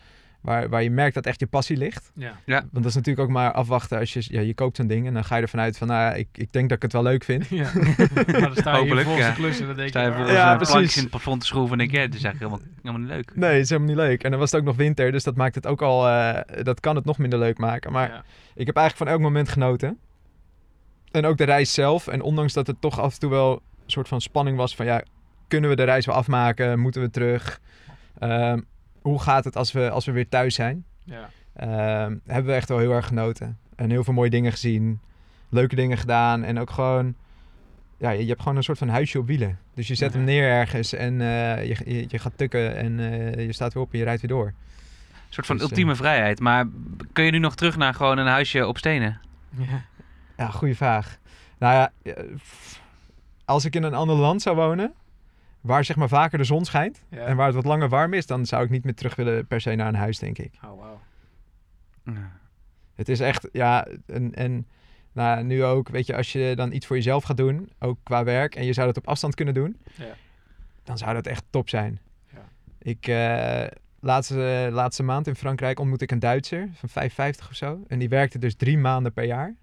waar, 0.45 0.69
waar 0.69 0.83
je 0.83 0.91
merkt 0.91 1.13
dat 1.13 1.25
echt 1.25 1.39
je 1.39 1.47
passie 1.47 1.77
ligt. 1.77 2.11
Ja. 2.15 2.37
Want 2.45 2.71
dat 2.71 2.85
is 2.85 2.95
natuurlijk 2.95 3.27
ook 3.27 3.33
maar 3.33 3.51
afwachten 3.51 3.99
als 3.99 4.13
je, 4.13 4.25
ja, 4.27 4.41
je 4.41 4.53
koopt 4.53 4.77
zo'n 4.77 4.87
ding 4.87 5.07
en 5.07 5.13
dan 5.13 5.23
ga 5.23 5.35
je 5.35 5.41
ervan 5.41 5.59
uit 5.59 5.77
van, 5.77 5.87
nou, 5.87 5.99
ja, 6.01 6.13
ik, 6.13 6.27
ik 6.31 6.53
denk 6.53 6.69
dat 6.69 6.77
ik 6.77 6.83
het 6.83 6.93
wel 6.93 7.03
leuk 7.03 7.23
vind. 7.23 7.47
ja. 7.49 7.71
maar 7.73 8.25
dan 8.25 8.55
sta 8.55 8.71
je 8.71 8.77
Hopelijk, 8.77 9.07
ja. 9.07 9.29
de 9.29 9.35
klus 9.35 9.59
en 9.59 9.67
dan 9.67 9.75
denk 9.75 9.89
Sta 9.89 10.01
je 10.01 10.11
Ja, 10.11 10.31
ja, 10.31 10.55
precies. 10.55 10.95
in 10.95 11.01
het 11.01 11.11
plafond 11.11 11.41
te 11.41 11.47
schroeven 11.47 11.71
en 11.71 11.77
denk 11.77 11.91
je, 11.91 11.97
ja, 11.97 12.05
dit 12.05 12.15
is 12.15 12.23
eigenlijk 12.23 12.53
helemaal, 12.53 12.75
helemaal 12.81 13.07
niet 13.07 13.25
leuk. 13.25 13.35
Nee, 13.35 13.53
het 13.53 13.63
is 13.63 13.69
helemaal 13.69 13.95
niet 13.95 14.03
leuk. 14.03 14.23
En 14.23 14.31
dan 14.31 14.39
was 14.39 14.51
het 14.51 14.59
ook 14.59 14.65
nog 14.65 14.75
winter, 14.75 15.11
dus 15.11 15.23
dat 15.23 15.35
maakt 15.35 15.55
het 15.55 15.67
ook 15.67 15.81
al, 15.81 16.07
eh, 16.07 16.63
dat 16.63 16.79
kan 16.79 16.95
het 16.95 17.05
nog 17.05 17.17
minder 17.17 17.39
leuk 17.39 17.57
maken. 17.57 17.91
Maar 17.91 18.09
ja. 18.09 18.23
ik 18.55 18.65
heb 18.65 18.75
eigenlijk 18.75 18.97
van 18.97 19.07
elk 19.07 19.19
moment 19.19 19.49
genoten. 19.49 19.97
En 21.11 21.25
ook 21.25 21.37
de 21.37 21.43
reis 21.43 21.73
zelf. 21.73 22.07
En 22.07 22.21
ondanks 22.21 22.53
dat 22.53 22.67
het 22.67 22.81
toch 22.81 22.99
af 22.99 23.13
en 23.13 23.19
toe 23.19 23.29
wel 23.29 23.51
een 23.51 23.91
soort 23.91 24.07
van 24.07 24.21
spanning 24.21 24.57
was 24.57 24.75
van, 24.75 24.85
ja, 24.85 25.03
kunnen 25.47 25.69
we 25.69 25.75
de 25.75 25.83
reis 25.83 26.05
wel 26.05 26.15
afmaken? 26.15 26.79
Moeten 26.79 27.01
we 27.01 27.09
terug? 27.09 27.59
Ehm, 28.19 28.59
hoe 29.05 29.21
gaat 29.21 29.43
het 29.43 29.55
als 29.55 29.71
we, 29.71 29.89
als 29.89 30.05
we 30.05 30.11
weer 30.11 30.29
thuis 30.29 30.55
zijn? 30.55 30.85
Ja. 31.03 31.29
Ehm, 31.53 32.15
hebben 32.25 32.45
we 32.51 32.57
echt 32.57 32.69
wel 32.69 32.77
heel 32.77 32.91
erg 32.91 33.07
genoten. 33.07 33.57
En 33.75 33.89
heel 33.89 34.03
veel 34.03 34.13
mooie 34.13 34.29
dingen 34.29 34.51
gezien. 34.51 34.99
Leuke 35.49 35.75
dingen 35.75 35.97
gedaan. 35.97 36.43
En 36.43 36.59
ook 36.59 36.69
gewoon... 36.69 37.15
Ja, 37.97 38.09
je, 38.09 38.21
je 38.21 38.27
hebt 38.27 38.41
gewoon 38.41 38.57
een 38.57 38.63
soort 38.63 38.77
van 38.77 38.89
huisje 38.89 39.19
op 39.19 39.27
wielen. 39.27 39.59
Dus 39.73 39.87
je 39.87 39.95
zet 39.95 40.11
Ja. 40.11 40.17
hem 40.17 40.25
neer 40.25 40.49
ergens 40.49 40.93
en 40.93 41.21
eh, 41.21 41.65
je, 41.67 41.75
je, 41.85 42.05
je 42.07 42.19
gaat 42.19 42.37
tukken 42.37 42.75
en 42.75 42.99
eh, 42.99 43.45
je 43.45 43.53
staat 43.53 43.73
weer 43.73 43.83
op 43.83 43.91
en 43.91 43.97
je 43.97 44.03
rijdt 44.03 44.21
weer 44.21 44.29
door. 44.31 44.45
Een 44.47 44.53
soort 45.29 45.45
van 45.45 45.55
Dus, 45.55 45.65
eh, 45.65 45.71
ultieme 45.71 45.95
vrijheid. 45.95 46.39
Maar 46.39 46.65
kun 47.13 47.23
je 47.23 47.31
nu 47.31 47.39
nog 47.39 47.55
terug 47.55 47.77
naar 47.77 47.93
gewoon 47.93 48.17
een 48.17 48.27
huisje 48.27 48.67
op 48.67 48.77
stenen? 48.77 49.19
Ja. 49.49 49.83
Ja, 50.37 50.47
goede 50.47 50.75
vraag. 50.75 51.17
Nou 51.57 51.73
ja, 51.73 52.13
als 53.45 53.65
ik 53.65 53.75
in 53.75 53.83
een 53.83 53.93
ander 53.93 54.15
land 54.15 54.41
zou 54.41 54.55
wonen, 54.55 54.93
waar 55.65 55.85
zeg 55.85 55.95
maar 55.95 56.07
vaker 56.09 56.37
de 56.37 56.43
zon 56.43 56.65
schijnt 56.65 57.03
Ja. 57.09 57.25
en 57.25 57.35
waar 57.35 57.45
het 57.45 57.55
wat 57.55 57.65
langer 57.65 57.89
warm 57.89 58.13
is, 58.13 58.25
dan 58.25 58.45
zou 58.45 58.63
ik 58.63 58.69
niet 58.69 58.83
meer 58.83 58.95
terug 58.95 59.15
willen 59.15 59.47
per 59.47 59.61
se 59.61 59.75
naar 59.75 59.87
een 59.87 59.95
huis, 59.95 60.19
denk 60.19 60.37
ik. 60.37 60.51
Oh. 60.65 60.85
Ja. 62.03 62.31
Het 62.95 63.09
is 63.09 63.19
echt, 63.19 63.47
ja, 63.51 63.87
en, 64.05 64.33
en 64.33 64.67
nou, 65.11 65.43
nu 65.43 65.63
ook, 65.63 65.89
weet 65.89 66.05
je, 66.05 66.15
als 66.15 66.31
je 66.31 66.53
dan 66.55 66.71
iets 66.71 66.85
voor 66.85 66.95
jezelf 66.95 67.23
gaat 67.23 67.37
doen, 67.37 67.69
ook 67.79 67.97
qua 68.03 68.23
werk, 68.23 68.55
en 68.55 68.65
je 68.65 68.73
zou 68.73 68.87
dat 68.87 68.97
op 68.97 69.07
afstand 69.07 69.35
kunnen 69.35 69.53
doen, 69.53 69.77
Ja. 69.95 70.05
dan 70.83 70.97
zou 70.97 71.13
dat 71.13 71.27
echt 71.27 71.43
top 71.49 71.69
zijn. 71.69 71.99
Ja. 72.33 72.41
Ik, 72.79 73.07
eh, 73.07 73.77
laatste, 73.99 74.69
laatste 74.71 75.03
maand 75.03 75.27
in 75.27 75.35
Frankrijk 75.35 75.79
ontmoette 75.79 76.03
ik 76.03 76.11
een 76.11 76.19
Duitser 76.19 76.69
van 76.73 76.89
55 76.89 77.49
of 77.49 77.55
zo, 77.55 77.83
en 77.87 77.99
die 77.99 78.09
werkte 78.09 78.39
dus 78.39 78.55
drie 78.55 78.77
maanden 78.77 79.13
per 79.13 79.23
jaar. 79.25 79.55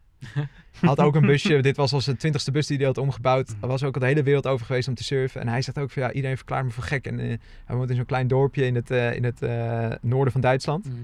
Had 0.81 0.99
ook 0.99 1.15
een 1.15 1.27
busje, 1.27 1.61
dit 1.61 1.77
was 1.77 1.93
al 1.93 2.01
zijn 2.01 2.17
twintigste 2.17 2.51
bus 2.51 2.67
die 2.67 2.77
hij 2.77 2.87
had 2.87 2.99
omgebouwd. 2.99 3.55
Hij 3.61 3.69
was 3.69 3.83
ook 3.83 3.95
al 3.95 4.01
de 4.01 4.07
hele 4.07 4.23
wereld 4.23 4.47
over 4.47 4.67
geweest 4.67 4.89
om 4.89 4.95
te 4.95 5.05
surfen. 5.05 5.41
En 5.41 5.49
hij 5.49 5.63
zegt 5.63 5.79
ook 5.79 5.91
van 5.91 6.03
ja, 6.03 6.13
iedereen 6.13 6.37
verklaart 6.37 6.65
me 6.65 6.71
voor 6.71 6.83
gek. 6.85 7.07
En 7.07 7.19
eh, 7.21 7.39
hij 7.65 7.77
woont 7.77 7.91
in 7.91 7.97
zo'n 7.97 8.05
klein 8.05 8.29
dorpje 8.29 8.67
in 8.67 8.75
het, 8.75 8.91
eh, 8.91 9.15
in 9.15 9.25
het 9.25 9.43
eh, 9.43 9.91
noorden 10.01 10.33
van 10.33 10.41
Duitsland. 10.41 10.85
Mhm. 10.89 10.97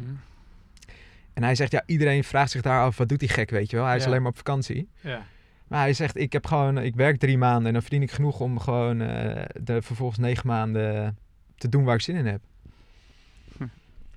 En 1.35 1.43
hij 1.43 1.55
zegt 1.55 1.73
ja, 1.73 1.83
iedereen 1.87 2.25
vraagt 2.25 2.51
zich 2.51 2.63
daar 2.63 2.83
af, 2.83 2.97
wat 2.97 3.09
doet 3.09 3.21
die 3.21 3.29
gek, 3.29 3.51
weet 3.51 3.71
je 3.71 3.77
wel. 3.77 3.87
Hij 3.87 3.97
is 3.97 4.03
Ja. 4.03 4.09
alleen 4.09 4.23
maar 4.23 4.31
op 4.31 4.37
vakantie. 4.37 4.89
Ja. 5.01 5.23
Maar 5.69 5.81
hij 5.81 5.93
zegt, 5.93 6.17
ik 6.17 6.33
heb 6.33 6.47
gewoon, 6.47 6.79
ik 6.79 6.95
werk 6.95 7.19
drie 7.19 7.39
maanden 7.39 7.67
en 7.67 7.73
dan 7.73 7.83
verdien 7.83 8.03
ik 8.03 8.11
genoeg 8.11 8.41
om 8.41 8.59
gewoon 8.59 9.01
eh, 9.01 9.45
de 9.61 9.83
vervolgens 9.83 10.19
negen 10.19 10.47
maanden 10.47 11.19
te 11.57 11.69
doen 11.69 11.85
waar 11.85 11.95
ik 11.95 12.01
zin 12.01 12.17
in 12.17 12.27
heb. 12.27 12.41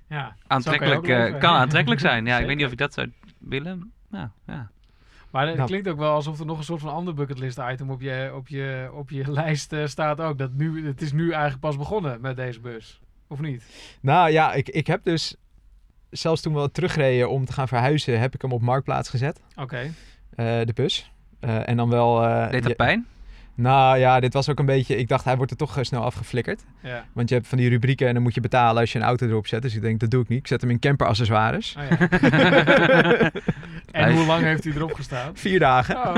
Ja. 0.08 0.36
Aantrekkelijk, 0.46 1.02
kan 1.02 1.10
eh, 1.16 1.40
kan 1.40 1.54
aantrekkelijk 1.54 2.00
zijn. 2.00 2.26
Ja, 2.26 2.38
ik 2.38 2.46
weet 2.46 2.56
niet 2.56 2.66
of 2.66 2.72
ik 2.72 2.78
dat 2.78 2.92
zou 2.92 3.12
willen. 3.38 3.92
Ja, 4.10 4.32
ja. 4.46 4.70
Maar 5.32 5.46
het 5.46 5.56
Nou. 5.56 5.68
klinkt 5.68 5.88
ook 5.88 5.98
wel 5.98 6.12
alsof 6.12 6.38
er 6.40 6.46
nog 6.46 6.58
een 6.58 6.64
soort 6.64 6.80
van 6.80 6.92
ander 6.92 7.14
bucketlist 7.14 7.60
item 7.70 7.90
op 7.90 8.00
je, 8.00 8.32
op 8.34 8.48
je, 8.48 8.90
op 8.92 9.10
je 9.10 9.32
lijst 9.40 9.72
eh, 9.72 9.86
staat 9.86 10.20
ook. 10.20 10.38
Dat 10.38 10.52
nu, 10.52 10.86
het 10.86 11.02
is 11.02 11.12
nu 11.12 11.30
eigenlijk 11.30 11.60
pas 11.60 11.76
begonnen 11.76 12.20
met 12.20 12.36
deze 12.36 12.60
bus. 12.60 13.00
Of 13.28 13.40
niet? 13.40 13.64
Nou 14.00 14.30
ja, 14.30 14.52
ik, 14.52 14.68
ik 14.68 14.86
heb 14.86 15.04
dus, 15.04 15.36
zelfs 16.10 16.40
toen 16.42 16.54
we 16.54 16.70
terugreden 16.70 17.30
om 17.30 17.44
te 17.44 17.52
gaan 17.52 17.68
verhuizen, 17.68 18.20
heb 18.20 18.34
ik 18.34 18.42
hem 18.42 18.52
op 18.52 18.62
Marktplaats 18.62 19.08
gezet. 19.08 19.40
Oké. 19.56 19.76
eh, 20.34 20.60
de 20.64 20.72
bus. 20.74 21.10
Eh, 21.40 21.68
en 21.68 21.76
dan 21.76 21.88
wel... 21.90 22.22
eh, 22.24 22.50
Deed 22.50 22.60
dat 22.62 22.70
je- 22.70 22.76
pijn? 22.76 23.06
Nou 23.54 23.98
ja, 23.98 24.20
dit 24.20 24.32
was 24.32 24.48
ook 24.50 24.58
een 24.58 24.66
beetje... 24.66 24.96
Ik 24.96 25.08
dacht, 25.08 25.24
hij 25.24 25.36
wordt 25.36 25.50
er 25.50 25.56
toch 25.56 25.78
eh, 25.78 25.84
snel 25.84 26.02
afgeflikkerd. 26.02 26.62
Ja. 26.82 27.04
Want 27.12 27.28
je 27.28 27.34
hebt 27.34 27.46
van 27.48 27.58
die 27.58 27.68
rubrieken 27.68 28.06
en 28.08 28.14
dan 28.14 28.22
moet 28.22 28.34
je 28.34 28.40
betalen 28.40 28.80
als 28.80 28.92
je 28.92 28.98
een 28.98 29.04
auto 29.04 29.26
erop 29.26 29.46
zet. 29.46 29.62
Dus 29.62 29.74
ik 29.74 29.82
denk, 29.82 30.00
dat 30.00 30.10
doe 30.10 30.22
ik 30.22 30.28
niet. 30.28 30.38
Ik 30.38 30.46
zet 30.46 30.60
hem 30.60 30.70
in 30.70 30.78
camperaccessoires. 30.78 31.76
Oh, 31.78 31.82
ja. 31.90 31.98
en 33.90 34.02
Hij- 34.04 34.12
hoe 34.12 34.26
lang 34.26 34.42
heeft 34.44 34.64
hij 34.64 34.72
erop 34.72 34.92
gestaan? 34.92 35.30
Vier 35.36 35.58
dagen. 35.58 35.96
Oh, 35.96 36.14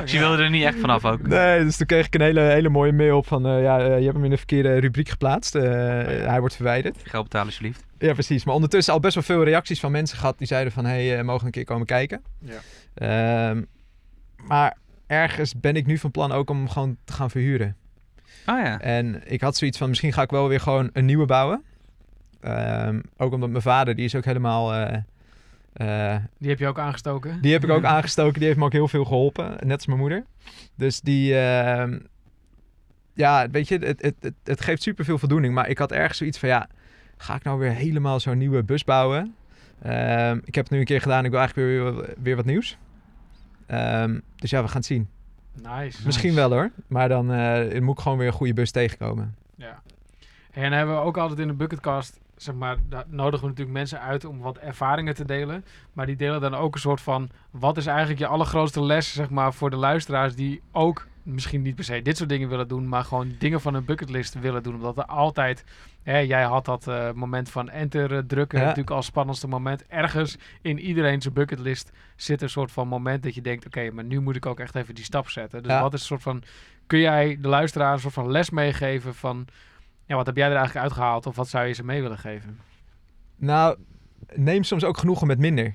Dus 0.00 0.10
je 0.12 0.18
wilde 0.18 0.42
er 0.42 0.50
niet 0.50 0.64
echt 0.64 0.78
vanaf 0.80 1.04
ook. 1.04 1.26
Nee, 1.26 1.64
dus 1.64 1.76
toen 1.76 1.86
kreeg 1.86 2.06
ik 2.06 2.14
een 2.14 2.20
hele, 2.20 2.40
hele 2.40 2.68
mooie 2.68 2.92
mail 2.92 3.22
van... 3.22 3.46
eh, 3.46 3.62
ja, 3.62 3.78
eh, 3.80 3.86
je 3.98 4.02
hebt 4.04 4.14
hem 4.14 4.24
in 4.24 4.30
de 4.30 4.36
verkeerde 4.36 4.78
rubriek 4.78 5.08
geplaatst. 5.08 5.54
Eh, 5.54 5.62
Hij 6.26 6.40
wordt 6.40 6.54
verwijderd. 6.54 6.96
Geld 7.04 7.22
betalen 7.24 7.46
alsjeblieft. 7.46 7.84
Ja, 7.98 8.12
precies. 8.12 8.44
Maar 8.44 8.54
ondertussen 8.54 8.92
al 8.94 9.00
best 9.00 9.14
wel 9.14 9.22
veel 9.24 9.44
reacties 9.44 9.80
van 9.80 9.90
mensen 9.92 10.18
gehad... 10.18 10.38
die 10.38 10.46
zeiden 10.46 10.72
van, 10.72 10.84
hé, 10.84 11.08
hey, 11.08 11.22
mogen 11.22 11.40
we 11.40 11.46
een 11.46 11.52
keer 11.52 11.64
komen 11.64 11.86
kijken? 11.86 12.22
Ja. 12.40 12.58
Ehm, 13.50 13.62
maar 14.46 14.76
ergens 15.06 15.60
ben 15.60 15.76
ik 15.76 15.86
nu 15.86 15.98
van 15.98 16.10
plan 16.10 16.32
ook 16.32 16.50
om 16.50 16.56
hem 16.56 16.68
gewoon 16.68 16.96
te 17.04 17.12
gaan 17.12 17.30
verhuren. 17.30 17.76
Oh 18.46 18.58
ja. 18.58 18.80
En 18.80 19.22
ik 19.24 19.40
had 19.40 19.56
zoiets 19.56 19.78
van, 19.78 19.88
misschien 19.88 20.12
ga 20.12 20.22
ik 20.22 20.30
wel 20.30 20.48
weer 20.48 20.60
gewoon 20.60 20.90
een 20.92 21.04
nieuwe 21.04 21.26
bouwen. 21.26 21.62
Ehm, 22.40 23.00
ook 23.16 23.32
omdat 23.32 23.50
mijn 23.50 23.62
vader, 23.62 23.94
die 23.94 24.04
is 24.04 24.14
ook 24.14 24.24
helemaal... 24.24 24.74
eh, 24.74 26.14
eh, 26.14 26.22
Die 26.38 26.50
heb 26.50 26.58
je 26.58 26.66
ook 26.66 26.78
aangestoken? 26.78 27.40
die 27.42 27.52
heb 27.52 27.64
ik 27.64 27.70
ook 27.70 27.84
aangestoken, 27.94 28.34
die 28.38 28.46
heeft 28.46 28.58
me 28.58 28.64
ook 28.64 28.72
heel 28.72 28.88
veel 28.88 29.04
geholpen. 29.04 29.56
Net 29.60 29.76
als 29.76 29.86
mijn 29.86 29.98
moeder. 29.98 30.24
Dus 30.74 31.00
die... 31.00 31.38
ehm, 31.38 31.98
ja, 33.14 33.50
weet 33.50 33.68
je, 33.68 33.78
het, 33.78 34.02
het, 34.02 34.16
het, 34.20 34.34
het 34.44 34.60
geeft 34.60 34.82
superveel 34.82 35.18
voldoening. 35.18 35.54
Maar 35.54 35.68
ik 35.68 35.78
had 35.78 35.92
ergens 35.92 36.18
zoiets 36.18 36.38
van, 36.38 36.48
ja... 36.48 36.68
Ga 37.18 37.34
ik 37.34 37.42
nou 37.42 37.58
weer 37.58 37.70
helemaal 37.72 38.20
zo'n 38.20 38.38
nieuwe 38.38 38.62
bus 38.62 38.84
bouwen? 38.84 39.34
Ehm, 39.82 40.38
ik 40.44 40.54
heb 40.54 40.64
het 40.64 40.72
nu 40.72 40.78
een 40.78 40.84
keer 40.84 41.00
gedaan. 41.00 41.24
Ik 41.24 41.30
wil 41.30 41.40
eigenlijk 41.40 41.68
weer, 41.68 42.14
weer 42.22 42.36
wat 42.36 42.44
nieuws. 42.44 42.78
Ehm, 43.66 44.20
dus 44.36 44.50
ja, 44.50 44.62
we 44.62 44.68
gaan 44.68 44.76
het 44.76 44.86
zien. 44.86 45.08
Nice. 45.62 46.02
Misschien 46.04 46.34
wel 46.34 46.50
hoor. 46.50 46.70
Maar 46.86 47.08
dan 47.08 47.32
eh, 47.32 47.80
moet 47.80 47.96
ik 47.96 48.02
gewoon 48.02 48.18
weer 48.18 48.26
een 48.26 48.32
goede 48.32 48.52
bus 48.52 48.70
tegenkomen. 48.70 49.36
Ja. 49.54 49.82
En 50.52 50.62
dan 50.62 50.72
hebben 50.72 50.94
we 50.94 51.00
ook 51.00 51.16
altijd 51.16 51.38
in 51.38 51.46
de 51.46 51.54
bucketcast, 51.54 52.20
zeg 52.36 52.54
maar, 52.54 52.76
daar 52.88 53.04
nodigen 53.08 53.40
we 53.40 53.46
natuurlijk 53.46 53.76
mensen 53.76 54.00
uit 54.00 54.24
om 54.24 54.38
wat 54.38 54.58
ervaringen 54.58 55.14
te 55.14 55.24
delen. 55.24 55.64
Maar 55.92 56.06
die 56.06 56.16
delen 56.16 56.40
dan 56.40 56.54
ook 56.54 56.74
een 56.74 56.80
soort 56.80 57.00
van, 57.00 57.30
wat 57.50 57.76
is 57.76 57.86
eigenlijk 57.86 58.18
je 58.18 58.26
allergrootste 58.26 58.82
les, 58.82 59.12
zeg 59.12 59.30
maar, 59.30 59.52
voor 59.54 59.70
de 59.70 59.76
luisteraars 59.76 60.34
die 60.34 60.62
ook 60.72 61.06
misschien 61.26 61.62
niet 61.62 61.74
per 61.74 61.84
se 61.84 62.02
dit 62.02 62.16
soort 62.16 62.28
dingen 62.28 62.48
willen 62.48 62.68
doen, 62.68 62.88
maar 62.88 63.04
gewoon 63.04 63.34
dingen 63.38 63.60
van 63.60 63.74
een 63.74 63.84
bucketlist 63.84 64.34
willen 64.40 64.62
doen. 64.62 64.74
Omdat 64.74 64.98
er 64.98 65.04
altijd, 65.04 65.64
hè, 66.02 66.18
jij 66.18 66.42
had 66.42 66.64
dat 66.64 66.88
eh, 66.88 67.12
moment 67.12 67.50
van 67.50 67.70
enter 67.70 68.12
eh, 68.12 68.18
drukken, 68.26 68.58
Ja. 68.58 68.64
natuurlijk 68.64 68.96
als 68.96 69.06
spannendste 69.06 69.48
moment. 69.48 69.86
Ergens 69.86 70.36
in 70.62 70.78
iedereen 70.78 71.22
zijn 71.22 71.34
bucketlist 71.34 71.92
zit 72.16 72.42
een 72.42 72.50
soort 72.50 72.72
van 72.72 72.88
moment 72.88 73.22
dat 73.22 73.34
je 73.34 73.40
denkt, 73.40 73.66
oké, 73.66 73.90
maar 73.90 74.04
nu 74.04 74.20
moet 74.20 74.36
ik 74.36 74.46
ook 74.46 74.60
echt 74.60 74.74
even 74.74 74.94
die 74.94 75.04
stap 75.04 75.28
zetten. 75.28 75.62
Dus 75.62 75.72
Ja. 75.72 75.80
wat 75.80 75.94
is 75.94 76.00
een 76.00 76.06
soort 76.06 76.22
van, 76.22 76.42
kun 76.86 76.98
jij 76.98 77.38
de 77.40 77.48
luisteraar 77.48 77.92
een 77.92 78.00
soort 78.00 78.14
van 78.14 78.30
les 78.30 78.50
meegeven 78.50 79.14
van, 79.14 79.46
ja, 80.06 80.16
wat 80.16 80.26
heb 80.26 80.36
jij 80.36 80.48
er 80.48 80.56
eigenlijk 80.56 80.84
uitgehaald 80.86 81.26
of 81.26 81.36
wat 81.36 81.48
zou 81.48 81.66
je 81.66 81.72
ze 81.72 81.84
mee 81.84 82.02
willen 82.02 82.18
geven? 82.18 82.58
Nou, 83.36 83.78
neem 84.34 84.62
soms 84.62 84.84
ook 84.84 84.98
genoegen 84.98 85.26
met 85.26 85.38
minder. 85.38 85.74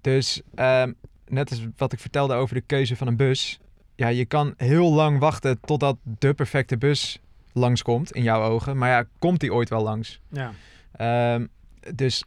Dus 0.00 0.42
ehm, 0.54 0.92
net 1.28 1.50
als 1.50 1.66
wat 1.76 1.92
ik 1.92 1.98
vertelde 2.00 2.34
over 2.34 2.54
de 2.54 2.60
keuze 2.60 2.96
van 2.96 3.06
een 3.06 3.16
bus. 3.16 3.60
Ja, 4.00 4.08
je 4.08 4.24
kan 4.24 4.54
heel 4.56 4.92
lang 4.92 5.18
wachten 5.18 5.60
totdat 5.60 5.96
de 6.02 6.34
perfecte 6.34 6.76
bus 6.78 7.18
langskomt 7.52 8.12
in 8.12 8.22
jouw 8.22 8.42
ogen. 8.42 8.76
Maar 8.78 8.88
ja, 8.88 9.04
komt 9.18 9.40
die 9.40 9.52
ooit 9.54 9.68
wel 9.68 9.82
langs? 9.82 10.20
Ja. 10.30 10.52
Ehm, 10.92 11.46
dus 11.94 12.24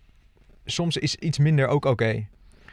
soms 0.65 0.97
is 0.97 1.15
iets 1.15 1.37
minder 1.37 1.67
ook 1.67 1.85
oké. 1.85 2.25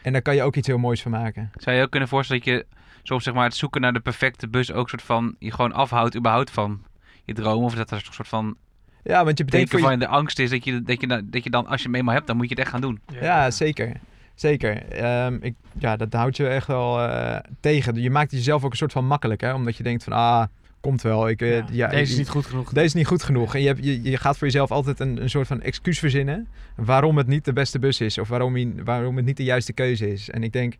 En 0.02 0.12
daar 0.12 0.22
kan 0.22 0.34
je 0.34 0.42
ook 0.42 0.56
iets 0.56 0.66
heel 0.66 0.78
moois 0.78 1.02
van 1.02 1.10
maken. 1.10 1.50
Zou 1.54 1.76
je 1.76 1.82
ook 1.82 1.90
kunnen 1.90 2.08
voorstellen 2.08 2.42
dat 2.44 2.54
je 2.54 2.66
soms 3.02 3.24
zeg 3.24 3.34
maar 3.34 3.44
het 3.44 3.54
zoeken 3.54 3.80
naar 3.80 3.92
de 3.92 4.00
perfecte 4.00 4.48
bus 4.48 4.72
ook 4.72 4.88
soort 4.88 5.02
van 5.02 5.36
je 5.38 5.50
gewoon 5.52 5.72
afhoudt 5.72 6.16
überhaupt 6.16 6.50
van 6.50 6.82
je 7.24 7.34
droom 7.34 7.64
of 7.64 7.74
dat 7.74 7.90
er 7.90 7.96
een 8.06 8.12
soort 8.12 8.28
van 8.28 8.56
Ja, 9.02 9.24
want 9.24 9.38
je 9.38 9.44
voor 9.68 9.78
je... 9.78 9.84
van 9.84 9.98
de 9.98 10.06
angst 10.06 10.38
is 10.38 10.50
dat 10.50 10.64
je, 10.64 10.82
dat, 10.82 11.00
je, 11.00 11.06
dan- 11.06 11.26
dat 11.30 11.44
je 11.44 11.50
dan 11.50 11.66
als 11.66 11.80
je 11.82 11.86
hem 11.86 11.94
eenmaal 11.96 12.14
hebt 12.14 12.26
dan 12.26 12.36
moet 12.36 12.48
je 12.48 12.54
het 12.54 12.62
echt 12.62 12.70
gaan 12.72 12.80
doen. 12.80 13.00
Ja, 13.20 13.50
zeker. 13.50 13.92
Zeker. 14.40 14.92
Ehm, 14.92 15.38
ik, 15.40 15.54
ja, 15.78 15.96
dat 15.96 16.12
houdt 16.12 16.36
je 16.36 16.46
echt 16.46 16.66
wel 16.66 17.00
eh, 17.00 17.36
tegen. 17.60 17.94
Je 18.02 18.10
maakt 18.10 18.30
jezelf 18.30 18.64
ook 18.64 18.70
een 18.70 18.76
soort 18.76 18.92
van 18.92 19.06
makkelijk, 19.06 19.40
hè? 19.40 19.54
Omdat 19.54 19.76
je 19.76 19.82
denkt 19.82 20.04
van, 20.04 20.12
ah, 20.12 20.44
komt 20.80 21.02
wel. 21.02 21.28
Ik, 21.28 21.42
eh, 21.42 21.56
Ja, 21.56 21.64
ja, 21.70 21.88
Deze 21.88 22.12
is 22.12 22.18
niet 22.18 22.28
goed 22.28 22.46
genoeg. 22.46 22.72
Deze 22.72 22.86
is 22.86 22.94
niet 22.94 23.06
goed 23.06 23.22
genoeg. 23.22 23.54
En 23.54 23.60
je, 23.60 23.66
hebt, 23.66 23.84
je, 23.84 24.02
je 24.02 24.16
gaat 24.16 24.38
voor 24.38 24.46
jezelf 24.46 24.70
altijd 24.70 25.00
een, 25.00 25.22
een 25.22 25.30
soort 25.30 25.46
van 25.46 25.62
excuus 25.62 25.98
verzinnen 25.98 26.48
waarom 26.76 27.16
het 27.16 27.26
niet 27.26 27.44
de 27.44 27.52
beste 27.52 27.78
bus 27.78 28.00
is. 28.00 28.18
Of 28.18 28.28
waarom, 28.28 28.54
hij, 28.54 28.72
waarom 28.84 29.16
het 29.16 29.24
niet 29.24 29.36
de 29.36 29.44
juiste 29.44 29.72
keuze 29.72 30.12
is. 30.12 30.30
En 30.30 30.42
ik 30.42 30.52
denk 30.52 30.76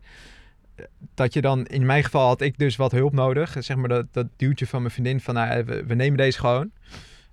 eh, 0.75 0.85
dat 1.13 1.33
je 1.33 1.41
dan, 1.41 1.65
in 1.65 1.85
mijn 1.85 2.03
geval 2.03 2.27
had 2.27 2.41
ik 2.41 2.57
dus 2.57 2.75
wat 2.75 2.91
hulp 2.91 3.13
nodig. 3.13 3.55
Zeg 3.59 3.77
maar 3.77 3.89
dat, 3.89 4.05
dat 4.11 4.27
duwtje 4.35 4.67
van 4.67 4.81
mijn 4.81 4.93
vriendin 4.93 5.19
van, 5.19 5.33
nou, 5.33 5.63
we, 5.65 5.85
we 5.85 5.95
nemen 5.95 6.17
deze 6.17 6.39
gewoon. 6.39 6.71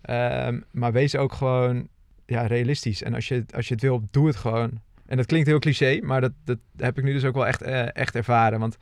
Ehm, 0.01 0.61
maar 0.71 0.93
wees 0.93 1.17
ook 1.17 1.33
gewoon 1.33 1.89
ja, 2.27 2.47
realistisch. 2.47 3.03
En 3.03 3.15
als 3.15 3.29
je, 3.29 3.45
als 3.55 3.69
je 3.69 3.75
het 3.75 3.83
wil, 3.83 4.09
doe 4.11 4.27
het 4.27 4.37
gewoon. 4.37 4.87
En 5.09 5.17
dat 5.17 5.27
klinkt 5.27 5.47
heel 5.47 5.59
cliché, 5.59 6.01
maar 6.03 6.21
dat, 6.21 6.33
dat 6.45 6.59
heb 6.77 6.99
ik 6.99 7.05
nu 7.05 7.13
dus 7.13 7.25
ook 7.25 7.35
wel 7.35 7.47
echt, 7.47 7.63
eh, 7.63 7.97
echt 7.97 8.15
ervaren. 8.15 8.61
Want 8.61 8.77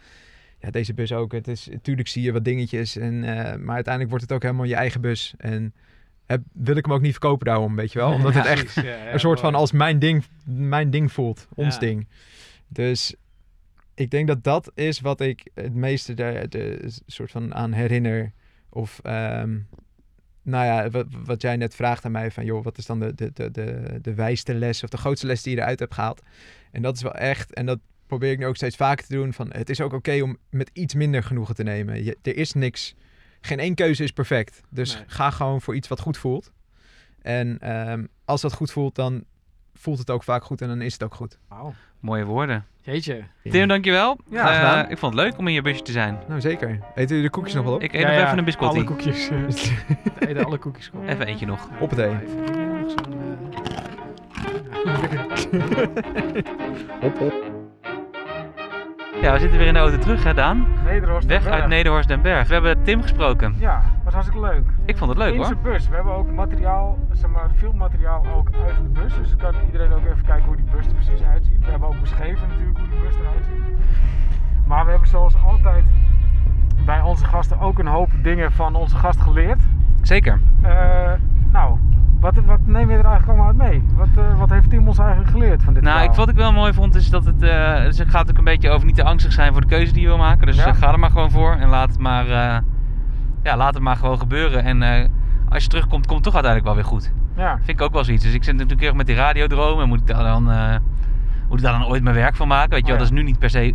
ja, 0.61 0.71
deze 0.71 0.95
bus 0.95 1.13
ook, 1.13 1.33
het 1.33 1.49
is, 1.49 1.69
natuurlijk 1.71 2.09
zie 2.09 2.23
je 2.23 2.33
wat 2.33 2.45
dingetjes. 2.45 2.97
En, 2.97 3.25
eh, 3.25 3.57
maar 3.57 3.75
uiteindelijk 3.75 4.09
wordt 4.09 4.25
het 4.25 4.33
ook 4.33 4.43
helemaal 4.43 4.65
je 4.65 4.75
eigen 4.75 5.01
bus. 5.01 5.35
En 5.39 5.75
heb, 6.27 6.43
wil 6.53 6.77
ik 6.77 6.85
hem 6.85 6.95
ook 6.95 7.01
niet 7.01 7.11
verkopen 7.11 7.47
daarom, 7.47 7.77
weet 7.77 7.93
je 7.93 7.99
wel. 7.99 8.13
Omdat 8.13 8.35
het 8.35 8.47
echt 8.47 8.63
Precies, 8.63 8.83
ja, 8.83 8.97
ja, 8.97 9.13
een 9.13 9.21
soort 9.21 9.41
van 9.41 9.55
als 9.55 9.73
mijn 9.73 9.99
ding, 9.99 10.25
mijn 10.45 10.91
ding 10.91 11.13
voelt. 11.13 11.49
Ons 11.55 11.79
ding. 11.79 12.09
Dus 12.69 13.15
ik 13.95 14.11
denk 14.11 14.27
dat 14.27 14.45
dat 14.45 14.71
is 14.75 15.01
wat 15.01 15.21
ik 15.21 15.51
het 15.55 15.75
meeste 15.75 16.15
de, 16.15 16.47
de 16.49 16.93
soort 17.07 17.31
van 17.31 17.55
aan 17.55 17.73
herinner. 17.73 18.33
Of 18.69 19.01
ehm, 19.03 19.59
nou 20.47 20.65
ja, 20.65 20.91
wat, 20.91 21.07
wat 21.25 21.43
jij 21.43 21.57
net 21.57 21.75
vraagt 21.75 22.05
aan 22.05 22.13
mij 22.13 22.31
van 22.31 22.45
joh, 22.45 22.65
wat 22.65 22.79
is 22.79 22.87
dan 22.87 23.01
de, 23.01 23.15
de, 23.15 23.31
de, 23.35 23.51
de, 23.51 23.99
de 24.03 24.15
wijste 24.15 24.55
les 24.55 24.83
of 24.83 24.89
de 24.89 24.97
grootste 24.97 25.27
les 25.27 25.43
die 25.43 25.55
je 25.55 25.61
eruit 25.61 25.79
hebt 25.79 25.95
gehaald? 25.95 26.23
En 26.73 26.83
dat 26.83 26.97
is 26.97 27.03
wel 27.03 27.15
echt, 27.15 27.53
en 27.55 27.67
dat 27.67 27.79
probeer 28.07 28.31
ik 28.31 28.39
nu 28.39 28.47
ook 28.47 28.57
steeds 28.57 28.77
vaker 28.77 29.07
te 29.07 29.15
doen, 29.15 29.33
van 29.33 29.53
het 29.53 29.71
is 29.71 29.81
ook 29.81 29.93
oké 29.93 30.21
om 30.23 30.37
met 30.51 30.71
iets 30.73 30.95
minder 30.95 31.23
genoegen 31.23 31.55
te 31.55 31.63
nemen. 31.63 32.05
Je, 32.05 32.17
er 32.23 32.37
is 32.37 32.53
niks, 32.53 32.95
geen 33.41 33.59
één 33.59 33.75
keuze 33.75 34.03
is 34.03 34.13
perfect. 34.13 34.61
Dus 34.71 34.95
Nee. 34.95 35.05
ga 35.07 35.31
gewoon 35.31 35.61
voor 35.61 35.75
iets 35.75 35.89
wat 35.89 36.01
goed 36.01 36.17
voelt. 36.19 36.53
En 37.23 37.59
ehm, 37.59 38.05
als 38.25 38.41
dat 38.41 38.53
goed 38.53 38.71
voelt, 38.71 38.95
dan 38.95 39.25
voelt 39.75 39.99
het 39.99 40.11
ook 40.11 40.23
vaak 40.23 40.45
goed 40.45 40.61
en 40.63 40.69
dan 40.69 40.81
is 40.81 40.93
het 40.93 41.03
ook 41.03 41.15
goed. 41.15 41.39
Wauw. 41.49 41.75
Mooie 42.01 42.25
woorden. 42.25 42.67
Jeetje. 42.87 43.23
Tim, 43.51 43.69
dankjewel. 43.69 44.19
Ja, 44.31 44.49
Eh, 44.51 44.55
gedaan. 44.57 44.91
ik 44.91 44.99
vond 44.99 45.15
het 45.15 45.23
leuk 45.23 45.39
om 45.39 45.47
in 45.49 45.55
je 45.55 45.63
busje 45.63 45.83
te 45.83 45.93
zijn. 45.93 46.19
Nou, 46.29 46.41
zeker. 46.41 46.69
Eten 46.95 47.07
jullie 47.09 47.23
de 47.23 47.31
koekjes 47.31 47.55
nog 47.55 47.65
wel 47.65 47.75
op? 47.75 47.83
Ik 47.83 47.93
eet 47.93 48.03
nog 48.07 48.11
even 48.11 48.39
een 48.39 48.45
biscotti. 48.45 48.77
Alle 48.77 48.87
koekjes. 48.87 49.29
eh, 49.29 49.37
we 50.19 50.27
eten 50.29 50.45
alle 50.45 50.59
koekjes 50.59 50.89
gewoon. 50.89 51.09
Even 51.09 51.27
eentje 51.27 51.47
nog. 51.47 51.69
Op 51.81 51.91
het 51.91 51.99
eten. 51.99 52.21
Even 52.23 52.55
hier 52.55 52.67
nog 52.81 52.91
zo'n, 52.91 53.13
eh, 53.13 53.47
Hop, 57.01 57.19
hop. 57.19 57.46
Ja, 59.23 59.33
we 59.33 59.39
zitten 59.39 59.59
weer 59.59 59.67
in 59.67 59.73
de 59.75 59.79
auto 59.81 59.99
terug, 59.99 60.25
hè 60.25 60.35
Daan? 60.35 60.67
Nederhorst 60.85 61.27
Weg 61.29 61.47
uit. 61.47 61.67
Nederhorst 61.67 62.09
den 62.09 62.23
Berg. 62.23 62.49
We 62.49 62.53
hebben 62.55 62.83
Tim 62.83 63.03
gesproken. 63.03 63.55
Ja, 63.59 63.83
was 64.05 64.13
hartstikke 64.15 64.47
leuk. 64.47 64.65
Ik 64.85 64.97
vond 64.97 65.11
het 65.11 65.19
leuk 65.19 65.31
In 65.33 65.37
hoor. 65.37 65.47
zijn 65.47 65.59
bus. 65.63 65.89
We 65.89 65.95
hebben 65.95 66.13
ook 66.15 66.31
materiaal, 66.33 66.99
zeg 67.13 67.31
maar, 67.31 67.51
filmmateriaal 67.57 68.25
ook 68.37 68.49
uit 68.67 68.77
de 68.77 69.01
bus. 69.01 69.15
Dus 69.17 69.29
dan 69.29 69.39
kan 69.39 69.55
iedereen 69.67 69.93
ook 69.93 70.05
even 70.05 70.25
kijken 70.27 70.45
hoe 70.47 70.57
die 70.57 70.65
bus 70.77 70.87
er 70.87 70.93
precies 70.95 71.23
uitziet. 71.23 71.65
We 71.65 71.71
hebben 71.71 71.89
ook 71.89 72.01
beschreven 72.01 72.49
natuurlijk 72.49 72.79
hoe 72.79 72.89
die 72.89 72.99
bus 73.01 73.15
eruit 73.15 73.45
ziet. 73.45 73.87
Maar 74.67 74.85
we 74.85 74.91
hebben 74.91 75.09
zoals 75.09 75.35
altijd 75.45 75.85
bij 76.85 77.01
onze 77.01 77.25
gasten 77.25 77.61
ook 77.61 77.79
een 77.79 77.87
hoop 77.87 78.11
dingen 78.23 78.53
van 78.53 78.75
onze 78.75 78.97
gast 78.97 79.21
geleerd. 79.21 79.61
Zeker. 80.03 80.39
Eh, 80.63 81.11
nou, 81.53 81.77
wat, 82.21 82.35
wat 82.47 82.61
neem 82.65 82.91
je 82.91 82.97
er 82.97 83.05
eigenlijk 83.05 83.27
allemaal 83.29 83.47
uit 83.47 83.57
mee? 83.71 83.83
Wat, 83.95 84.09
eh, 84.17 84.39
wat 84.39 84.51
heeft 84.51 84.71
Tim 84.71 84.89
ons 84.89 84.99
eigenlijk 84.99 85.31
geleerd 85.31 85.63
van 85.63 85.75
dit 85.75 85.83
Nou, 85.83 86.03
ik, 86.03 86.13
wat 86.13 86.29
ik 86.29 86.35
wel 86.37 86.53
mooi 86.53 86.73
vond 86.73 86.95
is 86.95 87.11
dat 87.11 87.25
het, 87.25 87.43
eh, 87.43 87.83
dus 87.83 87.99
het 87.99 88.09
gaat 88.11 88.31
ook 88.31 88.39
een 88.39 88.45
beetje 88.45 88.71
over 88.71 88.87
niet 88.87 88.95
te 88.95 89.05
angstig 89.05 89.33
zijn 89.33 89.53
voor 89.53 89.61
de 89.61 89.67
keuze 89.67 89.93
die 89.93 90.03
je 90.03 90.09
wil 90.09 90.17
maken. 90.19 90.47
Dus 90.47 90.57
Ja. 90.57 90.67
eh, 90.67 90.75
ga 90.75 90.93
er 90.93 90.99
maar 90.99 91.11
gewoon 91.11 91.31
voor 91.31 91.53
en 91.53 91.69
laat 91.69 91.89
het 91.89 91.99
maar, 91.99 92.27
ja, 93.43 93.57
laat 93.57 93.75
het 93.75 93.83
maar 93.83 93.97
gewoon 93.97 94.19
gebeuren. 94.19 94.65
En 94.65 95.11
als 95.49 95.63
je 95.63 95.69
terugkomt, 95.69 96.07
komt 96.07 96.25
het 96.25 96.33
toch 96.33 96.35
uiteindelijk 96.43 96.65
wel 96.75 96.75
weer 96.75 96.93
goed. 96.93 97.13
Ja, 97.37 97.57
Vind 97.57 97.69
ik 97.69 97.81
ook 97.81 97.93
wel 97.93 98.05
zoiets. 98.05 98.25
Dus 98.25 98.35
ik 98.35 98.45
zit 98.45 98.53
natuurlijk 98.53 98.81
heel 98.81 98.89
erg 98.89 98.97
met 98.99 99.07
die 99.07 99.17
radiodroom 99.17 99.81
en 99.81 99.89
moet 99.89 100.01
ik 100.01 100.07
daar 100.07 100.23
dan, 100.25 100.43
moet 101.49 101.59
ik 101.59 101.65
daar 101.65 101.79
dan 101.79 101.87
ooit 101.89 102.03
mijn 102.03 102.15
werk 102.17 102.37
van 102.37 102.49
maken? 102.49 102.71
Weet 102.71 102.79
je 102.79 102.85
wel, 102.85 102.95
Oh 102.95 102.99
dat 102.99 103.11
is 103.11 103.17
nu 103.19 103.23
niet 103.23 103.39
per 103.39 103.51
se 103.51 103.75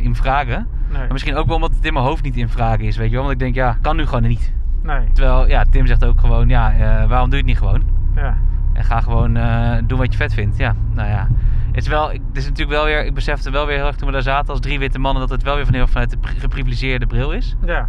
in 0.00 0.14
vragen. 0.14 0.66
nee. 0.90 0.98
Maar 0.98 1.12
misschien 1.12 1.36
ook 1.36 1.46
wel 1.46 1.54
omdat 1.54 1.74
het 1.74 1.84
in 1.84 1.92
mijn 1.92 2.04
hoofd 2.04 2.22
niet 2.22 2.36
in 2.36 2.48
vragen 2.48 2.84
is, 2.84 2.96
weet 2.96 3.06
je 3.08 3.12
wel. 3.14 3.20
Want 3.22 3.32
ik 3.34 3.38
denk, 3.40 3.54
ja, 3.54 3.76
kan 3.80 3.96
nu 3.96 4.06
gewoon 4.06 4.22
niet. 4.22 4.52
Nee. 4.82 5.12
Terwijl, 5.12 5.48
ja, 5.48 5.64
Tim 5.70 5.86
zegt 5.86 6.04
ook 6.04 6.20
gewoon, 6.20 6.48
ja, 6.48 6.72
eh, 6.72 7.08
waarom 7.08 7.30
doe 7.30 7.38
je 7.38 7.44
het 7.44 7.46
niet 7.46 7.58
gewoon? 7.58 7.82
Ja. 8.14 8.36
En 8.72 8.84
ga 8.84 9.00
gewoon 9.00 9.36
eh, 9.36 9.72
doen 9.86 9.98
wat 9.98 10.12
je 10.12 10.18
vet 10.18 10.34
vindt. 10.34 10.56
Ja, 10.56 10.74
nou 10.92 11.08
ja. 11.08 11.28
Het 11.66 11.76
is, 11.82 11.88
wel, 11.88 12.12
ik- 12.12 12.20
het 12.28 12.36
is 12.36 12.44
natuurlijk 12.48 12.76
wel 12.76 12.84
weer, 12.84 13.04
ik 13.06 13.14
besefte 13.14 13.50
wel 13.50 13.66
weer 13.66 13.76
heel 13.76 13.86
erg 13.86 13.96
toen 13.96 14.06
we 14.06 14.12
daar 14.12 14.22
zaten 14.22 14.50
als 14.50 14.60
drie 14.60 14.78
witte 14.78 14.98
mannen, 14.98 15.20
dat 15.22 15.30
het 15.30 15.42
wel 15.42 15.54
weer 15.54 15.64
van 15.64 15.74
heel 15.74 15.86
vanuit 15.86 16.10
de 16.10 16.16
pri- 16.16 16.38
geprivilegeerde 16.38 17.06
bril 17.06 17.30
is. 17.32 17.56
Ja. 17.64 17.88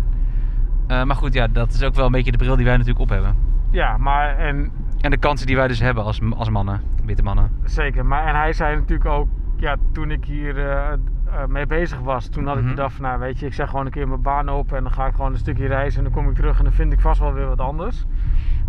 Eh, 0.87 1.03
maar 1.03 1.15
goed, 1.15 1.33
ja, 1.33 1.47
dat 1.47 1.73
is 1.73 1.83
ook 1.83 1.95
wel 1.95 2.05
een 2.05 2.11
beetje 2.11 2.31
de 2.31 2.37
bril 2.37 2.55
die 2.55 2.65
wij 2.65 2.73
natuurlijk 2.73 2.99
op 3.03 3.09
hebben. 3.09 3.35
ja, 3.71 3.97
maar 3.97 4.37
en 4.37 4.71
En 5.01 5.11
de 5.11 5.17
kansen 5.17 5.47
die 5.47 5.55
wij 5.55 5.67
dus 5.67 5.79
hebben 5.79 6.03
als, 6.03 6.19
als 6.37 6.49
mannen, 6.49 6.81
witte 7.05 7.23
mannen. 7.23 7.49
Zeker, 7.63 8.05
maar 8.05 8.25
en 8.27 8.35
hij 8.35 8.53
zei 8.53 8.75
natuurlijk 8.75 9.09
ook, 9.09 9.27
ja, 9.57 9.75
toen 9.93 10.11
ik 10.11 10.25
hier 10.25 10.57
mee 11.47 11.65
bezig 11.65 11.99
was, 11.99 12.27
toen 12.27 12.47
had 12.47 12.55
ik 12.57 12.61
Mhm. 12.63 12.69
bedacht 12.75 12.93
van, 12.95 13.05
nou 13.05 13.19
weet 13.19 13.39
je, 13.39 13.45
ik 13.45 13.53
zeg 13.53 13.69
gewoon 13.69 13.85
een 13.85 13.91
keer 13.91 14.07
mijn 14.07 14.21
baan 14.21 14.49
op 14.49 14.71
en 14.73 14.83
dan 14.83 14.91
ga 14.91 15.05
ik 15.05 15.15
gewoon 15.15 15.31
een 15.31 15.37
stukje 15.37 15.67
reizen 15.67 15.97
en 15.97 16.03
dan 16.11 16.13
kom 16.21 16.29
ik 16.29 16.35
terug 16.35 16.57
en 16.57 16.63
dan 16.63 16.73
vind 16.73 16.93
ik 16.93 16.99
vast 16.99 17.19
wel 17.19 17.33
weer 17.33 17.47
wat 17.47 17.59
anders. 17.59 18.05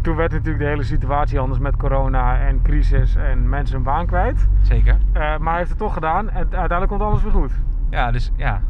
Toen 0.00 0.16
werd 0.16 0.32
natuurlijk 0.32 0.58
de 0.58 0.68
hele 0.68 0.82
situatie 0.82 1.38
anders 1.38 1.60
met 1.60 1.76
corona 1.76 2.38
en 2.38 2.62
crisis 2.62 3.14
en 3.14 3.48
mensen 3.48 3.74
hun 3.74 3.84
baan 3.84 4.06
kwijt. 4.06 4.48
Zeker. 4.62 4.96
Eh, 5.12 5.20
maar 5.20 5.48
hij 5.48 5.56
heeft 5.56 5.68
het 5.68 5.78
toch 5.78 5.94
gedaan 5.94 6.28
en 6.30 6.36
uiteindelijk 6.36 6.88
komt 6.88 7.00
alles 7.02 7.22
weer 7.22 7.32
goed. 7.32 7.52
Ja, 7.90 8.10
dus 8.10 8.30
ja. 8.36 8.60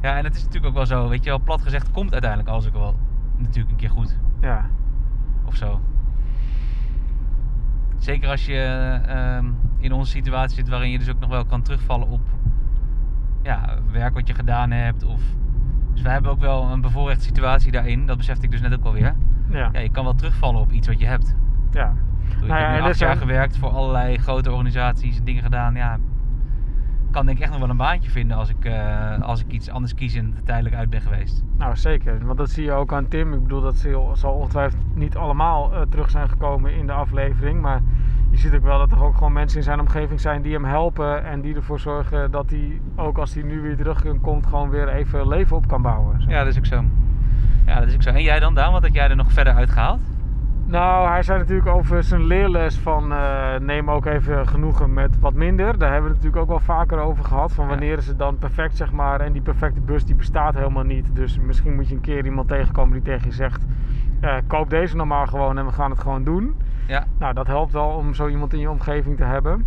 Ja, 0.00 0.16
en 0.16 0.24
het 0.24 0.34
is 0.34 0.40
natuurlijk 0.44 0.66
ook 0.66 0.74
wel 0.74 0.86
zo, 0.86 1.08
weet 1.08 1.24
je 1.24 1.30
wel, 1.30 1.40
plat 1.40 1.62
gezegd 1.62 1.90
komt 1.90 2.12
uiteindelijk 2.12 2.50
alles 2.50 2.66
ook 2.66 2.72
wel 2.72 2.96
natuurlijk 3.36 3.70
een 3.70 3.76
keer 3.76 3.90
goed. 3.90 4.18
Ja, 4.40 4.66
of 5.44 5.54
zo. 5.54 5.80
Zeker 7.98 8.28
als 8.28 8.46
je 8.46 8.60
ehm, 9.06 9.44
in 9.78 9.92
onze 9.92 10.10
situatie 10.10 10.56
zit 10.56 10.68
waarin 10.68 10.90
je 10.90 10.98
dus 10.98 11.10
ook 11.10 11.20
nog 11.20 11.30
wel 11.30 11.44
kan 11.44 11.62
terugvallen 11.62 12.08
op 12.08 12.20
ja, 13.44 13.78
werk 13.92 14.14
wat 14.14 14.26
je 14.28 14.34
gedaan 14.34 14.70
hebt. 14.70 15.04
Of... 15.04 15.22
Dus 15.92 16.02
wij 16.02 16.12
hebben 16.12 16.30
ook 16.30 16.40
wel 16.40 16.70
een 16.70 16.80
bevoorrechte 16.80 17.24
situatie 17.24 17.72
daarin, 17.72 18.06
dat 18.06 18.16
besefte 18.16 18.44
ik 18.44 18.50
dus 18.50 18.60
net 18.60 18.74
ook 18.74 18.84
alweer. 18.84 19.14
ja, 19.50 19.68
Ja, 19.72 19.80
je 19.80 19.90
kan 19.90 20.04
wel 20.04 20.14
terugvallen 20.14 20.60
op 20.60 20.72
iets 20.72 20.88
wat 20.88 21.00
je 21.00 21.06
hebt. 21.06 21.36
ja. 21.70 21.94
Nou 22.40 22.60
ik 22.60 22.66
heb 22.66 22.80
nu 22.80 22.88
acht 22.88 22.98
jaar 22.98 23.16
gewerkt 23.16 23.56
voor 23.58 23.68
allerlei 23.70 24.18
grote 24.18 24.50
organisaties 24.50 25.18
en 25.18 25.24
dingen 25.24 25.42
gedaan. 25.42 25.74
Ja, 25.74 25.98
kan 27.10 27.26
denk 27.26 27.36
ik 27.36 27.42
echt 27.42 27.52
nog 27.52 27.60
wel 27.60 27.70
een 27.70 27.76
baantje 27.76 28.10
vinden 28.10 28.36
als 28.36 28.48
ik, 28.48 28.64
eh, 28.64 29.20
als 29.20 29.40
ik 29.40 29.52
iets 29.52 29.70
anders 29.70 29.94
kies 29.94 30.14
en 30.14 30.34
er 30.36 30.42
tijdelijk 30.44 30.74
uit 30.74 30.90
ben 30.90 31.00
geweest. 31.00 31.44
Nou 31.58 31.76
zeker, 31.76 32.26
want 32.26 32.38
dat 32.38 32.50
zie 32.50 32.64
je 32.64 32.72
ook 32.72 32.92
aan 32.92 33.08
Tim. 33.08 33.32
Ik 33.34 33.42
bedoel, 33.42 33.60
dat 33.60 33.76
zal 33.76 34.16
zal 34.16 34.32
ongetwijfeld 34.32 34.82
niet 34.94 35.16
allemaal 35.16 35.74
eh, 35.74 35.80
terug 35.80 36.10
zijn 36.10 36.28
gekomen 36.28 36.74
in 36.74 36.86
de 36.86 36.92
aflevering. 36.92 37.60
Maar 37.60 37.80
je 38.34 38.40
ziet 38.40 38.54
ook 38.54 38.62
wel 38.62 38.78
dat 38.78 38.92
er 38.92 39.02
ook 39.02 39.14
gewoon 39.14 39.32
mensen 39.32 39.58
in 39.58 39.64
zijn 39.64 39.80
omgeving 39.80 40.20
zijn 40.20 40.42
die 40.42 40.52
hem 40.52 40.64
helpen. 40.64 41.24
En 41.24 41.40
die 41.40 41.54
ervoor 41.54 41.80
zorgen 41.80 42.30
dat 42.30 42.50
hij, 42.50 42.80
ook 42.96 43.18
als 43.18 43.34
hij 43.34 43.42
nu 43.42 43.60
weer 43.60 43.76
terugkomt, 43.76 44.46
gewoon 44.46 44.70
weer 44.70 44.88
even 44.88 45.28
leven 45.28 45.56
op 45.56 45.68
kan 45.68 45.82
bouwen. 45.82 46.24
Ja, 46.28 46.38
dat 46.38 46.52
is 46.52 46.58
ook 46.58 46.66
zo. 46.66 46.84
Ja, 47.66 47.78
dat 47.78 47.88
is 47.88 47.94
ook 47.94 48.02
zo. 48.02 48.10
En 48.10 48.22
jij 48.22 48.40
dan, 48.40 48.54
Daan? 48.54 48.72
Wat 48.72 48.82
heb 48.82 48.94
jij 48.94 49.08
er 49.08 49.16
nog 49.16 49.32
verder 49.32 49.54
uitgehaald? 49.54 50.00
Nou, 50.66 51.08
hij 51.08 51.22
zei 51.22 51.38
natuurlijk 51.38 51.68
over 51.68 52.02
zijn 52.02 52.24
leerles 52.24 52.76
van 52.76 53.12
eh, 53.12 53.58
neem 53.60 53.90
ook 53.90 54.06
even 54.06 54.48
genoegen 54.48 54.92
met 54.92 55.20
wat 55.20 55.34
minder. 55.34 55.78
Daar 55.78 55.92
hebben 55.92 56.10
we 56.10 56.16
het 56.16 56.24
natuurlijk 56.24 56.42
ook 56.42 56.58
wel 56.58 56.76
vaker 56.76 56.98
over 56.98 57.24
gehad. 57.24 57.52
Van 57.52 57.66
wanneer 57.66 57.98
is 57.98 58.06
het 58.06 58.18
dan 58.18 58.38
perfect, 58.38 58.76
zeg 58.76 58.92
maar. 58.92 59.20
En 59.20 59.32
die 59.32 59.42
perfecte 59.42 59.80
bus 59.80 60.04
die 60.04 60.14
bestaat 60.14 60.54
helemaal 60.54 60.84
niet. 60.84 61.16
Dus 61.16 61.38
misschien 61.38 61.74
moet 61.74 61.88
je 61.88 61.94
een 61.94 62.00
keer 62.00 62.24
iemand 62.24 62.48
tegenkomen 62.48 62.92
die 62.92 63.02
tegen 63.02 63.28
je 63.28 63.34
zegt... 63.34 63.66
eh, 64.24 64.36
koop 64.46 64.70
deze 64.70 64.96
nou 64.96 65.08
maar 65.08 65.28
gewoon 65.28 65.58
en 65.58 65.66
we 65.66 65.72
gaan 65.72 65.90
het 65.90 66.00
gewoon 66.00 66.24
doen. 66.24 66.54
Ja. 66.86 67.04
Nou, 67.18 67.34
dat 67.34 67.46
helpt 67.46 67.72
wel 67.72 67.86
om 67.88 68.14
zo 68.14 68.28
iemand 68.28 68.52
in 68.52 68.58
je 68.58 68.70
omgeving 68.70 69.16
te 69.16 69.24
hebben. 69.24 69.64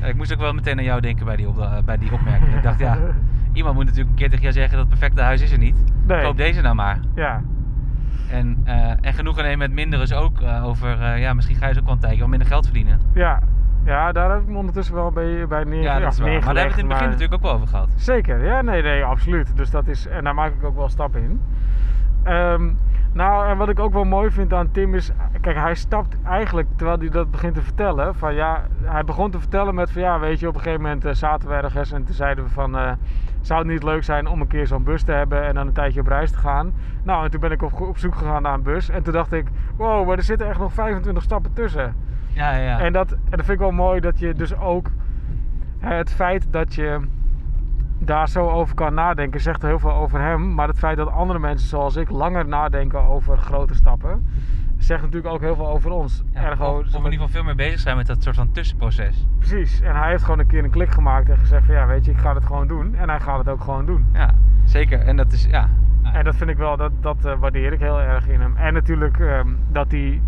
Ja, 0.00 0.06
Ik 0.06 0.14
moest 0.16 0.32
ook 0.32 0.38
wel 0.40 0.52
meteen 0.52 0.78
aan 0.78 0.84
jou 0.84 1.00
denken 1.00 1.26
bij 1.26 1.36
die, 1.36 1.48
op, 1.48 1.58
eh, 1.58 1.72
bij 1.84 1.98
die 1.98 2.12
opmerking. 2.12 2.54
ik 2.54 2.62
dacht, 2.62 2.78
ja, 2.78 2.98
iemand 3.52 3.74
moet 3.74 3.84
natuurlijk 3.84 4.10
een 4.10 4.16
keer 4.16 4.28
tegen 4.28 4.42
jou 4.42 4.54
zeggen 4.54 4.72
dat 4.78 4.80
het 4.80 4.98
perfecte 4.98 5.22
huis 5.22 5.42
is 5.42 5.52
er 5.52 5.58
niet. 5.58 5.84
Nee. 6.06 6.22
Koop 6.22 6.36
deze 6.36 6.60
nou 6.60 6.74
maar. 6.74 7.00
Ja, 7.14 7.42
En, 8.30 8.58
eh, 8.64 8.90
en 9.00 9.12
genoegen 9.14 9.42
nemen 9.42 9.58
met 9.58 9.72
minder 9.72 10.00
is 10.02 10.12
ook 10.12 10.42
over, 10.62 11.18
ja, 11.18 11.34
misschien 11.34 11.56
ga 11.56 11.66
je 11.66 11.70
dus 11.72 11.80
ook 11.80 11.86
wel 11.86 11.94
een 11.94 12.00
tijdje 12.00 12.20
wat 12.20 12.28
minder 12.28 12.48
geld 12.48 12.64
verdienen. 12.64 13.00
ja. 13.12 13.40
Ja, 13.84 14.12
daar 14.12 14.30
heb 14.30 14.40
ik 14.40 14.48
me 14.48 14.56
ondertussen 14.56 14.94
wel 14.94 15.10
bij, 15.10 15.46
bij 15.46 15.64
neer, 15.64 15.82
Ja, 15.82 15.98
dat 15.98 16.12
is 16.12 16.18
waar. 16.18 16.28
Maar 16.28 16.40
daar 16.40 16.54
hebben 16.54 16.54
we 16.54 16.68
het 16.70 16.78
in 16.78 16.78
het 16.78 16.88
begin 16.88 16.88
maar- 16.88 17.02
natuurlijk 17.08 17.34
ook 17.34 17.42
wel 17.42 17.52
over 17.52 17.66
gehad. 17.68 17.88
Zeker, 17.96 18.44
ja, 18.44 18.62
nee, 18.62 18.82
nee, 18.82 19.04
absoluut. 19.04 19.56
Dus 19.56 19.70
dat 19.70 19.86
is, 19.86 20.06
en 20.06 20.24
daar 20.24 20.34
maak 20.34 20.52
ik 20.52 20.64
ook 20.64 20.76
wel 20.76 20.88
stappen 20.88 21.22
in. 21.22 21.40
Ehm, 22.22 22.70
nou, 23.12 23.48
en 23.48 23.56
wat 23.56 23.68
ik 23.68 23.78
ook 23.78 23.92
wel 23.92 24.04
mooi 24.04 24.30
vind 24.30 24.52
aan 24.52 24.70
Tim 24.70 24.94
is, 24.94 25.10
kijk, 25.40 25.56
hij 25.56 25.74
stapt 25.74 26.16
eigenlijk 26.22 26.68
terwijl 26.76 26.98
hij 26.98 27.08
dat 27.08 27.30
begint 27.30 27.54
te 27.54 27.62
vertellen. 27.62 28.14
Van 28.14 28.34
ja, 28.34 28.66
hij 28.82 29.04
begon 29.04 29.30
te 29.30 29.38
vertellen 29.38 29.74
met 29.74 29.90
van 29.90 30.02
ja, 30.02 30.18
weet 30.18 30.40
je, 30.40 30.48
op 30.48 30.54
een 30.54 30.60
gegeven 30.60 30.82
moment 30.82 31.04
eh, 31.04 31.12
zaten 31.12 31.48
we 31.48 31.54
ergens 31.54 31.92
en 31.92 32.04
toen 32.04 32.14
zeiden 32.14 32.44
we 32.44 32.50
van, 32.50 32.76
eh, 32.76 32.92
zou 33.40 33.58
het 33.58 33.68
niet 33.68 33.82
leuk 33.82 34.04
zijn 34.04 34.26
om 34.26 34.40
een 34.40 34.46
keer 34.46 34.66
zo'n 34.66 34.82
bus 34.82 35.02
te 35.02 35.12
hebben 35.12 35.44
en 35.44 35.54
dan 35.54 35.66
een 35.66 35.72
tijdje 35.72 36.00
op 36.00 36.06
reis 36.06 36.30
te 36.30 36.38
gaan? 36.38 36.72
Nou, 37.02 37.24
en 37.24 37.30
toen 37.30 37.40
ben 37.40 37.50
ik 37.50 37.62
op, 37.62 37.80
op 37.80 37.98
zoek 37.98 38.14
gegaan 38.14 38.42
naar 38.42 38.54
een 38.54 38.62
bus 38.62 38.88
en 38.88 39.02
toen 39.02 39.12
dacht 39.12 39.32
ik, 39.32 39.46
wow, 39.76 40.06
maar 40.06 40.16
er 40.16 40.22
zitten 40.22 40.48
echt 40.48 40.58
nog 40.58 40.72
25 40.72 41.22
stappen 41.22 41.52
tussen. 41.52 41.94
Ja, 42.32 42.56
ja. 42.56 42.78
En, 42.78 42.92
dat, 42.92 43.12
en 43.12 43.36
dat 43.36 43.44
vind 43.44 43.50
ik 43.50 43.58
wel 43.58 43.70
mooi 43.70 44.00
dat 44.00 44.18
je 44.18 44.34
dus 44.34 44.58
ook 44.58 44.90
hè, 45.78 45.94
het 45.94 46.12
feit 46.12 46.52
dat 46.52 46.74
je 46.74 47.00
daar 47.98 48.28
zo 48.28 48.48
over 48.48 48.74
kan 48.74 48.94
nadenken, 48.94 49.40
zegt 49.40 49.62
heel 49.62 49.78
veel 49.78 49.92
over 49.92 50.20
hem. 50.20 50.54
Maar 50.54 50.68
het 50.68 50.78
feit 50.78 50.96
dat 50.96 51.10
andere 51.10 51.38
mensen 51.38 51.68
zoals 51.68 51.96
ik 51.96 52.10
langer 52.10 52.48
nadenken 52.48 53.02
over 53.02 53.38
grote 53.38 53.74
stappen, 53.74 54.26
zegt 54.76 55.02
natuurlijk 55.02 55.34
ook 55.34 55.40
heel 55.40 55.54
veel 55.54 55.68
over 55.68 55.90
ons. 55.90 56.22
Ja, 56.34 56.42
Ergo, 56.42 56.64
of, 56.64 56.78
of 56.78 56.86
in 56.86 56.96
ieder 56.96 57.12
geval 57.12 57.28
veel 57.28 57.42
meer 57.42 57.54
bezig 57.54 57.80
zijn 57.80 57.96
met 57.96 58.06
dat 58.06 58.22
soort 58.22 58.36
van 58.36 58.52
tussenproces. 58.52 59.26
Precies. 59.38 59.80
En 59.80 59.96
hij 59.96 60.10
heeft 60.10 60.24
gewoon 60.24 60.38
een 60.38 60.46
keer 60.46 60.64
een 60.64 60.70
klik 60.70 60.90
gemaakt 60.90 61.28
en 61.28 61.38
gezegd 61.38 61.66
van 61.66 61.74
ja, 61.74 61.86
weet 61.86 62.04
je, 62.04 62.10
ik 62.10 62.18
ga 62.18 62.34
het 62.34 62.44
gewoon 62.44 62.66
doen. 62.68 62.94
En 62.94 63.08
hij 63.08 63.20
gaat 63.20 63.38
het 63.38 63.48
ook 63.48 63.60
gewoon 63.60 63.86
doen. 63.86 64.06
Ja, 64.12 64.34
zeker. 64.64 65.00
En 65.00 65.16
dat 65.16 65.32
is, 65.32 65.44
ja. 65.44 65.68
En 66.12 66.24
dat 66.24 66.36
vind 66.36 66.50
ik 66.50 66.56
wel, 66.56 66.76
dat, 66.76 66.92
dat 67.00 67.24
eh, 67.24 67.38
waardeer 67.38 67.72
ik 67.72 67.80
heel 67.80 68.00
erg 68.00 68.28
in 68.28 68.40
hem. 68.40 68.56
En 68.56 68.72
natuurlijk 68.72 69.18
ehm, 69.18 69.48
dat 69.70 69.90
hij 69.90 70.20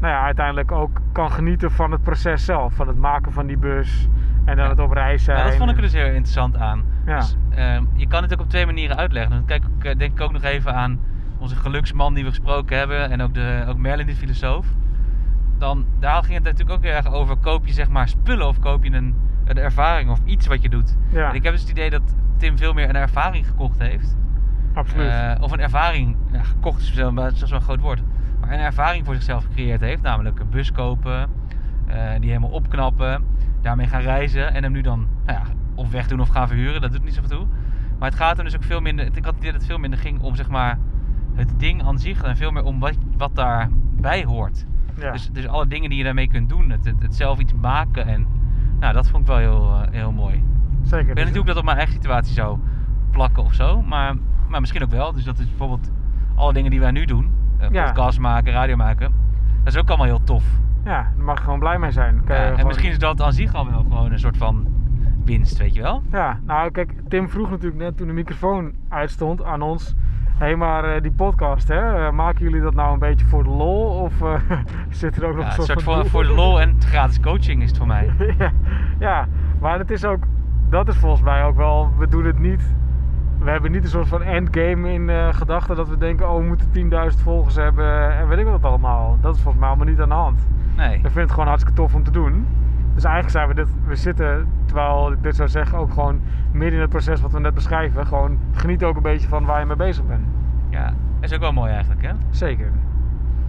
nou 0.00 0.12
ja, 0.12 0.22
uiteindelijk 0.24 0.72
ook 0.72 1.00
kan 1.12 1.30
genieten 1.30 1.70
van 1.70 1.90
het 1.92 2.02
proces 2.02 2.44
zelf. 2.44 2.74
Van 2.74 2.88
het 2.88 2.96
maken 2.98 3.32
van 3.32 3.46
die 3.46 3.56
bus 3.58 4.08
en 4.44 4.56
dan 4.56 4.64
Ja. 4.64 4.70
het 4.70 4.78
op 4.80 4.90
reis 4.92 5.24
zijn. 5.24 5.36
Nou, 5.36 5.48
dat 5.48 5.58
vond 5.58 5.70
ik 5.70 5.76
er 5.76 5.82
dus 5.82 5.92
heel 5.92 6.06
interessant 6.06 6.56
aan. 6.56 6.84
Ja. 7.06 7.16
Dus, 7.16 7.36
ehm, 7.50 7.84
je 7.92 8.06
kan 8.06 8.22
het 8.22 8.32
ook 8.32 8.40
op 8.40 8.48
twee 8.48 8.66
manieren 8.66 8.96
uitleggen. 8.96 9.30
Dan 9.32 9.44
kijk 9.44 9.64
ik 9.78 9.84
eh, 9.84 9.98
denk 9.98 10.12
ik 10.12 10.20
ook 10.20 10.32
nog 10.32 10.42
even 10.42 10.74
aan 10.74 11.00
onze 11.38 11.56
geluksman 11.56 12.14
die 12.14 12.24
we 12.24 12.28
gesproken 12.30 12.78
hebben. 12.78 13.10
En 13.10 13.22
ook, 13.22 13.34
de, 13.34 13.64
ook 13.68 13.78
Merlin, 13.78 14.06
die 14.06 14.14
filosoof. 14.16 14.66
Dan, 15.58 15.84
daar 15.98 16.22
ging 16.22 16.34
het 16.34 16.42
natuurlijk 16.44 16.70
ook 16.70 16.82
heel 16.82 16.92
erg 16.92 17.12
over. 17.12 17.36
Koop 17.36 17.66
je 17.66 17.72
zeg 17.72 17.88
maar 17.88 18.08
spullen 18.08 18.46
of 18.48 18.58
koop 18.58 18.84
je 18.84 18.92
een, 18.92 19.14
een 19.44 19.58
ervaring 19.58 20.10
of 20.10 20.20
iets 20.24 20.46
wat 20.46 20.62
je 20.62 20.68
doet. 20.68 20.96
Ja, 21.08 21.28
En 21.28 21.34
ik 21.34 21.42
heb 21.42 21.52
dus 21.52 21.60
het 21.60 21.70
idee 21.70 21.90
dat 21.90 22.02
Tim 22.36 22.58
veel 22.58 22.72
meer 22.72 22.88
een 22.88 22.96
ervaring 22.96 23.46
gekocht 23.46 23.78
heeft. 23.78 24.16
absoluut. 24.74 25.08
Eh, 25.08 25.32
of 25.40 25.52
een 25.52 25.60
ervaring, 25.60 26.16
ja, 26.32 26.42
gekocht 26.42 26.80
is 26.80 26.92
wel- 26.94 27.12
dat 27.14 27.32
is 27.32 27.40
wel 27.50 27.58
een 27.58 27.64
groot 27.64 27.80
woord. 27.80 28.02
Maar 28.44 28.52
een 28.52 28.60
ervaring 28.60 29.04
voor 29.04 29.14
zichzelf 29.14 29.44
gecreëerd 29.44 29.80
heeft. 29.80 30.02
Namelijk 30.02 30.38
een 30.38 30.50
bus 30.50 30.72
kopen, 30.72 31.30
eh, 31.86 32.10
die 32.20 32.28
helemaal 32.28 32.50
opknappen, 32.50 33.24
daarmee 33.60 33.86
gaan 33.86 34.00
reizen 34.00 34.54
en 34.54 34.62
hem 34.62 34.72
nu 34.72 34.80
dan 34.80 35.06
nou 35.26 35.38
ja, 35.38 35.44
of 35.74 35.90
wegdoen 35.90 36.20
of 36.20 36.28
gaan 36.28 36.48
verhuren. 36.48 36.80
Dat 36.80 36.92
doet 36.92 37.04
niet 37.04 37.14
zoveel 37.14 37.38
toe. 37.38 37.46
Maar 37.98 38.08
het 38.08 38.18
gaat 38.18 38.36
hem 38.36 38.44
dus 38.44 38.56
ook 38.56 38.62
veel 38.62 38.80
minder. 38.80 39.06
Ik 39.06 39.24
had 39.24 39.24
het 39.24 39.36
idee 39.36 39.50
dat 39.50 39.60
het 39.60 39.70
veel 39.70 39.78
minder 39.78 39.98
ging 39.98 40.20
om 40.20 40.34
zeg 40.34 40.48
maar 40.48 40.78
het 41.34 41.60
ding 41.60 41.82
aan 41.82 41.98
zich 41.98 42.22
en 42.22 42.36
veel 42.36 42.50
meer 42.50 42.64
om 42.64 42.78
wat, 42.78 42.96
wat 43.16 43.34
daarbij 43.34 44.24
hoort. 44.24 44.66
Ja. 44.96 45.12
Dus, 45.12 45.30
dus 45.32 45.48
alle 45.48 45.66
dingen 45.66 45.88
die 45.88 45.98
je 45.98 46.04
daarmee 46.04 46.28
kunt 46.28 46.48
doen, 46.48 46.70
het, 46.70 46.84
het, 46.84 47.02
het 47.02 47.14
zelf 47.14 47.38
iets 47.38 47.52
maken 47.54 48.06
en 48.06 48.26
nou, 48.80 48.94
dat 48.94 49.08
vond 49.08 49.22
ik 49.22 49.28
wel 49.28 49.38
heel, 49.38 49.80
eh, 49.82 49.90
heel 49.90 50.12
mooi. 50.12 50.42
Zeker. 50.82 51.08
Ik 51.08 51.14
weet 51.14 51.26
Dus- 51.26 51.36
ik 51.36 51.46
dat 51.46 51.56
op 51.56 51.64
mijn 51.64 51.76
eigen 51.76 51.94
situatie 51.94 52.34
zou 52.34 52.58
plakken 53.10 53.44
of 53.44 53.54
zo, 53.54 53.82
maar, 53.82 54.14
maar 54.48 54.60
misschien 54.60 54.82
ook 54.82 54.90
wel. 54.90 55.12
Dus 55.12 55.24
dat 55.24 55.38
is 55.38 55.48
bijvoorbeeld 55.48 55.90
alle 56.34 56.52
dingen 56.52 56.70
die 56.70 56.80
wij 56.80 56.90
nu 56.90 57.04
doen, 57.04 57.30
Ja. 57.70 57.84
podcast 57.84 58.18
maken, 58.18 58.52
radio 58.52 58.76
maken, 58.76 59.12
dat 59.64 59.72
is 59.74 59.78
ook 59.80 59.88
allemaal 59.88 60.06
heel 60.06 60.24
tof. 60.24 60.44
Ja, 60.84 60.90
daar 61.16 61.24
mag 61.24 61.38
je 61.38 61.44
gewoon 61.44 61.58
blij 61.58 61.78
mee 61.78 61.90
zijn. 61.90 62.22
Ja, 62.26 62.34
en 62.34 62.50
gewoon- 62.50 62.66
misschien 62.66 62.90
is 62.90 62.98
dat 62.98 63.22
aan 63.22 63.32
zich 63.32 63.54
al 63.54 63.70
wel 63.70 63.78
gewoon 63.82 64.12
een 64.12 64.18
soort 64.18 64.36
van 64.36 64.66
winst, 65.24 65.58
weet 65.58 65.74
je 65.74 65.82
wel? 65.82 66.02
Ja, 66.12 66.38
nou 66.46 66.70
kijk, 66.70 66.92
Tim 67.08 67.28
vroeg 67.28 67.50
natuurlijk 67.50 67.82
net 67.82 67.96
toen 67.96 68.06
de 68.06 68.12
microfoon 68.12 68.72
uitstond 68.88 69.44
aan 69.44 69.62
ons. 69.62 69.94
Hé, 70.38 70.44
hey, 70.46 70.56
maar 70.56 70.84
eh, 70.94 71.02
die 71.02 71.12
podcast, 71.12 71.68
hè, 71.68 72.06
eh, 72.06 72.12
maken 72.12 72.40
jullie 72.44 72.60
dat 72.60 72.74
nou 72.74 72.92
een 72.92 72.98
beetje 72.98 73.26
voor 73.26 73.42
de 73.44 73.50
lol? 73.50 73.84
Of 74.02 74.22
eh, 74.22 74.34
zit 74.90 75.16
er 75.16 75.24
ook 75.28 75.34
nog 75.34 75.44
Ja, 75.44 75.52
een 75.52 75.58
een 75.58 75.64
soort, 75.64 75.66
soort 75.66 75.82
van 75.82 75.94
voor, 75.94 76.06
voor 76.10 76.22
de 76.22 76.32
lol 76.34 76.60
en 76.60 76.76
gratis 76.80 77.20
coaching 77.20 77.62
is 77.62 77.68
het 77.68 77.78
voor 77.78 77.86
mij. 77.86 78.10
ja, 78.38 78.50
ja, 78.98 79.26
maar 79.60 79.78
het 79.78 79.90
is 79.90 80.04
ook, 80.04 80.24
dat 80.68 80.88
is 80.88 80.96
volgens 80.96 81.22
mij 81.22 81.44
ook 81.44 81.56
wel, 81.56 81.92
we 81.98 82.08
doen 82.08 82.24
het 82.24 82.38
niet. 82.38 82.74
We 83.44 83.50
hebben 83.50 83.72
niet 83.72 83.82
een 83.82 83.90
soort 83.90 84.08
van 84.08 84.22
endgame 84.22 84.92
in 84.92 85.10
eh, 85.10 85.34
gedachten 85.34 85.76
dat 85.76 85.88
we 85.88 85.98
denken, 85.98 86.30
oh 86.30 86.36
we 86.36 86.42
moeten 86.42 86.68
10.000 87.16 87.22
volgers 87.22 87.54
hebben 87.54 88.16
en 88.16 88.28
weet 88.28 88.38
ik 88.38 88.44
wat 88.44 88.64
allemaal. 88.64 89.18
Dat 89.20 89.34
is 89.34 89.40
volgens 89.40 89.60
mij 89.60 89.68
allemaal 89.68 89.88
niet 89.88 90.00
aan 90.00 90.08
de 90.08 90.14
hand. 90.14 90.48
Nee. 90.76 90.94
Ik 90.94 91.00
vind 91.00 91.14
het 91.14 91.30
gewoon 91.30 91.46
hartstikke 91.46 91.80
tof 91.80 91.94
om 91.94 92.02
te 92.02 92.10
doen. 92.10 92.46
Dus 92.94 93.04
eigenlijk 93.04 93.34
zijn 93.34 93.48
we 93.48 93.54
dit, 93.54 93.68
we 93.86 93.96
zitten, 93.96 94.48
terwijl 94.64 95.12
ik 95.12 95.22
dit 95.22 95.36
zou 95.36 95.48
zeggen, 95.48 95.78
ook 95.78 95.92
gewoon 95.92 96.20
midden 96.52 96.74
in 96.74 96.80
het 96.80 96.90
proces 96.90 97.20
wat 97.20 97.32
we 97.32 97.40
net 97.40 97.54
beschrijven. 97.54 98.06
Gewoon 98.06 98.38
geniet 98.52 98.84
ook 98.84 98.96
een 98.96 99.02
beetje 99.02 99.28
van 99.28 99.44
waar 99.44 99.60
je 99.60 99.66
mee 99.66 99.76
bezig 99.76 100.06
bent. 100.06 100.26
Ja, 100.70 100.92
is 101.20 101.32
ook 101.32 101.40
wel 101.40 101.52
mooi 101.52 101.72
eigenlijk, 101.72 102.02
hè? 102.02 102.12
Zeker. 102.30 102.70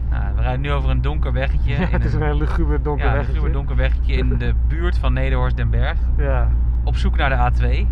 Nou, 0.09 0.35
we 0.35 0.41
rijden 0.41 0.61
nu 0.61 0.71
over 0.71 0.89
een 0.89 1.01
donker 1.01 1.33
weggetje. 1.33 1.71
Ja, 1.71 1.85
het 1.85 2.05
is 2.05 2.13
een 2.13 2.21
heel 2.21 2.37
luguber 2.37 2.83
donker 2.83 3.05
ja, 3.05 3.13
weggetje. 3.13 3.45
een 3.45 3.51
donker 3.51 3.75
weggetje 3.75 4.13
in 4.13 4.37
de 4.37 4.53
buurt 4.67 4.97
van 4.97 5.13
Nederhorst 5.13 5.57
den 5.57 5.69
Berg. 5.69 5.97
Ja. 6.17 6.49
Op 6.83 6.95
zoek 6.95 7.17
naar 7.17 7.29
de 7.29 7.51
A2. 7.51 7.87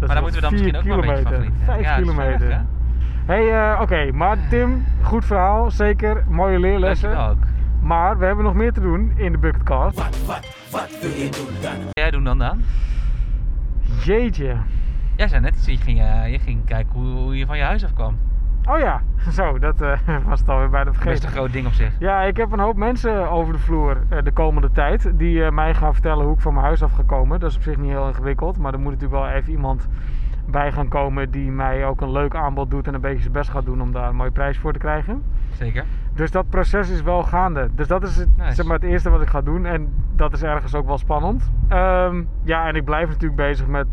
Maar 0.00 0.08
daar 0.08 0.22
moeten 0.22 0.40
we 0.40 0.48
dan 0.48 0.58
vier 0.58 0.72
misschien 0.72 0.92
ook 0.92 1.02
wel 1.02 1.10
een 1.10 1.14
beetje 1.14 1.22
van 1.22 1.32
kilometer. 1.32 1.52
genieten. 1.52 1.64
Vijf 1.64 1.80
Ja, 1.82 1.96
dat 1.96 2.06
is 2.06 2.14
ver 2.14 2.14
kilometer. 2.14 2.48
weg, 2.48 2.58
hè? 3.26 3.34
hey, 3.34 3.72
eh, 3.72 3.80
oké, 3.80 4.12
maar 4.12 4.36
Tim, 4.48 4.84
goed 5.02 5.24
verhaal, 5.24 5.70
zeker. 5.70 6.24
Mooie 6.28 6.58
leerlessen. 6.58 7.10
Dankjewel 7.10 7.36
ook. 7.36 7.52
Maar 7.80 8.18
we 8.18 8.24
hebben 8.24 8.44
nog 8.44 8.54
meer 8.54 8.72
te 8.72 8.80
doen 8.80 9.12
in 9.16 9.32
de 9.32 9.38
Bucketcast. 9.38 9.96
Wat 10.70 10.90
jij 11.92 12.10
doen 12.10 12.24
dan, 12.24 12.38
Daan? 12.38 12.62
Jeetje. 14.04 14.56
Jij 15.16 15.28
zei 15.28 15.40
net, 15.40 15.64
je 15.66 15.76
ging, 15.76 16.00
eh, 16.00 16.32
je 16.32 16.38
ging 16.38 16.64
kijken 16.64 16.92
hoe, 16.92 17.06
hoe 17.06 17.36
je 17.38 17.46
van 17.46 17.56
je 17.56 17.62
huis 17.62 17.84
afkwam. 17.84 18.18
Oh 18.68 18.78
ja, 18.78 19.02
zo, 19.38 19.58
dat 19.58 19.80
eh, 19.80 19.98
was 20.28 20.40
het 20.40 20.48
alweer 20.48 20.70
bijna 20.70 20.92
vergeten. 20.92 21.12
Best 21.12 21.24
een 21.24 21.30
groot 21.30 21.52
ding 21.52 21.66
op 21.66 21.72
zich. 21.72 21.92
Ja, 21.98 22.22
ik 22.22 22.36
heb 22.36 22.52
een 22.52 22.58
hoop 22.58 22.76
mensen 22.76 23.30
over 23.30 23.52
de 23.52 23.58
vloer 23.58 23.96
eh, 24.08 24.18
de 24.22 24.32
komende 24.32 24.70
tijd 24.72 25.10
die 25.14 25.44
eh, 25.44 25.50
mij 25.50 25.74
gaan 25.74 25.92
vertellen 25.92 26.24
hoe 26.24 26.34
ik 26.34 26.40
van 26.40 26.52
mijn 26.52 26.66
huis 26.66 26.82
af 26.82 26.92
ga 26.92 27.02
komen. 27.06 27.40
Dat 27.40 27.50
is 27.50 27.56
op 27.56 27.62
zich 27.62 27.76
niet 27.76 27.90
heel 27.90 28.08
ingewikkeld, 28.08 28.58
maar 28.58 28.72
er 28.72 28.80
moet 28.80 28.92
natuurlijk 28.92 29.20
wel 29.22 29.30
even 29.30 29.50
iemand 29.52 29.88
bij 30.46 30.72
gaan 30.72 30.88
komen 30.88 31.30
die 31.30 31.50
mij 31.50 31.86
ook 31.86 32.00
een 32.00 32.12
leuk 32.12 32.34
aanbod 32.34 32.70
doet 32.70 32.86
en 32.86 32.94
een 32.94 33.00
beetje 33.00 33.20
zijn 33.20 33.32
best 33.32 33.50
gaat 33.50 33.64
doen 33.64 33.82
om 33.82 33.92
daar 33.92 34.08
een 34.08 34.16
mooie 34.16 34.30
prijs 34.30 34.58
voor 34.58 34.72
te 34.72 34.78
krijgen. 34.78 35.22
Zeker. 35.52 35.84
Dus 36.14 36.30
dat 36.30 36.48
proces 36.48 36.90
is 36.90 37.02
wel 37.02 37.22
gaande. 37.22 37.68
Dus 37.74 37.86
dat 37.86 38.02
is 38.02 38.16
het, 38.16 38.36
Nice. 38.36 38.54
zeg 38.54 38.66
maar, 38.66 38.74
het 38.74 38.84
eerste 38.84 39.10
wat 39.10 39.22
ik 39.22 39.28
ga 39.28 39.40
doen 39.40 39.66
en 39.66 39.94
dat 40.16 40.32
is 40.32 40.42
ergens 40.42 40.74
ook 40.74 40.86
wel 40.86 40.98
spannend. 40.98 41.50
Ehm, 41.68 42.22
ja, 42.42 42.66
en 42.68 42.74
ik 42.74 42.84
blijf 42.84 43.08
natuurlijk 43.08 43.36
bezig 43.36 43.66
met 43.66 43.86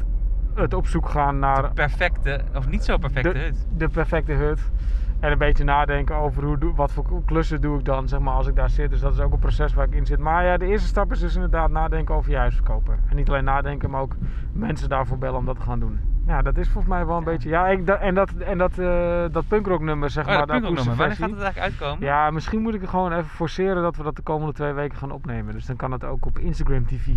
het 0.56 0.74
op 0.74 0.88
zoek 0.88 1.10
gaan 1.10 1.39
naar 1.39 1.72
Perfecte, 1.74 2.41
of 2.56 2.68
niet 2.68 2.84
zo 2.84 2.97
perfecte 2.97 3.34
de, 3.34 3.39
hut. 3.39 3.68
de 3.78 3.89
perfecte 3.89 4.32
hut. 4.32 4.72
En 5.20 5.32
een 5.32 5.38
beetje 5.38 5.64
nadenken 5.64 6.16
over 6.16 6.43
hoe, 6.43 6.74
wat 6.76 6.91
voor 6.91 7.24
klussen 7.26 7.62
doe 7.62 7.80
ik 7.80 7.86
dan 7.86 8.08
zeg 8.08 8.20
maar, 8.20 8.34
als 8.34 8.47
ik 8.47 8.56
daar 8.56 8.70
zit. 8.70 8.89
Dus 8.89 8.99
dat 8.99 9.14
is 9.14 9.20
ook 9.20 9.34
een 9.34 9.39
proces 9.39 9.74
waar 9.74 9.86
ik 9.88 9.93
in 9.93 10.06
zit. 10.06 10.20
Maar 10.20 10.45
ja, 10.45 10.58
de 10.58 10.66
eerste 10.66 10.88
stap 10.88 11.12
is 11.12 11.20
dus 11.20 11.36
inderdaad 11.36 11.70
nadenken 11.70 12.16
over 12.16 12.32
je 12.32 12.38
huis 12.38 12.56
verkopen. 12.56 12.99
En 13.10 13.16
niet 13.16 13.30
alleen 13.30 13.43
nadenken, 13.43 13.89
maar 13.89 14.02
ook 14.02 14.16
mensen 14.54 14.89
daarvoor 14.89 15.18
bellen 15.18 15.38
om 15.38 15.45
dat 15.45 15.56
te 15.56 15.62
gaan 15.62 15.80
doen. 15.80 15.99
Ja, 16.28 16.41
dat 16.41 16.58
is 16.58 16.70
volgens 16.70 16.93
mij 16.93 17.06
wel 17.06 17.18
een 17.18 17.24
beetje... 17.24 17.49
Ja, 17.49 17.68
ik, 17.68 17.88
en 17.88 18.16
dat, 18.16 18.32
en 18.32 18.58
dat, 18.58 18.78
eh 18.78 19.24
dat 19.32 19.47
punkrocknummer, 19.47 20.10
zeg 20.10 20.24
Oh, 20.24 20.30
maar, 20.30 20.38
dat 20.38 20.47
de 20.47 20.54
punkrocknummer. 20.54 20.95
Wanneer 20.95 21.18
gaat 21.18 21.30
het 21.30 21.41
eigenlijk 21.41 21.82
uitkomen? 21.82 22.08
Ja, 22.08 22.32
misschien 22.32 22.62
moet 22.62 22.74
ik 22.74 22.82
er 22.82 22.88
gewoon 22.88 23.12
even 23.12 23.30
forceren 23.30 23.82
dat 23.82 23.95
we 23.95 24.04
dat 24.04 24.16
de 24.16 24.22
komende 24.22 24.54
twee 24.54 24.74
weken 24.74 24.97
gaan 24.97 25.12
opnemen. 25.12 25.54
Dus 25.54 25.66
dan 25.66 25.76
kan 25.76 25.91
het 25.91 26.04
ook 26.04 26.26
op 26.26 26.39
Instagram 26.39 26.86
TV. 26.86 27.08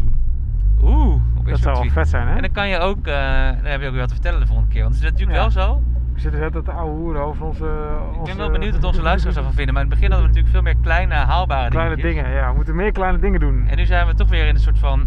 Oeh, 0.83 1.15
op 1.37 1.49
Dat 1.49 1.59
zou 1.59 1.79
wel 1.81 1.91
vet 1.91 2.09
zijn, 2.09 2.29
hè? 2.29 2.35
En 2.35 2.43
dan 2.43 2.51
kan 2.53 2.69
je 2.69 2.79
ook, 2.79 3.07
eh 3.07 3.15
dan 3.47 3.65
heb 3.65 3.81
je 3.81 3.87
ook 3.87 3.93
weer 3.93 4.01
wat 4.01 4.09
te 4.09 4.15
vertellen 4.15 4.41
de 4.41 4.47
volgende 4.47 4.71
keer. 4.71 4.83
Want 4.83 4.95
het 4.95 5.05
is 5.05 5.11
natuurlijk 5.11 5.37
Ja. 5.39 5.43
wel 5.43 5.51
zo. 5.51 5.83
We 6.15 6.21
zitten 6.21 6.41
net 6.41 6.55
het 6.55 6.69
oude 6.69 6.97
hoeren 6.97 7.23
over 7.25 7.45
onze... 7.45 7.65
Ik 8.13 8.19
onze 8.19 8.31
ben 8.37 8.37
wel 8.37 8.51
benieuwd 8.51 8.75
wat 8.75 8.85
onze 8.85 9.03
luisteraars 9.11 9.37
ervan 9.39 9.53
vinden. 9.53 9.75
Maar 9.75 9.83
in 9.83 9.91
het 9.91 9.99
begin 10.01 10.13
hadden 10.15 10.31
we 10.31 10.35
natuurlijk 10.41 10.65
veel 10.65 10.73
meer 10.75 10.83
kleine, 10.83 11.15
haalbare 11.15 11.71
Kleine 11.71 11.95
dingetjes. 11.97 12.23
dingen, 12.25 12.37
ja. 12.39 12.49
We 12.49 12.55
moeten 12.57 12.75
meer 12.77 12.93
kleine 12.93 13.19
dingen 13.19 13.41
doen. 13.41 13.67
En 13.67 13.77
nu 13.77 13.85
zijn 13.85 14.07
we 14.07 14.15
toch 14.15 14.29
weer 14.29 14.47
in 14.47 14.55
een 14.55 14.61
soort 14.61 14.79
van, 14.79 15.07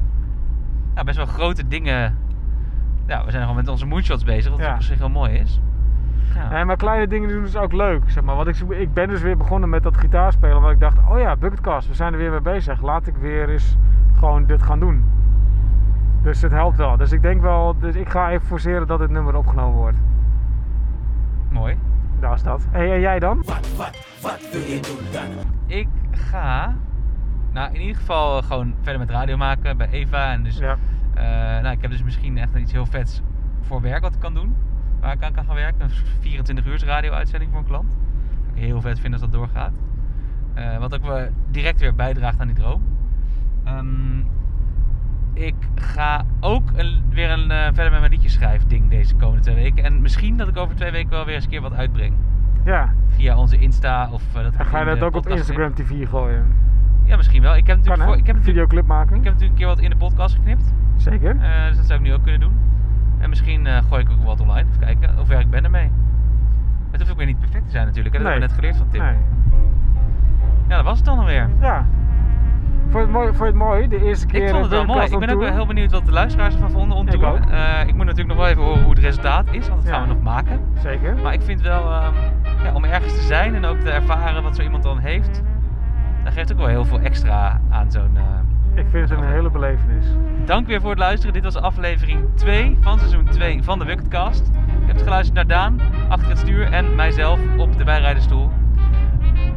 nou, 0.94 1.06
best 1.06 1.18
wel 1.18 1.26
grote 1.26 1.68
dingen. 1.68 2.18
Ja, 3.08 3.26
we 3.26 3.32
zijn 3.32 3.42
gewoon 3.42 3.58
met 3.58 3.68
onze 3.68 3.86
moonshots 3.86 4.24
bezig, 4.24 4.52
wat 4.52 4.60
Ja. 4.60 4.74
op 4.74 4.82
zich 4.82 4.98
heel 4.98 5.10
mooi 5.10 5.34
is. 5.34 5.62
Ja. 6.36 6.50
Nee, 6.50 6.66
maar 6.66 6.76
kleine 6.76 7.08
dingen 7.08 7.30
doen 7.30 7.44
is 7.44 7.56
ook 7.56 7.74
leuk, 7.74 8.02
zeg 8.08 8.24
maar. 8.24 8.36
Want 8.36 8.48
ik, 8.48 8.56
ik 8.70 8.94
ben 8.94 9.08
dus 9.08 9.22
weer 9.22 9.38
begonnen 9.38 9.70
met 9.70 9.84
dat 9.84 9.98
gitaarspelen, 9.98 10.56
omdat 10.56 10.72
ik 10.72 10.80
dacht, 10.80 10.98
oh 11.10 11.20
ja, 11.20 11.36
Bucketcast, 11.36 11.88
we 11.88 11.94
zijn 11.94 12.14
er 12.14 12.20
weer 12.20 12.32
mee 12.32 12.42
bezig. 12.42 12.82
Laat 12.82 13.08
ik 13.08 13.16
weer 13.18 13.50
eens 13.50 13.78
gewoon 14.20 14.46
dit 14.46 14.62
gaan 14.62 14.80
doen. 14.80 15.04
Dus 16.22 16.42
het 16.42 16.52
helpt 16.52 16.78
wel. 16.78 16.98
Dus 16.98 17.12
ik 17.12 17.22
denk 17.22 17.42
wel, 17.42 17.76
dus 17.80 17.96
ik 17.96 18.10
ga 18.10 18.32
even 18.32 18.48
forceren 18.48 18.88
dat 18.88 19.00
dit 19.00 19.10
nummer 19.10 19.36
opgenomen 19.36 19.78
wordt. 19.78 19.98
Mooi. 21.50 21.78
Daar 22.20 22.34
is 22.34 22.44
dat. 22.44 22.68
Hey, 22.72 22.94
en 22.94 23.00
jij 23.00 23.20
dan? 23.20 23.44
Ik 25.66 25.88
ga, 26.12 26.76
nou 27.52 27.74
in 27.74 27.82
ieder 27.82 27.96
geval 27.96 28.42
gewoon 28.42 28.74
verder 28.82 29.00
met 29.00 29.10
radio 29.10 29.38
maken 29.38 29.78
bij 29.78 29.90
Eva. 29.90 30.32
En 30.32 30.44
dus, 30.44 30.58
Ja. 30.58 30.78
eh, 31.14 31.24
nou, 31.62 31.68
ik 31.76 31.82
heb 31.82 31.92
dus 31.92 32.04
misschien 32.04 32.38
echt 32.38 32.56
iets 32.56 32.72
heel 32.72 32.86
vets 32.86 33.22
voor 33.62 33.82
werk 33.82 34.02
wat 34.02 34.14
ik 34.14 34.20
kan 34.20 34.34
doen. 34.34 34.56
Waar 35.00 35.14
ik 35.14 35.24
aan 35.24 35.32
kan 35.34 35.46
gaan 35.46 35.56
werken. 35.56 35.82
Een 35.82 35.90
soort 35.90 36.10
24 36.20 36.66
uur 36.66 36.86
radio 36.86 37.12
uitzending 37.12 37.52
voor 37.52 37.60
een 37.60 37.66
klant. 37.68 37.98
Wat 38.46 38.56
ik 38.56 38.64
heel 38.64 38.82
vet 38.82 39.00
vind 39.00 39.14
als 39.14 39.22
dat 39.22 39.32
doorgaat. 39.32 39.74
Eh, 40.54 40.78
wat 40.78 40.96
ook 40.96 41.06
weer 41.06 41.32
direct 41.52 41.80
weer 41.80 41.96
bijdraagt 41.96 42.40
aan 42.40 42.48
die 42.48 42.56
droom. 42.56 42.82
Ehm, 43.64 44.20
ik 45.38 45.56
ga 45.76 46.26
ook 46.40 46.72
een, 46.76 47.04
weer 47.10 47.30
een, 47.30 47.52
eh, 47.52 47.64
verder 47.64 47.92
met 47.92 48.00
mijn 48.00 48.12
liedjes 48.12 48.34
schrijven 48.34 48.68
ding 48.68 48.90
deze 48.90 49.16
komende 49.16 49.42
twee 49.42 49.56
weken. 49.56 49.84
En 49.84 50.02
misschien 50.02 50.38
dat 50.38 50.48
ik 50.48 50.58
over 50.58 50.76
twee 50.76 50.92
weken 50.92 51.10
wel 51.10 51.26
weer 51.26 51.36
eens 51.36 51.44
een 51.44 51.50
keer 51.50 51.62
wat 51.62 51.74
uitbreng. 51.74 52.14
Ja. 52.64 52.94
Via 53.08 53.38
onze 53.38 53.58
Insta 53.58 54.10
of 54.12 54.24
eh, 54.36 54.44
dat 54.44 54.56
En 54.56 54.66
ga 54.66 54.80
je 54.80 54.86
dat 54.86 55.02
ook 55.02 55.16
op 55.16 55.28
Instagram 55.28 55.74
TV 55.74 56.10
gooien? 56.10 56.46
Ja, 57.04 57.16
misschien 57.16 57.42
wel. 57.42 57.56
Ik 57.56 57.68
heb 57.68 57.76
Kan 57.76 57.78
natuurlijk, 57.78 58.10
voor, 58.10 58.18
ik 58.18 58.28
heb 58.28 58.44
Videoclip 58.44 58.86
maken? 58.86 59.16
ik 59.16 59.24
heb 59.24 59.34
natuurlijk 59.34 59.52
een 59.52 59.66
keer 59.66 59.76
wat 59.76 59.80
in 59.80 59.90
de 59.90 59.96
podcast 59.96 60.36
geknipt. 60.36 60.74
Zeker. 60.96 61.38
Eh, 61.42 61.68
dus 61.68 61.78
dat 61.78 61.86
zou 61.86 62.00
ik 62.00 62.06
nu 62.06 62.14
ook 62.14 62.24
kunnen 62.24 62.40
doen. 62.40 62.54
En 63.18 63.30
misschien 63.30 63.68
gooi 63.90 64.04
ik 64.04 64.12
ook 64.12 64.24
wat 64.24 64.40
online. 64.40 64.68
Even 64.70 64.80
kijken 64.80 65.16
hoe 65.16 65.26
ver 65.26 65.40
ik 65.40 65.50
ben 65.50 65.64
ermee. 65.64 65.92
Het 66.92 67.00
hoeft 67.00 67.12
ook 67.12 67.18
weer 67.18 67.26
niet 67.26 67.40
perfect 67.40 67.66
te 67.66 67.72
zijn 67.72 67.86
natuurlijk. 67.86 68.16
Hè? 68.16 68.22
Dat 68.22 68.32
hebben 68.32 68.48
we 68.48 68.54
net 68.54 68.64
geleerd 68.64 68.78
van 68.78 68.90
Tim. 68.90 69.02
Nee. 69.02 69.16
Ja, 70.68 70.76
dat 70.76 70.86
was 70.86 70.98
het 70.98 71.06
dan 71.06 71.20
alweer. 71.20 71.50
Ja. 71.60 71.86
Vond 72.90 72.94
je 72.94 73.00
het 73.00 73.10
mooi? 73.12 73.28
Vond 73.28 73.40
het 73.48 73.56
mooi? 73.56 73.88
De 73.88 74.04
eerste 74.06 74.26
keer 74.26 74.44
Ik 74.44 74.50
vond 74.50 74.62
het 74.62 74.72
wel 74.72 74.86
mooi. 74.86 75.06
Ik 75.06 75.20
ben 75.20 75.30
ook 75.30 75.40
wel 75.40 75.52
heel 75.54 75.66
benieuwd 75.66 75.92
wat 75.92 76.06
de 76.06 76.12
luisteraars 76.12 76.54
ervan 76.54 76.72
vonden 76.72 76.98
on 76.98 77.06
Ik 77.08 77.12
tour. 77.12 77.28
ook. 77.28 77.50
Eh, 77.50 77.80
ik 77.88 77.94
moet 77.96 78.06
natuurlijk 78.06 78.28
nog 78.28 78.38
wel 78.38 78.48
even 78.48 78.64
horen 78.64 78.82
hoe 78.82 78.90
het 78.90 79.00
resultaat 79.00 79.48
is, 79.52 79.68
want 79.70 79.84
dat 79.84 79.92
gaan 79.94 80.02
we 80.08 80.14
nog 80.14 80.22
maken. 80.24 80.60
Zeker. 80.82 81.16
Maar 81.24 81.34
ik 81.34 81.42
vind 81.42 81.62
wel, 81.62 81.92
ehm, 81.92 82.14
ja, 82.64 82.74
om 82.74 82.84
ergens 82.84 83.14
te 83.16 83.22
zijn 83.22 83.56
en 83.56 83.66
ook 83.66 83.80
te 83.80 83.90
ervaren 83.90 84.44
wat 84.44 84.56
zo 84.56 84.62
iemand 84.62 84.84
dan 84.84 84.98
heeft, 85.00 85.42
dat 86.24 86.34
geeft 86.34 86.52
ook 86.52 86.58
wel 86.58 86.68
heel 86.68 86.86
veel 86.86 87.00
extra 87.00 87.62
aan 87.70 87.92
zo'n... 87.92 88.12
eh, 88.18 88.80
Ik 88.80 88.86
vind 88.90 89.10
het 89.10 89.20
een 89.20 89.26
hele 89.26 89.50
belevenis. 89.50 90.06
Dank 90.46 90.68
weer 90.68 90.82
voor 90.82 90.90
het 90.90 91.00
luisteren. 91.00 91.34
Dit 91.34 91.44
was 91.44 91.56
aflevering 91.56 92.20
2 92.36 92.78
van 92.82 93.00
seizoen 93.00 93.26
2 93.26 93.64
van 93.64 93.80
de 93.80 93.86
Bucketcast. 93.86 94.52
Je 94.80 94.86
hebt 94.86 95.02
geluisterd 95.02 95.36
naar 95.36 95.48
Daan 95.48 95.80
achter 96.10 96.30
het 96.30 96.38
stuur 96.38 96.72
en 96.72 96.96
mijzelf 96.96 97.40
op 97.58 97.78
de 97.78 97.84
bijrijderstoel. 97.84 98.50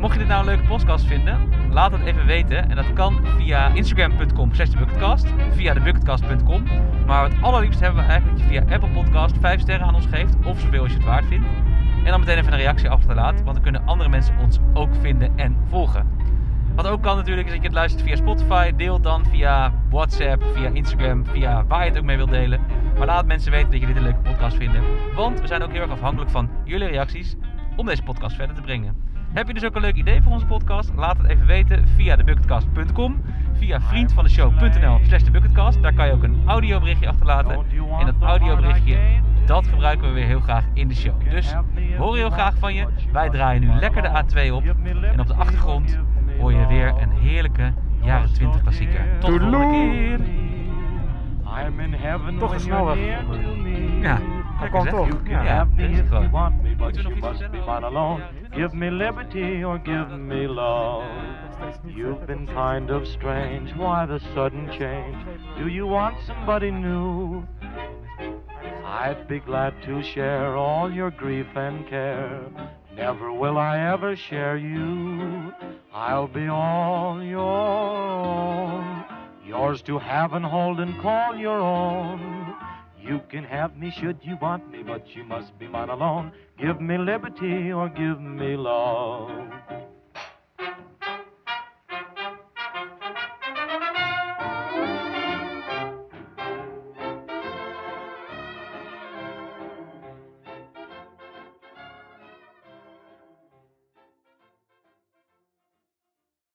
Mocht 0.00 0.12
je 0.12 0.18
dit 0.18 0.28
nou 0.28 0.40
een 0.40 0.46
leuke 0.46 0.66
podcast 0.66 1.06
vinden, 1.06 1.48
laat 1.70 1.92
het 1.92 2.00
even 2.02 2.26
weten. 2.26 2.70
En 2.70 2.76
dat 2.76 2.92
kan 2.92 3.26
via 3.36 3.68
instagram.com 3.68 4.54
slash 4.54 4.68
thebucketcast, 4.68 5.26
via 5.50 5.72
thebucketcast.com. 5.72 6.64
Maar 7.06 7.24
het 7.24 7.34
allerliefst 7.40 7.80
hebben 7.80 8.02
we 8.02 8.08
eigenlijk 8.08 8.38
dat 8.38 8.50
je 8.50 8.60
via 8.60 8.74
Apple 8.74 8.90
Podcast 8.90 9.36
5 9.40 9.60
sterren 9.60 9.86
aan 9.86 9.94
ons 9.94 10.06
geeft, 10.06 10.36
of 10.44 10.60
zoveel 10.60 10.82
als 10.82 10.90
je 10.90 10.96
het 10.96 11.06
waard 11.06 11.24
vindt. 11.26 11.46
En 12.04 12.10
dan 12.10 12.20
meteen 12.20 12.38
even 12.38 12.52
een 12.52 12.58
reactie 12.58 12.90
achterlaat, 12.90 13.42
want 13.42 13.54
dan 13.54 13.62
kunnen 13.62 13.86
andere 13.86 14.08
mensen 14.08 14.38
ons 14.38 14.58
ook 14.74 14.88
vinden 15.00 15.38
en 15.38 15.56
volgen. 15.68 16.06
Wat 16.74 16.86
ook 16.86 17.02
kan 17.02 17.16
natuurlijk 17.16 17.46
is 17.46 17.52
dat 17.52 17.62
je 17.62 17.68
het 17.68 17.76
luistert 17.76 18.04
via 18.04 18.16
Spotify. 18.16 18.72
Deel 18.76 19.00
dan 19.00 19.24
via 19.26 19.72
WhatsApp, 19.90 20.44
via 20.54 20.68
Instagram, 20.68 21.26
via 21.26 21.64
waar 21.66 21.84
je 21.84 21.88
het 21.88 21.98
ook 21.98 22.04
mee 22.04 22.16
wilt 22.16 22.30
delen. 22.30 22.60
Maar 22.98 23.06
laat 23.06 23.26
mensen 23.26 23.50
weten 23.50 23.70
dat 23.70 23.80
je 23.80 23.86
dit 23.86 23.96
een 23.96 24.02
leuke 24.02 24.20
podcast 24.20 24.56
vindt. 24.56 24.76
Want 25.14 25.40
we 25.40 25.46
zijn 25.46 25.62
ook 25.62 25.72
heel 25.72 25.82
erg 25.82 25.90
afhankelijk 25.90 26.30
van 26.30 26.50
jullie 26.64 26.88
reacties 26.88 27.36
om 27.76 27.86
deze 27.86 28.02
podcast 28.02 28.36
verder 28.36 28.54
te 28.54 28.62
brengen. 28.62 29.09
Heb 29.32 29.46
je 29.46 29.54
dus 29.54 29.64
ook 29.64 29.74
een 29.74 29.80
leuk 29.80 29.96
idee 29.96 30.22
voor 30.22 30.32
onze 30.32 30.46
podcast? 30.46 30.92
Laat 30.96 31.16
het 31.16 31.26
even 31.26 31.46
weten 31.46 31.88
via 31.88 32.16
thebucketcast.com, 32.16 33.22
via 33.52 33.80
vriendvandeshow.nl 33.80 34.98
slash 35.02 35.22
thebucketcast. 35.22 35.82
Daar 35.82 35.92
kan 35.92 36.06
je 36.06 36.12
ook 36.12 36.22
een 36.22 36.42
audioberichtje 36.46 37.08
achterlaten. 37.08 37.64
En 37.98 38.06
dat 38.06 38.14
audioberichtje, 38.20 38.98
dat 39.46 39.66
gebruiken 39.66 40.08
we 40.08 40.14
weer 40.14 40.26
heel 40.26 40.40
graag 40.40 40.64
in 40.72 40.88
de 40.88 40.94
show. 40.94 41.30
Dus 41.30 41.54
hoor 41.98 42.16
heel 42.16 42.30
graag 42.30 42.54
van 42.58 42.74
je. 42.74 42.86
Wij 43.12 43.30
draaien 43.30 43.60
nu 43.60 43.68
lekker 43.68 44.02
de 44.02 44.08
A2 44.08 44.52
op. 44.52 44.64
En 45.02 45.20
op 45.20 45.26
de 45.26 45.34
achtergrond 45.34 45.98
hoor 46.38 46.52
je 46.52 46.66
weer 46.66 46.94
een 47.00 47.12
heerlijke 47.12 47.72
jaren 48.02 48.32
20 48.32 48.62
klassieker. 48.62 49.04
Tot 49.18 49.32
de 49.32 49.40
volgende 49.40 49.70
keer. 49.70 50.20
I'm 51.66 51.80
in 51.80 51.92
heaven 51.92 52.38
Toch 52.38 52.56
de 52.56 52.56
when 52.56 52.60
snelweg. 52.60 52.98
Ja, 54.00 54.18
Kwam 54.68 55.08
You 55.08 55.18
can 55.20 55.30
Ja. 55.30 55.42
have 55.42 55.76
me 55.76 55.84
if 55.84 56.12
you 56.12 56.28
want 56.30 56.62
me, 56.62 56.74
but 56.74 56.94
you 56.96 57.16
must 57.16 57.40
be 57.50 57.60
mine 57.60 57.82
alone. 57.82 58.22
Give 58.54 58.74
me 58.74 58.90
liberty 58.90 59.64
or 59.64 59.78
give 59.78 60.10
me 60.10 60.46
love. 60.46 61.04
You've 61.84 62.26
been 62.26 62.46
kind 62.46 62.90
of 62.90 63.06
strange. 63.06 63.74
Why 63.74 64.06
the 64.06 64.20
sudden 64.34 64.68
change? 64.78 65.16
Do 65.58 65.68
you 65.68 65.86
want 65.86 66.16
somebody 66.26 66.70
new? 66.70 67.46
I'd 68.84 69.26
be 69.28 69.40
glad 69.40 69.74
to 69.84 70.02
share 70.02 70.56
all 70.56 70.92
your 70.92 71.10
grief 71.10 71.46
and 71.54 71.86
care. 71.88 72.40
Never 72.94 73.32
will 73.32 73.56
I 73.56 73.78
ever 73.92 74.14
share 74.16 74.56
you. 74.56 75.54
I'll 75.92 76.28
be 76.28 76.48
all 76.48 77.22
your 77.22 77.40
own. 77.40 79.04
Yours 79.46 79.82
to 79.82 79.98
have 79.98 80.32
and 80.34 80.44
hold 80.44 80.80
and 80.80 81.00
call 81.00 81.36
your 81.36 81.58
own. 81.60 82.49
You 83.02 83.20
can 83.30 83.44
have 83.44 83.76
me 83.76 83.92
should 84.00 84.18
you 84.22 84.36
want 84.40 84.70
me, 84.70 84.82
but 84.82 85.04
you 85.14 85.24
must 85.24 85.58
be 85.58 85.66
mine 85.66 85.88
alone. 85.88 86.32
Give 86.58 86.80
me 86.80 86.98
liberty 86.98 87.72
or 87.72 87.88
give 87.88 88.20
me 88.20 88.56
love. 88.56 89.30